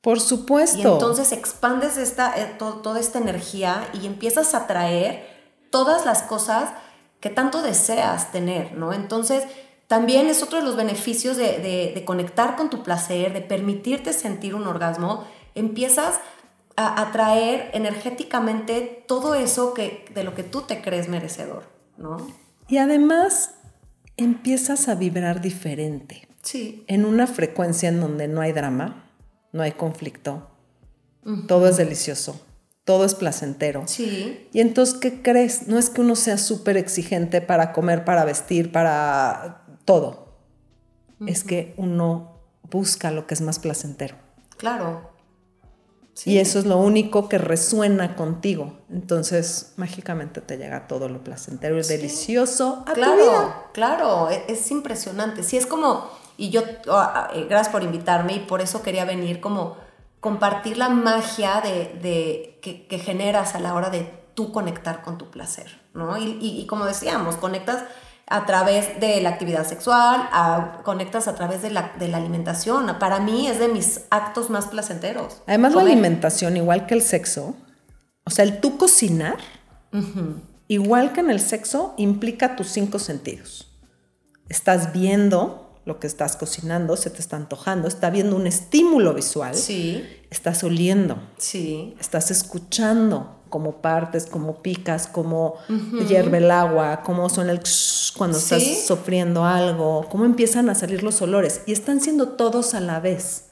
Por 0.00 0.20
supuesto. 0.20 0.78
Y 0.78 0.82
entonces 0.82 1.32
expandes 1.32 1.96
esta, 1.96 2.36
eh, 2.36 2.56
toda 2.58 3.00
esta 3.00 3.18
energía 3.18 3.88
y 3.92 4.06
empiezas 4.06 4.54
a 4.54 4.66
traer 4.66 5.35
todas 5.70 6.04
las 6.04 6.22
cosas 6.22 6.70
que 7.20 7.30
tanto 7.30 7.62
deseas 7.62 8.32
tener, 8.32 8.72
¿no? 8.72 8.92
Entonces, 8.92 9.44
también 9.86 10.26
es 10.26 10.42
otro 10.42 10.58
de 10.58 10.64
los 10.64 10.76
beneficios 10.76 11.36
de, 11.36 12.02
conectar 12.04 12.56
con 12.56 12.70
tu 12.70 12.82
placer, 12.82 13.32
de 13.32 13.40
permitirte 13.40 14.12
sentir 14.12 14.54
un 14.54 14.66
orgasmo. 14.66 15.24
Empiezas 15.54 16.20
a 16.76 17.00
atraer 17.00 17.70
energéticamente 17.72 19.04
todo 19.06 19.34
eso 19.34 19.74
que, 19.74 20.04
de 20.12 20.24
lo 20.24 20.34
que 20.34 20.42
tú 20.42 20.62
te 20.62 20.82
crees 20.82 21.08
merecedor, 21.08 21.64
¿no? 21.96 22.16
Y 22.68 22.78
además 22.78 23.54
empiezas 24.16 24.88
a 24.88 24.94
vibrar 24.94 25.40
diferente. 25.40 26.28
Sí. 26.42 26.84
En 26.86 27.04
una 27.04 27.26
frecuencia 27.26 27.88
en 27.88 28.00
donde 28.00 28.28
no 28.28 28.40
hay 28.40 28.52
drama, 28.52 29.10
no 29.52 29.62
hay 29.62 29.72
conflicto, 29.72 30.50
todo 31.48 31.68
es 31.68 31.76
delicioso, 31.76 32.40
todo 32.86 33.04
es 33.04 33.16
placentero. 33.16 33.82
Sí. 33.86 34.48
Y 34.52 34.60
entonces, 34.60 34.94
¿qué 34.94 35.20
crees? 35.20 35.66
No 35.66 35.76
es 35.76 35.90
que 35.90 36.00
uno 36.00 36.14
sea 36.14 36.38
súper 36.38 36.76
exigente 36.76 37.40
para 37.42 37.72
comer, 37.72 38.04
para 38.04 38.24
vestir, 38.24 38.70
para 38.70 39.66
todo. 39.84 40.36
Es 41.26 41.42
que 41.42 41.74
uno 41.76 42.38
busca 42.70 43.10
lo 43.10 43.26
que 43.26 43.34
es 43.34 43.40
más 43.40 43.58
placentero. 43.58 44.14
Claro. 44.56 45.10
Y 46.24 46.38
eso 46.38 46.60
es 46.60 46.64
lo 46.64 46.78
único 46.78 47.28
que 47.28 47.38
resuena 47.38 48.14
contigo. 48.14 48.78
Entonces, 48.88 49.72
mágicamente 49.76 50.40
te 50.40 50.56
llega 50.56 50.86
todo 50.86 51.08
lo 51.08 51.24
placentero 51.24 51.78
y 51.78 51.82
delicioso 51.82 52.84
a 52.86 52.92
claro, 52.92 53.16
tu 53.16 53.18
vida. 53.18 53.62
Claro, 53.74 54.30
e-, 54.30 54.44
es, 54.48 54.70
impresionante. 54.70 55.42
Sí, 55.42 55.56
es 55.56 55.66
como, 55.66 56.08
y 56.36 56.50
yo, 56.50 56.62
ah, 56.88 57.30
eh, 57.34 57.46
gracias 57.48 57.72
por 57.72 57.82
invitarme 57.82 58.34
y 58.34 58.38
por 58.40 58.60
eso 58.60 58.82
quería 58.82 59.04
venir 59.04 59.40
como 59.40 59.76
compartir 60.26 60.76
la 60.76 60.88
magia 60.88 61.62
de, 61.62 62.58
que, 62.60 62.98
generas 62.98 63.54
a 63.54 63.60
la 63.60 63.74
hora 63.74 63.90
de 63.90 64.10
tú 64.34 64.50
conectar 64.50 65.02
con 65.02 65.18
tu 65.18 65.30
placer, 65.30 65.80
¿no? 65.94 66.18
Y, 66.18 66.66
como 66.68 66.84
decíamos, 66.84 67.36
conectas 67.36 67.84
a 68.26 68.44
través 68.44 68.98
de 68.98 69.20
la 69.20 69.28
actividad 69.28 69.64
sexual, 69.64 70.28
conectas 70.82 71.28
a 71.28 71.36
través 71.36 71.62
de 71.62 71.70
la, 71.70 71.92
alimentación. 72.12 72.98
Para 72.98 73.20
mí 73.20 73.46
es 73.46 73.60
de 73.60 73.68
mis 73.68 74.00
actos 74.10 74.50
más 74.50 74.66
placenteros. 74.66 75.42
Además, 75.46 75.76
la 75.76 75.82
alimentación, 75.82 76.56
igual 76.56 76.86
que 76.86 76.94
el 76.94 77.02
sexo, 77.02 77.54
o 78.24 78.30
sea, 78.30 78.44
el 78.44 78.58
tú 78.58 78.78
cocinar, 78.78 79.36
igual 80.66 81.12
que 81.12 81.20
en 81.20 81.30
el 81.30 81.38
sexo, 81.38 81.94
implica 81.98 82.56
tus 82.56 82.66
cinco 82.66 82.98
sentidos. 82.98 83.70
Estás 84.48 84.92
viendo, 84.92 85.80
lo 85.84 86.00
que 86.00 86.08
estás 86.08 86.34
cocinando, 86.36 86.96
se 86.96 87.10
te 87.10 87.20
está 87.20 87.36
antojando, 87.36 87.86
está 87.86 88.10
viendo 88.10 88.34
un 88.34 88.48
estímulo 88.48 89.14
visual. 89.14 89.54
Sí. 89.54 90.04
Estás 90.30 90.62
oliendo. 90.64 91.18
Sí. 91.38 91.94
Estás 92.00 92.30
escuchando 92.30 93.36
cómo 93.48 93.80
partes, 93.80 94.26
cómo 94.26 94.62
picas, 94.62 95.06
cómo 95.06 95.54
hierve 96.08 96.38
el 96.38 96.50
agua, 96.50 97.02
cómo 97.04 97.28
suena 97.28 97.52
el 97.52 97.60
cuando 98.16 98.38
estás 98.38 98.86
sofriendo 98.86 99.44
algo, 99.44 100.06
cómo 100.10 100.24
empiezan 100.24 100.70
a 100.70 100.74
salir 100.74 101.02
los 101.02 101.20
olores. 101.22 101.62
Y 101.66 101.72
están 101.72 102.00
siendo 102.00 102.30
todos 102.30 102.74
a 102.74 102.80
la 102.80 103.00
vez. 103.00 103.44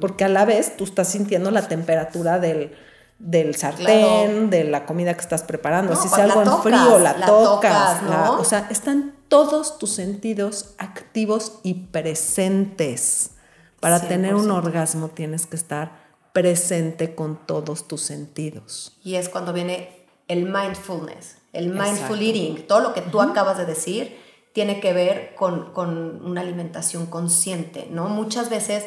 Porque 0.00 0.24
a 0.24 0.28
la 0.28 0.44
vez 0.44 0.76
tú 0.76 0.84
estás 0.84 1.08
sintiendo 1.08 1.50
la 1.52 1.68
temperatura 1.68 2.40
del, 2.40 2.72
del 3.18 3.54
sartén, 3.54 4.50
de 4.50 4.64
la 4.64 4.86
comida 4.86 5.14
que 5.14 5.20
estás 5.20 5.44
preparando. 5.44 5.94
si 5.94 6.06
es 6.06 6.12
pues 6.12 6.22
algo 6.22 6.42
en 6.42 6.62
frío, 6.62 6.98
la, 6.98 7.14
tocas. 7.26 8.02
¿no? 8.02 8.40
o 8.40 8.44
sea, 8.44 8.66
están 8.70 9.14
todos 9.28 9.78
tus 9.78 9.90
sentidos 9.90 10.74
activos 10.78 11.60
y 11.62 11.74
presentes. 11.74 13.30
Para 13.78 14.00
tener 14.00 14.34
un 14.34 14.50
orgasmo 14.50 15.08
tienes 15.08 15.46
que 15.46 15.56
estar 15.56 16.01
presente 16.32 17.14
con 17.14 17.46
todos 17.46 17.88
tus 17.88 18.02
sentidos. 18.02 18.96
Y 19.04 19.16
es 19.16 19.28
cuando 19.28 19.52
viene 19.52 20.06
el 20.28 20.44
mindfulness, 20.44 21.36
el 21.52 21.68
mindful 21.68 22.20
eating, 22.20 22.66
todo 22.66 22.80
lo 22.80 22.94
que 22.94 23.02
tú 23.02 23.20
acabas 23.20 23.58
de 23.58 23.66
decir 23.66 24.18
tiene 24.52 24.80
que 24.80 24.92
ver 24.92 25.34
con, 25.34 25.72
con, 25.72 26.24
una 26.24 26.42
alimentación 26.42 27.06
consciente, 27.06 27.88
¿no? 27.90 28.08
Muchas 28.08 28.50
veces 28.50 28.84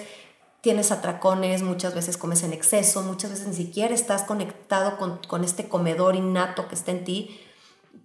tienes 0.62 0.92
atracones, 0.92 1.64
muchas 1.64 1.94
veces 1.94 2.18
comes 2.18 2.44
en 2.44 2.54
exceso, 2.54 3.02
muchas 3.04 3.32
veces 3.32 3.48
ni 3.48 3.56
siquiera 3.56 3.94
estás 3.94 4.24
conectado 4.24 4.98
con, 4.98 5.20
con 5.28 5.44
este 5.44 5.68
comedor 5.68 6.16
innato 6.16 6.68
que 6.68 6.76
está 6.76 6.92
en 6.92 7.04
ti 7.04 7.40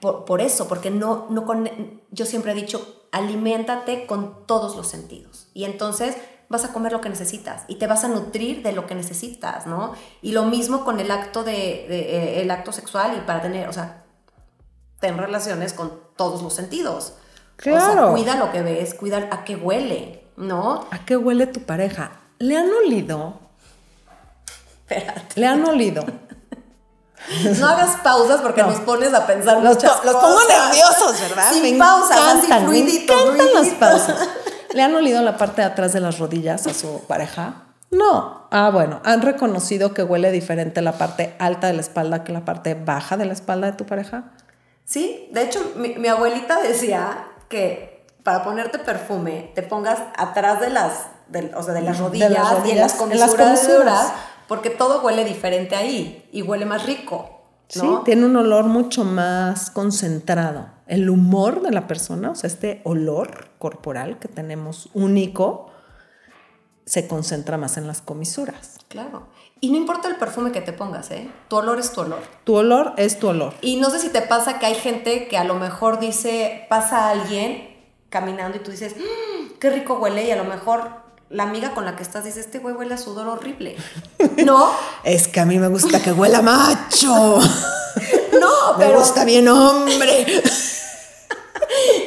por, 0.01 0.41
eso, 0.41 0.66
porque 0.66 0.91
no, 0.91 1.26
no 1.28 1.45
con, 1.45 1.68
yo 2.11 2.24
siempre 2.24 2.53
he 2.53 2.55
dicho, 2.55 3.05
aliméntate 3.12 4.07
con 4.07 4.47
todos 4.47 4.74
los 4.76 4.86
sentidos. 4.86 5.49
Y 5.53 5.64
entonces 5.64 6.16
vas 6.51 6.64
a 6.64 6.72
comer 6.72 6.90
lo 6.92 7.01
que 7.01 7.09
necesitas 7.09 7.62
y 7.68 7.76
te 7.76 7.86
vas 7.86 8.05
a 8.05 8.09
nutrir 8.09 8.62
de 8.62 8.72
lo 8.72 8.86
que 8.86 8.96
necesitas, 8.96 9.66
¿no? 9.66 9.94
Y 10.20 10.32
lo 10.32 10.42
mismo 10.42 10.84
con 10.84 10.98
el 10.98 11.11
acto 11.12 11.44
de, 11.44 11.86
eh, 11.86 12.42
el 12.42 12.51
acto 12.51 12.72
sexual 12.72 13.16
y 13.16 13.20
para 13.20 13.40
tener, 13.40 13.68
o 13.68 13.72
sea, 13.72 14.03
ten 14.98 15.16
relaciones 15.16 15.72
con 15.72 15.98
todos 16.16 16.42
los 16.42 16.53
sentidos. 16.53 17.14
Claro. 17.57 18.12
cuida 18.12 18.36
lo 18.36 18.51
que 18.51 18.62
ves, 18.62 18.94
cuida 18.94 19.28
a 19.30 19.44
qué 19.44 19.55
huele, 19.55 20.24
¿no? 20.36 20.86
¿A 20.90 21.05
qué 21.05 21.16
huele 21.16 21.46
tu 21.46 21.61
pareja? 21.61 22.12
¿Le 22.38 22.57
han 22.57 22.70
olido? 22.72 23.38
Espérate. 24.88 25.40
¿Le 25.40 25.46
han 25.46 25.64
olido? 25.64 26.05
No 27.61 27.68
hagas 27.68 27.98
pausas 28.03 28.40
porque 28.40 28.62
nos 28.62 28.80
pones 28.80 29.12
a 29.12 29.26
pensar 29.26 29.62
los, 29.62 29.74
muchas 29.74 30.05
Los 30.05 30.16
pongo 30.16 30.38
nerviosos, 30.48 31.20
¿verdad? 31.20 31.53
Sin 31.53 31.78
pausas, 31.78 32.18
así 32.18 32.46
fluidito, 32.51 33.14
me 33.32 33.44
las 33.44 33.68
pausas. 33.74 34.28
¿Le 34.72 34.82
han 34.82 34.94
olido 34.94 35.22
la 35.22 35.36
parte 35.36 35.62
de 35.62 35.66
atrás 35.66 35.92
de 35.92 36.00
las 36.00 36.18
rodillas 36.18 36.66
a 36.66 36.74
su 36.74 37.02
pareja? 37.06 37.64
No. 37.90 38.46
Ah, 38.50 38.70
bueno, 38.72 39.00
¿han 39.04 39.22
reconocido 39.22 39.94
que 39.94 40.02
huele 40.02 40.30
diferente 40.30 40.80
la 40.80 40.92
parte 40.92 41.34
alta 41.38 41.66
de 41.66 41.72
la 41.72 41.80
espalda 41.80 42.24
que 42.24 42.32
la 42.32 42.44
parte 42.44 42.74
baja 42.74 43.16
de 43.16 43.24
la 43.24 43.32
espalda 43.32 43.70
de 43.70 43.76
tu 43.76 43.84
pareja? 43.84 44.32
Sí, 44.84 45.28
de 45.32 45.42
hecho, 45.42 45.60
mi, 45.76 46.06
abuelita 46.08 46.60
decía 46.60 47.26
que 47.48 48.06
para 48.22 48.44
ponerte 48.44 48.78
perfume 48.78 49.50
te 49.54 49.62
pongas 49.62 50.00
atrás 50.16 50.60
de 50.60 50.70
las, 50.70 51.06
o 51.56 51.62
sea, 51.62 51.74
de 51.74 51.82
las 51.82 51.98
rodillas, 51.98 52.32
y 52.64 52.70
en 52.70 52.78
las 52.78 52.94
comisuras, 52.94 54.12
porque 54.46 54.70
todo 54.70 55.02
huele 55.02 55.24
diferente 55.24 55.74
ahí 55.74 56.28
y 56.32 56.42
huele 56.42 56.66
más 56.66 56.86
rico. 56.86 57.39
Sí, 57.70 57.86
tiene 58.04 58.26
un 58.26 58.36
olor 58.36 58.64
mucho 58.64 59.04
más 59.04 59.70
concentrado. 59.70 60.68
El 60.86 61.08
humor 61.08 61.62
de 61.62 61.70
la 61.70 61.86
persona, 61.86 62.30
o 62.30 62.34
sea, 62.34 62.48
este 62.48 62.80
olor 62.84 63.50
corporal 63.58 64.18
que 64.18 64.26
tenemos 64.26 64.90
único, 64.92 65.70
se 66.84 67.06
concentra 67.06 67.56
más 67.56 67.76
en 67.76 67.86
las 67.86 68.02
comisuras. 68.02 68.78
Claro. 68.88 69.28
Y 69.60 69.70
no 69.70 69.76
importa 69.76 70.08
el 70.08 70.16
perfume 70.16 70.50
que 70.50 70.60
te 70.60 70.72
pongas, 70.72 71.12
¿eh? 71.12 71.30
Tu 71.46 71.56
olor 71.56 71.78
es 71.78 71.92
tu 71.92 72.00
olor. 72.00 72.18
Tu 72.42 72.56
olor 72.56 72.94
es 72.96 73.20
tu 73.20 73.28
olor. 73.28 73.54
Y 73.60 73.76
no 73.76 73.90
sé 73.90 74.00
si 74.00 74.08
te 74.08 74.22
pasa 74.22 74.58
que 74.58 74.66
hay 74.66 74.74
gente 74.74 75.28
que 75.28 75.38
a 75.38 75.44
lo 75.44 75.54
mejor 75.54 76.00
dice, 76.00 76.66
pasa 76.68 77.10
alguien 77.10 77.68
caminando 78.08 78.56
y 78.56 78.60
tú 78.60 78.72
dices, 78.72 78.96
mm, 78.96 79.58
qué 79.60 79.70
rico 79.70 79.98
huele 80.00 80.26
y 80.26 80.32
a 80.32 80.36
lo 80.36 80.44
mejor 80.44 80.99
la 81.30 81.44
amiga 81.44 81.74
con 81.74 81.84
la 81.84 81.94
que 81.94 82.02
estás 82.02 82.24
dice, 82.24 82.40
este 82.40 82.58
güey 82.58 82.74
huele 82.74 82.94
a 82.94 82.98
sudor 82.98 83.28
horrible. 83.28 83.76
¿No? 84.44 84.70
es 85.04 85.28
que 85.28 85.40
a 85.40 85.46
mí 85.46 85.58
me 85.58 85.68
gusta 85.68 86.02
que 86.02 86.12
huela 86.12 86.42
macho. 86.42 87.38
no, 88.40 88.76
pero... 88.76 88.92
Me 88.92 88.98
gusta 88.98 89.24
bien 89.24 89.48
hombre. 89.48 90.42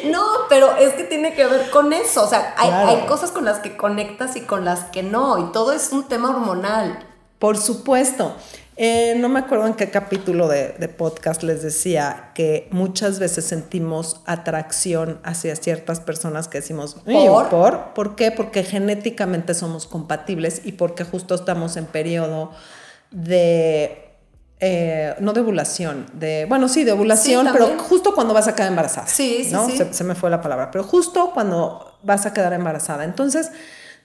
no, 0.06 0.26
pero 0.50 0.76
es 0.76 0.94
que 0.94 1.06
tiene 1.06 1.34
que 1.34 1.46
ver 1.46 1.70
con 1.72 1.94
eso. 1.94 2.24
O 2.24 2.28
sea, 2.28 2.54
hay, 2.58 2.70
hay 2.70 3.06
cosas 3.08 3.32
con 3.32 3.46
las 3.46 3.60
que 3.60 3.78
conectas 3.78 4.36
y 4.36 4.42
con 4.42 4.66
las 4.66 4.82
que 4.86 5.04
no. 5.04 5.38
Y 5.38 5.52
todo 5.54 5.72
es 5.72 5.94
un 5.94 6.10
tema 6.10 6.30
hormonal. 6.30 7.08
Por 7.40 7.58
supuesto. 7.58 8.36
Eh, 8.76 9.16
no 9.20 9.30
me 9.30 9.40
acuerdo 9.40 9.68
en 9.68 9.76
qué 9.76 9.92
capítulo 9.92 10.48
de, 10.48 10.74
podcast 10.98 11.44
les 11.44 11.62
decía 11.62 12.32
que 12.34 12.68
muchas 12.72 13.20
veces 13.20 13.46
sentimos 13.46 14.22
atracción 14.26 15.20
hacia 15.24 15.56
ciertas 15.56 16.00
personas 16.00 16.48
que 16.48 16.60
decimos, 16.60 16.96
¿por? 17.06 17.50
¿por? 17.50 17.94
¿Por 17.94 18.16
qué? 18.16 18.32
Porque 18.32 18.64
genéticamente 18.64 19.54
somos 19.54 19.86
compatibles 19.86 20.62
y 20.64 20.74
porque 20.74 21.04
justo 21.04 21.36
estamos 21.36 21.78
en 21.78 21.86
periodo 21.86 22.52
de 23.12 24.04
eh, 24.60 25.16
no 25.20 25.34
de 25.34 25.42
ovulación, 25.42 26.08
de, 26.14 26.46
bueno, 26.48 26.70
sí, 26.70 26.84
de 26.84 26.94
ovulación, 26.94 27.50
pero 27.52 27.78
justo 27.78 28.16
cuando 28.16 28.34
vas 28.34 28.48
a 28.48 28.56
quedar 28.56 28.70
embarazada. 28.70 29.08
Sí, 29.08 29.44
sí, 29.44 29.52
¿no? 29.52 29.70
Se, 29.70 29.94
se, 29.94 30.04
me 30.06 30.16
fue 30.16 30.30
la 30.30 30.42
palabra, 30.42 30.72
pero 30.72 30.86
justo 30.86 31.32
cuando 31.34 32.00
vas 32.02 32.26
a 32.26 32.34
quedar 32.34 32.54
embarazada. 32.54 33.04
Entonces, 33.04 33.52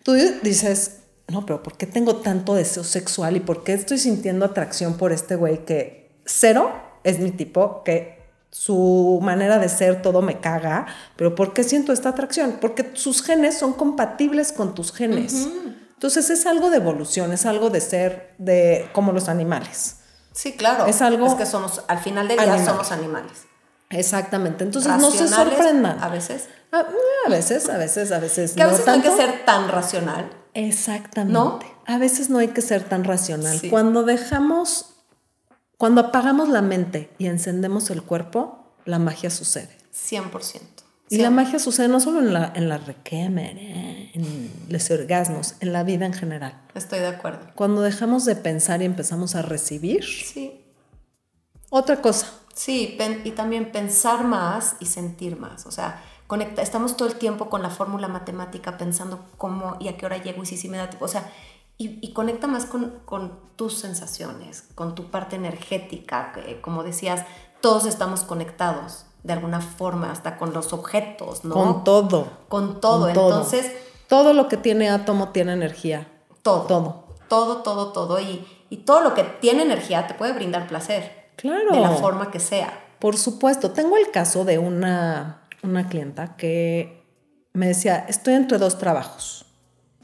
tú 0.02 0.14
dices, 0.14 0.98
no, 1.28 1.44
pero 1.44 1.62
¿por 1.62 1.76
qué 1.76 1.86
tengo 1.86 2.16
tanto 2.16 2.54
deseo 2.54 2.84
sexual 2.84 3.36
y 3.36 3.40
por 3.40 3.64
qué 3.64 3.74
estoy 3.74 3.98
sintiendo 3.98 4.44
atracción 4.44 4.96
por 4.96 5.12
este 5.12 5.36
güey 5.36 5.64
que 5.64 6.10
cero 6.24 6.72
es 7.04 7.18
mi 7.18 7.30
tipo, 7.30 7.82
que 7.84 8.18
su 8.50 9.18
manera 9.22 9.58
de 9.58 9.68
ser 9.68 10.00
todo 10.00 10.22
me 10.22 10.40
caga, 10.40 10.86
pero 11.16 11.34
¿por 11.34 11.52
qué 11.52 11.64
siento 11.64 11.92
esta 11.92 12.10
atracción? 12.10 12.58
Porque 12.60 12.90
sus 12.94 13.22
genes 13.22 13.58
son 13.58 13.74
compatibles 13.74 14.52
con 14.52 14.74
tus 14.74 14.92
genes. 14.92 15.48
Entonces 15.94 16.30
es 16.30 16.46
algo 16.46 16.70
de 16.70 16.78
evolución, 16.78 17.32
es 17.32 17.44
algo 17.44 17.70
de 17.70 17.80
ser 17.80 18.34
de 18.38 18.88
como 18.92 19.12
los 19.12 19.28
animales. 19.28 19.96
Sí, 20.32 20.56
claro. 20.56 20.86
Es 20.86 21.02
algo. 21.02 21.26
Es 21.26 21.34
que 21.34 21.44
somos, 21.44 21.82
al 21.88 21.98
final 21.98 22.28
del 22.28 22.38
día 22.38 22.64
somos 22.64 22.92
animales. 22.92 23.46
Exactamente. 23.90 24.64
Entonces 24.64 24.96
no 24.98 25.10
se 25.10 25.26
sorprendan. 25.28 26.02
A 26.02 26.08
veces. 26.08 26.48
A, 26.70 26.84
a 27.26 27.30
veces, 27.30 27.68
a 27.68 27.76
veces, 27.76 28.12
a 28.12 28.18
veces. 28.18 28.52
Que 28.52 28.62
a 28.62 28.68
veces 28.68 28.86
no 28.86 28.92
hay 28.92 29.00
que 29.00 29.10
ser 29.10 29.44
tan 29.44 29.68
racional. 29.68 30.30
Exactamente. 30.54 31.32
¿No? 31.32 31.58
A 31.86 31.98
veces 31.98 32.30
no 32.30 32.38
hay 32.38 32.48
que 32.48 32.60
ser 32.60 32.84
tan 32.84 33.04
racional. 33.04 33.60
Cuando 33.70 34.04
dejamos, 34.04 34.94
cuando 35.76 36.00
apagamos 36.00 36.48
la 36.48 36.62
mente 36.62 37.10
y 37.18 37.26
encendemos 37.26 37.90
el 37.90 38.02
cuerpo, 38.02 38.72
la 38.84 38.98
magia 38.98 39.30
sucede. 39.30 39.76
100%. 39.94 40.60
Y 41.10 41.18
la 41.18 41.30
magia 41.30 41.58
sucede 41.58 41.88
no 41.88 42.00
solo 42.00 42.18
en 42.18 42.34
la, 42.34 42.52
en 42.54 42.68
la 42.68 42.80
en 43.10 44.50
los 44.68 44.90
orgasmos, 44.90 45.54
en 45.60 45.72
la 45.72 45.82
vida 45.82 46.04
en 46.04 46.12
general. 46.12 46.60
Estoy 46.74 46.98
de 46.98 47.06
acuerdo. 47.06 47.46
Cuando 47.54 47.80
dejamos 47.80 48.26
de 48.26 48.36
pensar 48.36 48.82
y 48.82 48.84
empezamos 48.84 49.34
a 49.34 49.42
recibir. 49.42 50.04
Sí. 50.04 50.60
Otra 51.70 52.02
cosa. 52.02 52.26
Sí, 52.54 52.98
y 53.24 53.30
también 53.30 53.72
pensar 53.72 54.24
más 54.24 54.76
y 54.80 54.86
sentir 54.86 55.38
más. 55.38 55.64
O 55.64 55.70
sea, 55.70 56.02
conecta, 56.28 56.62
estamos 56.62 56.96
todo 56.96 57.08
el 57.08 57.14
tiempo 57.14 57.50
con 57.50 57.62
la 57.62 57.70
fórmula 57.70 58.06
matemática 58.06 58.78
pensando 58.78 59.18
cómo 59.36 59.76
y 59.80 59.88
a 59.88 59.96
qué 59.96 60.06
hora 60.06 60.18
llego 60.18 60.44
y 60.44 60.46
si 60.46 60.56
sí 60.56 60.68
me 60.68 60.76
da 60.76 60.88
O 61.00 61.08
sea, 61.08 61.32
y, 61.80 62.12
conecta 62.12 62.48
más 62.48 62.66
con, 62.66 63.00
con, 63.04 63.38
tus 63.54 63.78
sensaciones, 63.78 64.64
con 64.74 64.96
tu 64.96 65.10
parte 65.10 65.36
energética. 65.36 66.32
Que, 66.32 66.60
como 66.60 66.82
decías, 66.82 67.24
todos 67.60 67.86
estamos 67.86 68.24
conectados 68.24 69.06
de 69.22 69.32
alguna 69.32 69.60
forma, 69.60 70.10
hasta 70.10 70.38
con 70.38 70.52
los 70.52 70.72
objetos, 70.72 71.44
¿no? 71.44 71.54
Con 71.54 71.84
todo. 71.84 72.26
Con 72.48 72.80
todo. 72.80 73.08
Entonces. 73.08 73.72
Todo. 74.08 74.32
lo 74.32 74.48
que 74.48 74.56
tiene 74.56 74.90
átomo 74.90 75.28
tiene 75.28 75.52
energía. 75.52 76.08
Todo. 76.42 76.62
Todo. 76.62 77.04
Todo, 77.28 77.62
todo, 77.62 77.92
todo. 77.92 78.18
Y, 78.18 78.44
y 78.70 78.78
todo 78.78 79.00
lo 79.00 79.14
que 79.14 79.22
tiene 79.22 79.62
energía 79.62 80.08
te 80.08 80.14
puede 80.14 80.32
brindar 80.32 80.66
placer. 80.66 81.30
Claro. 81.36 81.72
De 81.72 81.80
la 81.80 81.92
forma 81.92 82.32
que 82.32 82.40
sea. 82.40 82.86
Por 82.98 83.16
supuesto. 83.16 83.70
Tengo 83.70 83.96
el 83.96 84.10
caso 84.10 84.44
de 84.44 84.58
una, 84.58 85.37
una 85.62 85.88
clienta 85.88 86.36
que 86.36 87.04
me 87.52 87.68
decía, 87.68 88.04
estoy 88.08 88.34
entre 88.34 88.58
dos 88.58 88.78
trabajos. 88.78 89.46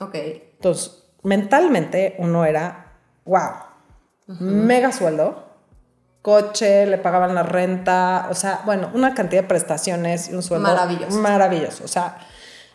Ok. 0.01 0.15
Entonces, 0.15 1.05
mentalmente 1.23 2.17
uno 2.19 2.45
era, 2.45 2.93
wow, 3.25 3.53
mega 4.41 4.93
sueldo 4.93 5.45
coche, 6.25 6.87
le 6.87 6.97
pagaban 6.97 7.35
la 7.35 7.43
renta, 7.43 8.29
o 8.31 8.35
sea, 8.35 8.63
bueno, 8.65 8.91
una 8.95 9.13
cantidad 9.15 9.43
de 9.43 9.49
prestaciones 9.49 10.31
y 10.31 10.35
un 10.35 10.43
sueldo 10.43 10.67
maravilloso. 10.67 11.19
Maravilloso, 11.19 11.85
o 11.85 11.89
sea, 11.89 12.17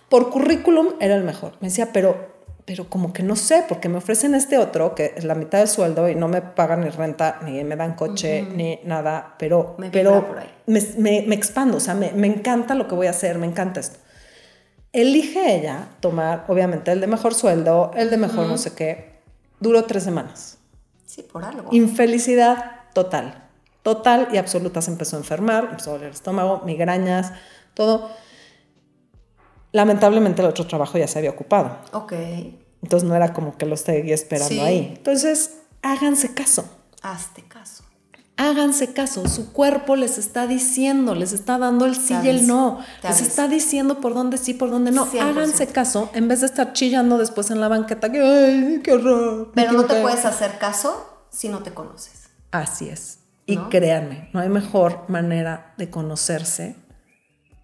por 0.07 0.29
currículum 0.29 0.89
era 0.99 1.15
el 1.15 1.23
mejor. 1.23 1.53
Me 1.59 1.69
decía, 1.69 1.89
pero 1.91 2.28
pero 2.69 2.87
como 2.87 3.13
que 3.13 3.23
no 3.23 3.35
sé, 3.35 3.65
porque 3.67 3.89
me 3.89 3.97
ofrecen 3.97 4.35
este 4.35 4.59
otro, 4.59 4.93
que 4.93 5.15
es 5.17 5.23
la 5.23 5.33
mitad 5.33 5.57
del 5.57 5.67
sueldo 5.67 6.07
y 6.07 6.13
no 6.13 6.27
me 6.27 6.43
pagan 6.43 6.81
ni 6.81 6.89
renta, 6.89 7.39
ni 7.43 7.63
me 7.63 7.75
dan 7.75 7.95
coche, 7.95 8.43
ni 8.43 8.79
nada, 8.83 9.33
pero, 9.39 9.73
me 9.79 9.89
pero 9.89 10.27
por 10.27 10.37
ahí. 10.37 10.53
Me, 10.67 10.79
me, 10.99 11.23
me, 11.25 11.33
expando, 11.33 11.77
o 11.77 11.79
sea, 11.79 11.95
me, 11.95 12.11
me, 12.11 12.27
encanta 12.27 12.75
lo 12.75 12.87
que 12.87 12.93
voy 12.93 13.07
a 13.07 13.09
hacer, 13.09 13.39
me 13.39 13.47
encanta 13.47 13.79
esto. 13.79 13.97
Elige 14.93 15.55
ella 15.55 15.87
tomar, 15.99 16.45
obviamente, 16.47 16.91
el 16.91 17.01
de 17.01 17.07
mejor 17.07 17.33
sueldo, 17.33 17.89
el 17.95 18.11
de 18.11 18.17
mejor 18.17 18.45
no 18.45 18.59
sé 18.59 18.75
qué. 18.75 19.19
Duró 19.59 19.85
tres 19.85 20.03
semanas. 20.03 20.59
Sí, 21.07 21.23
por 21.23 21.43
algo. 21.43 21.69
Infelicidad 21.71 22.81
total, 22.93 23.45
total 23.81 24.27
y 24.31 24.37
absoluta. 24.37 24.83
Se 24.83 24.91
empezó 24.91 25.15
a 25.15 25.19
enfermar, 25.21 25.69
empezó 25.71 25.89
a 25.89 25.93
doler 25.93 26.09
el 26.09 26.13
estómago, 26.13 26.61
migrañas, 26.67 27.33
todo. 27.73 28.11
Lamentablemente 29.71 30.41
el 30.41 30.47
otro 30.47 30.65
trabajo 30.65 30.97
ya 30.97 31.07
se 31.07 31.19
había 31.19 31.31
ocupado. 31.31 31.77
Ok. 31.93 32.13
Entonces 32.81 33.07
no 33.07 33.15
era 33.15 33.33
como 33.33 33.57
que 33.57 33.65
lo 33.65 33.77
seguía 33.77 34.15
esperando 34.15 34.63
ahí. 34.63 34.93
Entonces, 34.97 35.57
háganse 35.81 36.33
caso. 36.33 36.65
Hazte 37.01 37.43
caso. 37.43 37.83
Háganse 38.37 38.93
caso, 38.93 39.27
su 39.27 39.51
cuerpo 39.51 39.97
les 39.97 40.17
está 40.17 40.47
diciendo, 40.47 41.13
les 41.13 41.33
está 41.33 41.57
dando 41.57 41.85
el 41.85 41.93
sí 41.97 42.15
y 42.23 42.29
el 42.29 42.47
no, 42.47 42.79
les 43.03 43.19
está 43.19 43.49
diciendo 43.49 43.99
por 43.99 44.13
dónde 44.13 44.37
sí, 44.37 44.53
por 44.53 44.71
dónde 44.71 44.91
no. 44.91 45.05
Háganse 45.21 45.67
caso 45.67 46.09
en 46.13 46.29
vez 46.29 46.39
de 46.39 46.45
estar 46.45 46.71
chillando 46.71 47.17
después 47.17 47.51
en 47.51 47.59
la 47.59 47.67
banqueta 47.67 48.09
que, 48.09 48.21
ay, 48.21 48.79
qué 48.81 48.93
horror. 48.93 49.51
Pero 49.53 49.73
no 49.73 49.83
te 49.83 50.01
puedes 50.01 50.23
hacer 50.23 50.57
caso 50.57 51.25
si 51.29 51.49
no 51.49 51.63
te 51.63 51.73
conoces. 51.73 52.29
Así 52.51 52.87
es. 52.87 53.19
Y 53.45 53.57
créanme, 53.57 54.29
no 54.31 54.39
hay 54.39 54.47
mejor 54.47 55.03
manera 55.09 55.73
de 55.77 55.89
conocerse 55.89 56.77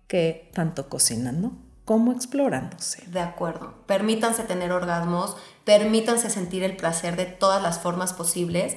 que 0.08 0.52
tanto 0.54 0.90
cocinando 0.90 1.54
como 1.86 2.12
explorándose. 2.12 3.04
De 3.08 3.20
acuerdo. 3.20 3.74
Permítanse 3.86 4.44
tener 4.44 4.72
orgasmos, 4.72 5.38
permítanse 5.64 6.30
sentir 6.30 6.64
el 6.64 6.76
placer 6.76 7.16
de 7.16 7.26
todas 7.26 7.62
las 7.62 7.80
formas 7.80 8.14
posibles 8.14 8.76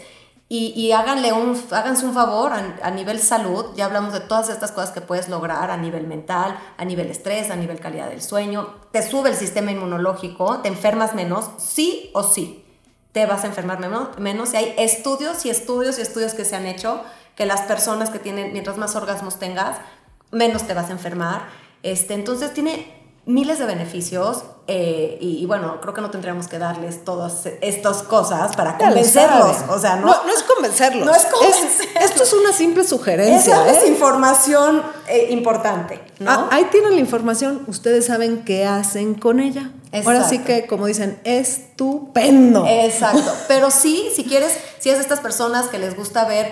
y, 0.50 0.92
háganle 0.92 1.34
un, 1.34 1.60
háganse 1.72 2.06
un 2.06 2.14
favor 2.14 2.54
a, 2.54 2.78
a, 2.82 2.90
nivel 2.90 3.18
salud. 3.18 3.66
Ya 3.76 3.84
hablamos 3.84 4.14
de 4.14 4.20
todas 4.20 4.48
estas 4.48 4.72
cosas 4.72 4.92
que 4.92 5.02
puedes 5.02 5.28
lograr 5.28 5.70
a 5.70 5.76
nivel 5.76 6.06
mental, 6.06 6.58
a 6.78 6.84
nivel 6.86 7.10
estrés, 7.10 7.50
a 7.50 7.56
nivel 7.56 7.80
calidad 7.80 8.08
del 8.08 8.22
sueño. 8.22 8.74
Te 8.90 9.02
sube 9.02 9.28
el 9.28 9.36
sistema 9.36 9.72
inmunológico, 9.72 10.60
te 10.60 10.68
enfermas 10.68 11.14
menos, 11.14 11.50
sí 11.58 12.10
o 12.14 12.22
sí 12.22 12.64
te 13.12 13.26
vas 13.26 13.44
a 13.44 13.48
enfermar 13.48 13.80
menos, 14.18 14.54
Y 14.54 14.56
hay 14.56 14.74
estudios 14.78 15.44
y 15.44 15.50
estudios 15.50 15.98
y 15.98 16.02
estudios 16.02 16.34
que 16.34 16.44
se 16.44 16.56
han 16.56 16.66
hecho 16.66 17.02
que 17.34 17.46
las 17.46 17.62
personas 17.62 18.10
que 18.10 18.18
tienen, 18.18 18.52
mientras 18.52 18.76
más 18.76 18.94
orgasmos 18.96 19.38
tengas, 19.38 19.78
menos 20.30 20.66
te 20.66 20.74
vas 20.74 20.88
a 20.88 20.92
enfermar. 20.92 21.48
Este, 21.82 22.14
entonces 22.14 22.52
tiene 22.52 22.97
miles 23.28 23.58
de 23.58 23.66
beneficios 23.66 24.42
eh, 24.70 25.18
y, 25.20 25.44
bueno, 25.46 25.80
creo 25.80 25.94
que 25.94 26.00
no 26.00 26.10
tendríamos 26.10 26.48
que 26.48 26.58
darles 26.58 27.04
todas 27.04 27.46
estas 27.60 28.02
cosas 28.02 28.56
para 28.56 28.76
convencerlos. 28.76 29.56
O 29.68 29.78
sea, 29.78 29.96
no, 29.96 30.06
no, 30.06 30.32
es 30.32 30.42
convencerlos. 30.42 31.06
No 31.06 31.14
es 31.14 31.24
convencerlos. 31.26 32.02
esto 32.02 32.22
es 32.22 32.32
una 32.32 32.52
simple 32.52 32.84
sugerencia. 32.84 33.70
Es, 33.70 33.84
¿eh? 33.84 33.88
información 33.88 34.82
eh, 35.06 35.28
importante. 35.30 36.00
¿no? 36.18 36.30
Ah, 36.30 36.48
ahí 36.50 36.66
tienen 36.70 36.94
la 36.94 37.00
información. 37.00 37.64
Ustedes 37.66 38.06
saben 38.06 38.44
qué 38.44 38.66
hacen 38.66 39.14
con 39.14 39.40
ella. 39.40 39.72
Ahora 40.04 40.26
sí 40.26 40.38
que, 40.40 40.66
como 40.66 40.86
dicen, 40.86 41.18
estupendo. 41.24 42.66
Exacto. 42.66 43.32
Pero 43.48 43.70
sí, 43.70 44.10
si 44.14 44.24
quieres, 44.24 44.54
si 44.78 44.88
es 44.88 44.96
de 44.96 45.02
estas 45.02 45.20
personas 45.20 45.68
que 45.68 45.78
les 45.78 45.96
gusta 45.96 46.26
ver, 46.26 46.50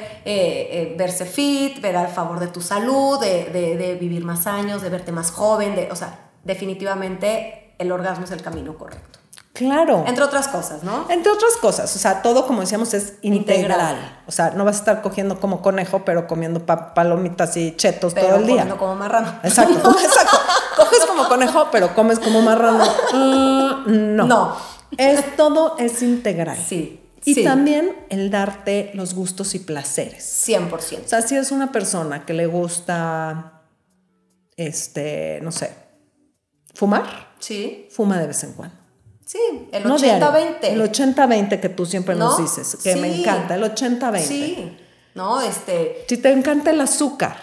verse 0.96 1.24
fit, 1.24 1.80
ver 1.80 1.96
al 1.96 2.08
favor 2.08 2.40
de 2.40 2.48
tu 2.48 2.60
salud, 2.60 3.18
de, 3.18 3.44
de, 3.46 3.76
de 3.76 3.94
vivir 3.94 4.24
más 4.24 4.46
años, 4.46 4.80
de 4.80 4.88
verte 4.88 5.12
más 5.12 5.30
joven, 5.30 5.74
de, 5.74 5.90
o 5.90 5.96
sea, 5.96 6.25
definitivamente 6.46 7.74
el 7.78 7.92
orgasmo 7.92 8.24
es 8.24 8.30
el 8.30 8.42
camino 8.42 8.78
correcto. 8.78 9.18
Claro. 9.52 10.04
Entre 10.06 10.22
otras 10.22 10.48
cosas, 10.48 10.82
¿no? 10.82 11.06
Entre 11.08 11.32
otras 11.32 11.54
cosas. 11.60 11.94
O 11.96 11.98
sea, 11.98 12.20
todo, 12.20 12.46
como 12.46 12.60
decíamos, 12.60 12.92
es 12.92 13.14
integral. 13.22 14.20
O 14.26 14.32
sea, 14.32 14.50
no 14.50 14.66
vas 14.66 14.76
a 14.76 14.78
estar 14.80 15.02
cogiendo 15.02 15.40
como 15.40 15.62
conejo, 15.62 16.04
pero 16.04 16.26
comiendo 16.26 16.64
palomitas 16.66 17.56
y 17.56 17.74
chetos 17.74 18.14
todo 18.14 18.36
el 18.36 18.46
día. 18.46 18.56
Comiendo 18.56 18.76
como 18.76 18.94
marrano. 18.96 19.40
Exacto, 19.42 19.96
exacto. 20.02 20.36
Coges 20.76 21.06
como 21.06 21.26
conejo, 21.28 21.68
pero 21.72 21.94
comes 21.94 22.18
como 22.18 22.42
marrano. 22.42 22.84
Mm, 23.14 24.14
no. 24.16 24.26
No. 24.26 24.56
Es, 24.98 25.36
todo 25.36 25.76
es 25.78 26.02
integral. 26.02 26.58
Sí. 26.58 27.02
Y 27.24 27.42
también 27.42 27.96
el 28.10 28.30
darte 28.30 28.90
los 28.94 29.14
gustos 29.14 29.54
y 29.54 29.60
placeres. 29.60 30.46
100%. 30.46 30.70
O 31.06 31.08
sea, 31.08 31.22
si 31.22 31.34
es 31.34 31.50
una 31.50 31.72
persona 31.72 32.24
que 32.26 32.34
le 32.34 32.46
gusta, 32.46 33.62
este, 34.56 35.40
no 35.42 35.50
sé, 35.50 35.85
¿Fumar? 36.76 37.32
Sí. 37.38 37.88
Fuma 37.90 38.18
de 38.18 38.26
vez 38.26 38.44
en 38.44 38.52
cuando. 38.52 38.76
Sí, 39.24 39.38
el 39.72 39.84
80-20. 39.84 40.56
el 40.62 40.82
80-20 40.82 41.60
que 41.60 41.68
tú 41.70 41.86
siempre 41.86 42.14
nos 42.14 42.38
dices, 42.38 42.76
que 42.82 42.94
me 42.96 43.20
encanta, 43.20 43.54
el 43.54 43.64
80-20. 43.64 44.18
Sí, 44.20 44.76
no, 45.14 45.40
este... 45.40 46.04
Si 46.06 46.18
te 46.18 46.30
encanta 46.30 46.70
el 46.70 46.80
azúcar. 46.80 47.36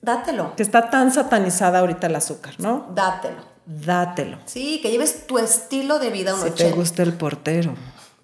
Dátelo. 0.00 0.56
Que 0.56 0.62
está 0.62 0.88
tan 0.90 1.12
satanizada 1.12 1.80
ahorita 1.80 2.06
el 2.06 2.16
azúcar, 2.16 2.54
¿no? 2.58 2.88
Dátelo. 2.94 3.44
Dátelo. 3.66 4.38
Sí, 4.46 4.80
que 4.82 4.90
lleves 4.90 5.26
tu 5.26 5.38
estilo 5.38 5.98
de 5.98 6.10
vida 6.10 6.34
un 6.34 6.42
si 6.42 6.50
te 6.50 6.72
gusta 6.72 7.02
el 7.02 7.12
portero. 7.12 7.74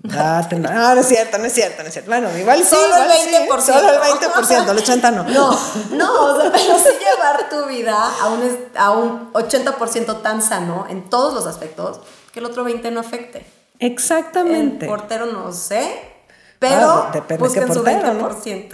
Dátelo. 0.01 0.69
Ah, 0.71 0.93
no 0.95 1.01
es 1.01 1.09
cierto, 1.09 1.39
no 1.39 1.45
es 1.45 1.53
cierto, 1.53 1.83
no 1.83 1.89
es 1.89 1.93
cierto. 1.93 2.11
Bueno, 2.11 2.29
igual 2.39 2.63
sí. 2.63 2.77
Solo 2.77 2.97
el 2.97 3.49
20%. 3.49 3.61
solo 3.61 3.91
el 3.91 3.99
20%, 3.99 4.71
el 4.71 4.79
80 4.79 5.11
no. 5.11 5.25
No, 5.25 5.59
no, 5.91 6.25
o 6.25 6.41
sea, 6.41 6.53
pero 6.53 6.79
sí 6.79 6.91
llevar 7.01 7.49
tu 7.49 7.67
vida 7.67 7.97
a 7.97 8.29
un, 8.29 8.59
a 8.77 8.91
un 8.93 9.33
80% 9.33 10.23
tan 10.23 10.41
sano 10.41 10.87
en 10.89 11.11
todos 11.11 11.35
los 11.35 11.47
aspectos 11.47 12.01
que 12.33 12.39
el 12.39 12.47
otro 12.47 12.63
20 12.65 12.91
no 12.93 13.01
afecte. 13.01 13.45
Exactamente. 13.81 14.87
El 14.87 14.91
portero 14.91 15.27
no 15.27 15.53
sé, 15.53 15.91
pero 16.59 16.77
ah, 16.77 17.11
depende 17.13 17.49
qué 17.53 17.61
portero, 17.63 18.15
¿no? 18.15 18.29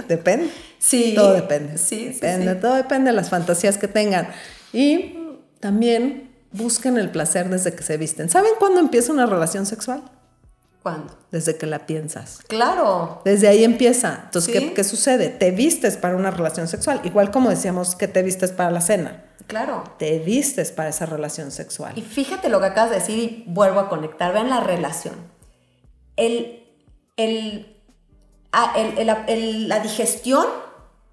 Depende. 0.07 0.51
Sí. 0.79 1.14
Todo 1.16 1.33
depende. 1.33 1.79
Sí, 1.79 2.11
depende, 2.11 2.55
sí, 2.55 2.61
todo 2.61 2.75
depende 2.75 3.11
de 3.11 3.16
las 3.16 3.31
fantasías 3.31 3.79
que 3.79 3.89
tengan. 3.89 4.29
Y 4.72 5.18
también 5.61 6.35
busquen 6.53 6.99
el 6.99 7.11
placer 7.11 7.49
desde 7.49 7.75
que 7.75 7.83
se 7.83 7.97
visten. 7.97 8.29
¿Saben 8.29 8.53
cuándo 8.59 8.81
empieza 8.81 9.12
una 9.12 9.27
relación 9.27 9.64
sexual? 9.66 10.03
¿Cuándo? 10.85 11.16
Desde 11.30 11.57
que 11.57 11.64
la 11.64 11.87
piensas. 11.87 12.41
Claro. 12.47 13.22
Desde 13.24 13.49
ahí 13.49 13.64
empieza. 13.64 14.20
Entonces, 14.26 14.53
¿qué, 14.53 14.74
¿qué, 14.74 14.85
sucede? 14.85 15.30
Te 15.30 15.51
vistes 15.51 15.97
para 15.97 16.14
una 16.14 16.30
relación 16.30 16.68
sexual. 16.68 17.01
Igual 17.05 17.30
como 17.30 17.49
decíamos 17.49 17.97
que 17.97 18.07
te 18.07 18.22
vistes 18.22 18.53
para 18.53 18.70
la 18.70 18.82
cena. 18.82 19.24
Claro. 19.47 19.82
Te 19.99 20.18
vistes 20.18 20.72
para 20.72 20.91
esa 20.91 21.07
relación 21.07 21.53
sexual. 21.53 21.95
Y 21.97 22.03
fíjate 22.03 22.51
lo 22.51 22.61
que 22.61 22.66
acabas 22.66 22.91
de 22.91 22.97
decir 22.97 23.18
y 23.18 23.45
vuelvo 23.47 23.80
a 23.80 23.89
conectar. 23.89 24.35
Vean 24.35 24.51
la 24.51 24.61
relación. 24.61 25.14
El, 26.16 26.62
el, 27.16 27.80
ah, 28.53 28.74
la 28.76 29.80
digestión 29.80 30.45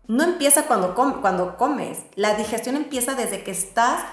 no 0.08 0.26
empieza 0.26 0.64
cuando, 0.64 0.96
cuando 0.96 1.56
comes. 1.56 2.00
La 2.16 2.34
digestión 2.34 2.76
empieza 2.76 3.16
desde 3.16 3.46
que 3.46 3.52
estás 3.52 4.04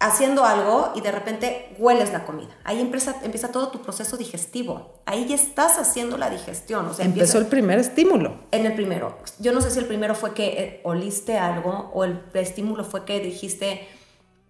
haciendo 0.00 0.44
algo 0.44 0.92
y 0.94 1.00
de 1.00 1.10
repente 1.10 1.74
hueles 1.78 2.12
la 2.12 2.24
comida. 2.24 2.56
Ahí 2.64 2.80
empieza, 2.80 3.16
empieza 3.22 3.50
todo 3.50 3.68
tu 3.68 3.82
proceso 3.82 4.16
digestivo. 4.16 5.00
Ahí 5.06 5.26
ya 5.26 5.34
estás 5.34 5.78
haciendo 5.78 6.16
la 6.16 6.30
digestión. 6.30 6.86
O 6.86 6.94
sea, 6.94 7.04
Empezó 7.04 7.38
el 7.38 7.46
primer 7.46 7.78
estímulo. 7.78 8.34
En 8.52 8.66
el 8.66 8.74
primero. 8.74 9.18
Yo 9.38 9.52
no 9.52 9.60
sé 9.60 9.70
si 9.70 9.78
el 9.78 9.86
primero 9.86 10.14
fue 10.14 10.34
que 10.34 10.46
eh, 10.46 10.80
oliste 10.84 11.38
algo 11.38 11.90
o 11.94 12.04
el 12.04 12.22
estímulo 12.34 12.84
fue 12.84 13.04
que 13.04 13.18
dijiste, 13.20 13.88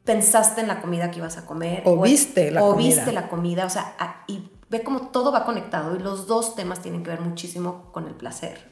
pensaste 0.04 0.60
en 0.60 0.68
la 0.68 0.80
comida 0.80 1.10
que 1.10 1.18
ibas 1.18 1.38
a 1.38 1.46
comer. 1.46 1.82
O, 1.86 2.00
viste 2.02 2.50
la 2.50 2.62
o 2.62 2.72
comida. 2.72 2.88
viste 2.88 3.12
la 3.12 3.28
comida. 3.28 3.64
O 3.64 3.70
sea, 3.70 4.24
y 4.26 4.50
ve 4.68 4.82
cómo 4.82 5.08
todo 5.08 5.32
va 5.32 5.44
conectado 5.44 5.96
y 5.96 5.98
los 5.98 6.26
dos 6.26 6.56
temas 6.56 6.80
tienen 6.82 7.02
que 7.02 7.10
ver 7.10 7.20
muchísimo 7.20 7.90
con 7.92 8.06
el 8.06 8.14
placer. 8.14 8.70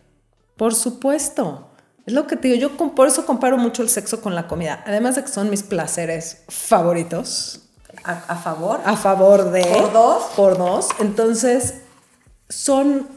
Por 0.57 0.75
supuesto. 0.75 1.71
Es 2.07 2.15
lo 2.15 2.27
que 2.29 2.37
te 2.37 2.49
digo, 2.49 2.61
yo 2.61 2.95
por 2.95 3.09
eso 3.09 3.27
comparo 3.27 3.59
mucho 3.59 3.83
el 3.83 3.89
sexo 3.89 4.21
con 4.21 4.35
la 4.37 4.47
comida. 4.47 4.83
Además 4.87 5.17
de 5.17 5.23
que 5.23 5.29
son 5.29 5.51
mis 5.51 5.65
placeres 5.65 6.45
favoritos. 6.49 7.63
A, 8.05 8.37
favor. 8.37 8.81
A 8.85 8.97
favor 8.97 9.51
de. 9.51 9.65
Por 9.65 9.93
dos. 9.93 10.23
Por 10.37 10.59
dos. 10.59 10.89
Entonces, 11.01 11.83
son 12.49 13.09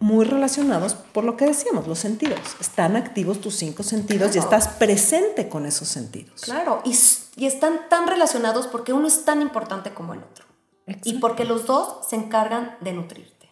muy 0.00 0.24
relacionados 0.24 0.94
por 0.94 1.24
lo 1.24 1.36
que 1.36 1.46
decíamos, 1.46 1.86
los 1.86 2.00
sentidos. 2.00 2.40
Están 2.60 2.96
activos 2.96 3.40
tus 3.40 3.54
cinco 3.54 3.84
sentidos 3.84 4.34
y 4.34 4.38
estás 4.38 4.66
presente 4.68 5.48
con 5.48 5.64
esos 5.66 5.86
sentidos. 5.86 6.42
Claro, 6.42 6.82
y, 6.84 6.98
y, 7.36 7.46
están 7.46 7.88
tan 7.88 8.08
relacionados 8.08 8.66
porque 8.66 8.92
uno 8.92 9.06
es 9.06 9.24
tan 9.24 9.40
importante 9.40 9.94
como 9.94 10.12
el 10.12 10.20
otro. 10.20 10.44
Y 11.04 11.20
porque 11.20 11.44
los 11.44 11.66
dos 11.66 12.06
se 12.08 12.16
encargan 12.16 12.76
de 12.80 12.92
nutrirte. 12.92 13.48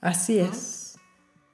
Así 0.00 0.38
es. 0.38 0.87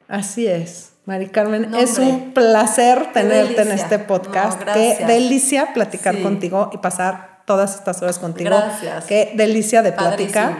Así 0.09 0.47
es. 0.47 0.93
Mari 1.07 1.29
Carmen, 1.29 1.75
es 1.75 1.99
un 1.99 2.33
placer 2.33 3.13
tenerte 3.13 3.61
en 3.61 3.73
este 3.73 3.99
podcast. 3.99 4.63
Qué 4.63 5.05
delicia 5.07 5.75
platicar 5.75 6.23
contigo 6.23 6.71
y 6.73 6.79
pasar 6.79 7.43
todas 7.45 7.75
estas 7.75 8.01
horas 8.01 8.19
contigo. 8.19 8.49
Gracias. 8.49 9.05
Qué 9.05 9.33
delicia 9.35 9.83
de 9.83 9.93
plática. 9.93 10.59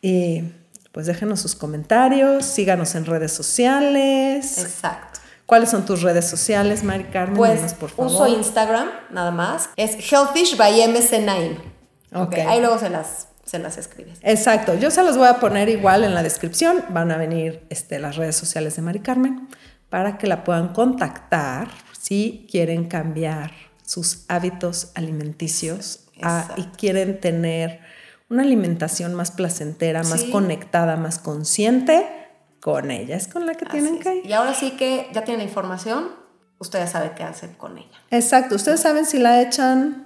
Y 0.00 0.42
pues 0.92 1.06
déjenos 1.06 1.40
sus 1.40 1.54
comentarios, 1.54 2.46
síganos 2.46 2.94
en 2.94 3.04
redes 3.04 3.32
sociales. 3.32 4.58
Exacto. 4.58 5.20
¿Cuáles 5.44 5.68
son 5.68 5.84
tus 5.84 6.00
redes 6.00 6.26
sociales, 6.26 6.82
Mari 6.82 7.04
Carmen? 7.04 7.36
Pues 7.36 7.74
por 7.74 7.90
favor. 7.90 8.10
uso 8.10 8.26
Instagram, 8.26 8.88
nada 9.10 9.30
más. 9.30 9.68
Es 9.76 10.10
Healthish 10.10 10.56
by 10.56 10.88
MC 10.88 11.26
Okay. 12.14 12.46
Ahí 12.46 12.60
luego 12.60 12.78
se 12.78 12.88
las 12.88 13.26
se 13.44 13.58
las 13.58 13.76
escribes. 13.78 14.18
Exacto, 14.22 14.74
yo 14.74 14.90
se 14.90 15.02
los 15.02 15.16
voy 15.16 15.28
a 15.28 15.40
poner 15.40 15.68
igual 15.68 16.04
en 16.04 16.14
la 16.14 16.22
descripción, 16.22 16.84
van 16.90 17.10
a 17.12 17.16
venir 17.16 17.66
este, 17.70 17.98
las 17.98 18.16
redes 18.16 18.36
sociales 18.36 18.76
de 18.76 18.82
Mari 18.82 19.00
Carmen 19.00 19.48
para 19.90 20.18
que 20.18 20.26
la 20.26 20.44
puedan 20.44 20.72
contactar 20.72 21.68
si 21.98 22.46
quieren 22.50 22.88
cambiar 22.88 23.52
sus 23.84 24.24
hábitos 24.28 24.90
alimenticios 24.94 26.00
y 26.56 26.62
quieren 26.76 27.20
tener 27.20 27.80
una 28.30 28.42
alimentación 28.42 29.14
más 29.14 29.30
placentera, 29.30 30.02
más 30.02 30.24
conectada, 30.24 30.96
más 30.96 31.18
consciente 31.18 32.06
con 32.60 32.90
ella. 32.90 33.16
Es 33.16 33.28
con 33.28 33.46
la 33.46 33.54
que 33.54 33.66
tienen 33.66 33.98
que 33.98 34.16
ir. 34.16 34.26
Y 34.26 34.32
ahora 34.32 34.54
sí 34.54 34.72
que 34.72 35.08
ya 35.12 35.24
tienen 35.24 35.46
información, 35.46 36.08
ustedes 36.58 36.90
saben 36.90 37.12
qué 37.14 37.22
hacer 37.22 37.56
con 37.56 37.76
ella. 37.76 37.98
Exacto, 38.10 38.54
ustedes 38.54 38.80
saben 38.80 39.04
si 39.04 39.18
la 39.18 39.42
echan 39.42 40.03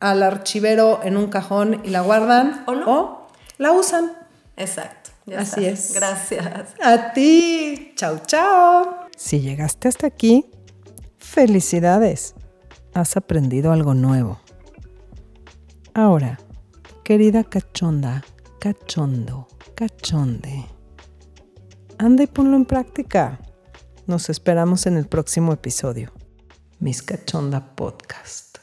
al 0.00 0.22
archivero 0.22 1.00
en 1.02 1.16
un 1.16 1.28
cajón 1.28 1.80
y 1.84 1.90
la 1.90 2.00
guardan 2.02 2.64
o, 2.66 2.74
no? 2.74 2.86
o 2.86 3.26
la 3.58 3.72
usan. 3.72 4.12
Exacto. 4.56 5.10
Así 5.36 5.64
es. 5.64 5.94
Gracias. 5.94 6.74
A 6.82 7.12
ti. 7.12 7.92
Chao, 7.96 8.18
chao. 8.26 9.08
Si 9.16 9.40
llegaste 9.40 9.88
hasta 9.88 10.06
aquí, 10.06 10.50
felicidades. 11.18 12.34
Has 12.92 13.16
aprendido 13.16 13.72
algo 13.72 13.94
nuevo. 13.94 14.40
Ahora, 15.94 16.38
querida 17.04 17.44
cachonda, 17.44 18.24
cachondo, 18.60 19.48
cachonde, 19.74 20.66
anda 21.98 22.22
y 22.22 22.26
ponlo 22.26 22.56
en 22.56 22.64
práctica. 22.64 23.40
Nos 24.06 24.28
esperamos 24.28 24.86
en 24.86 24.96
el 24.96 25.06
próximo 25.06 25.52
episodio. 25.52 26.12
Mis 26.78 27.02
Cachonda 27.02 27.74
Podcast. 27.74 28.53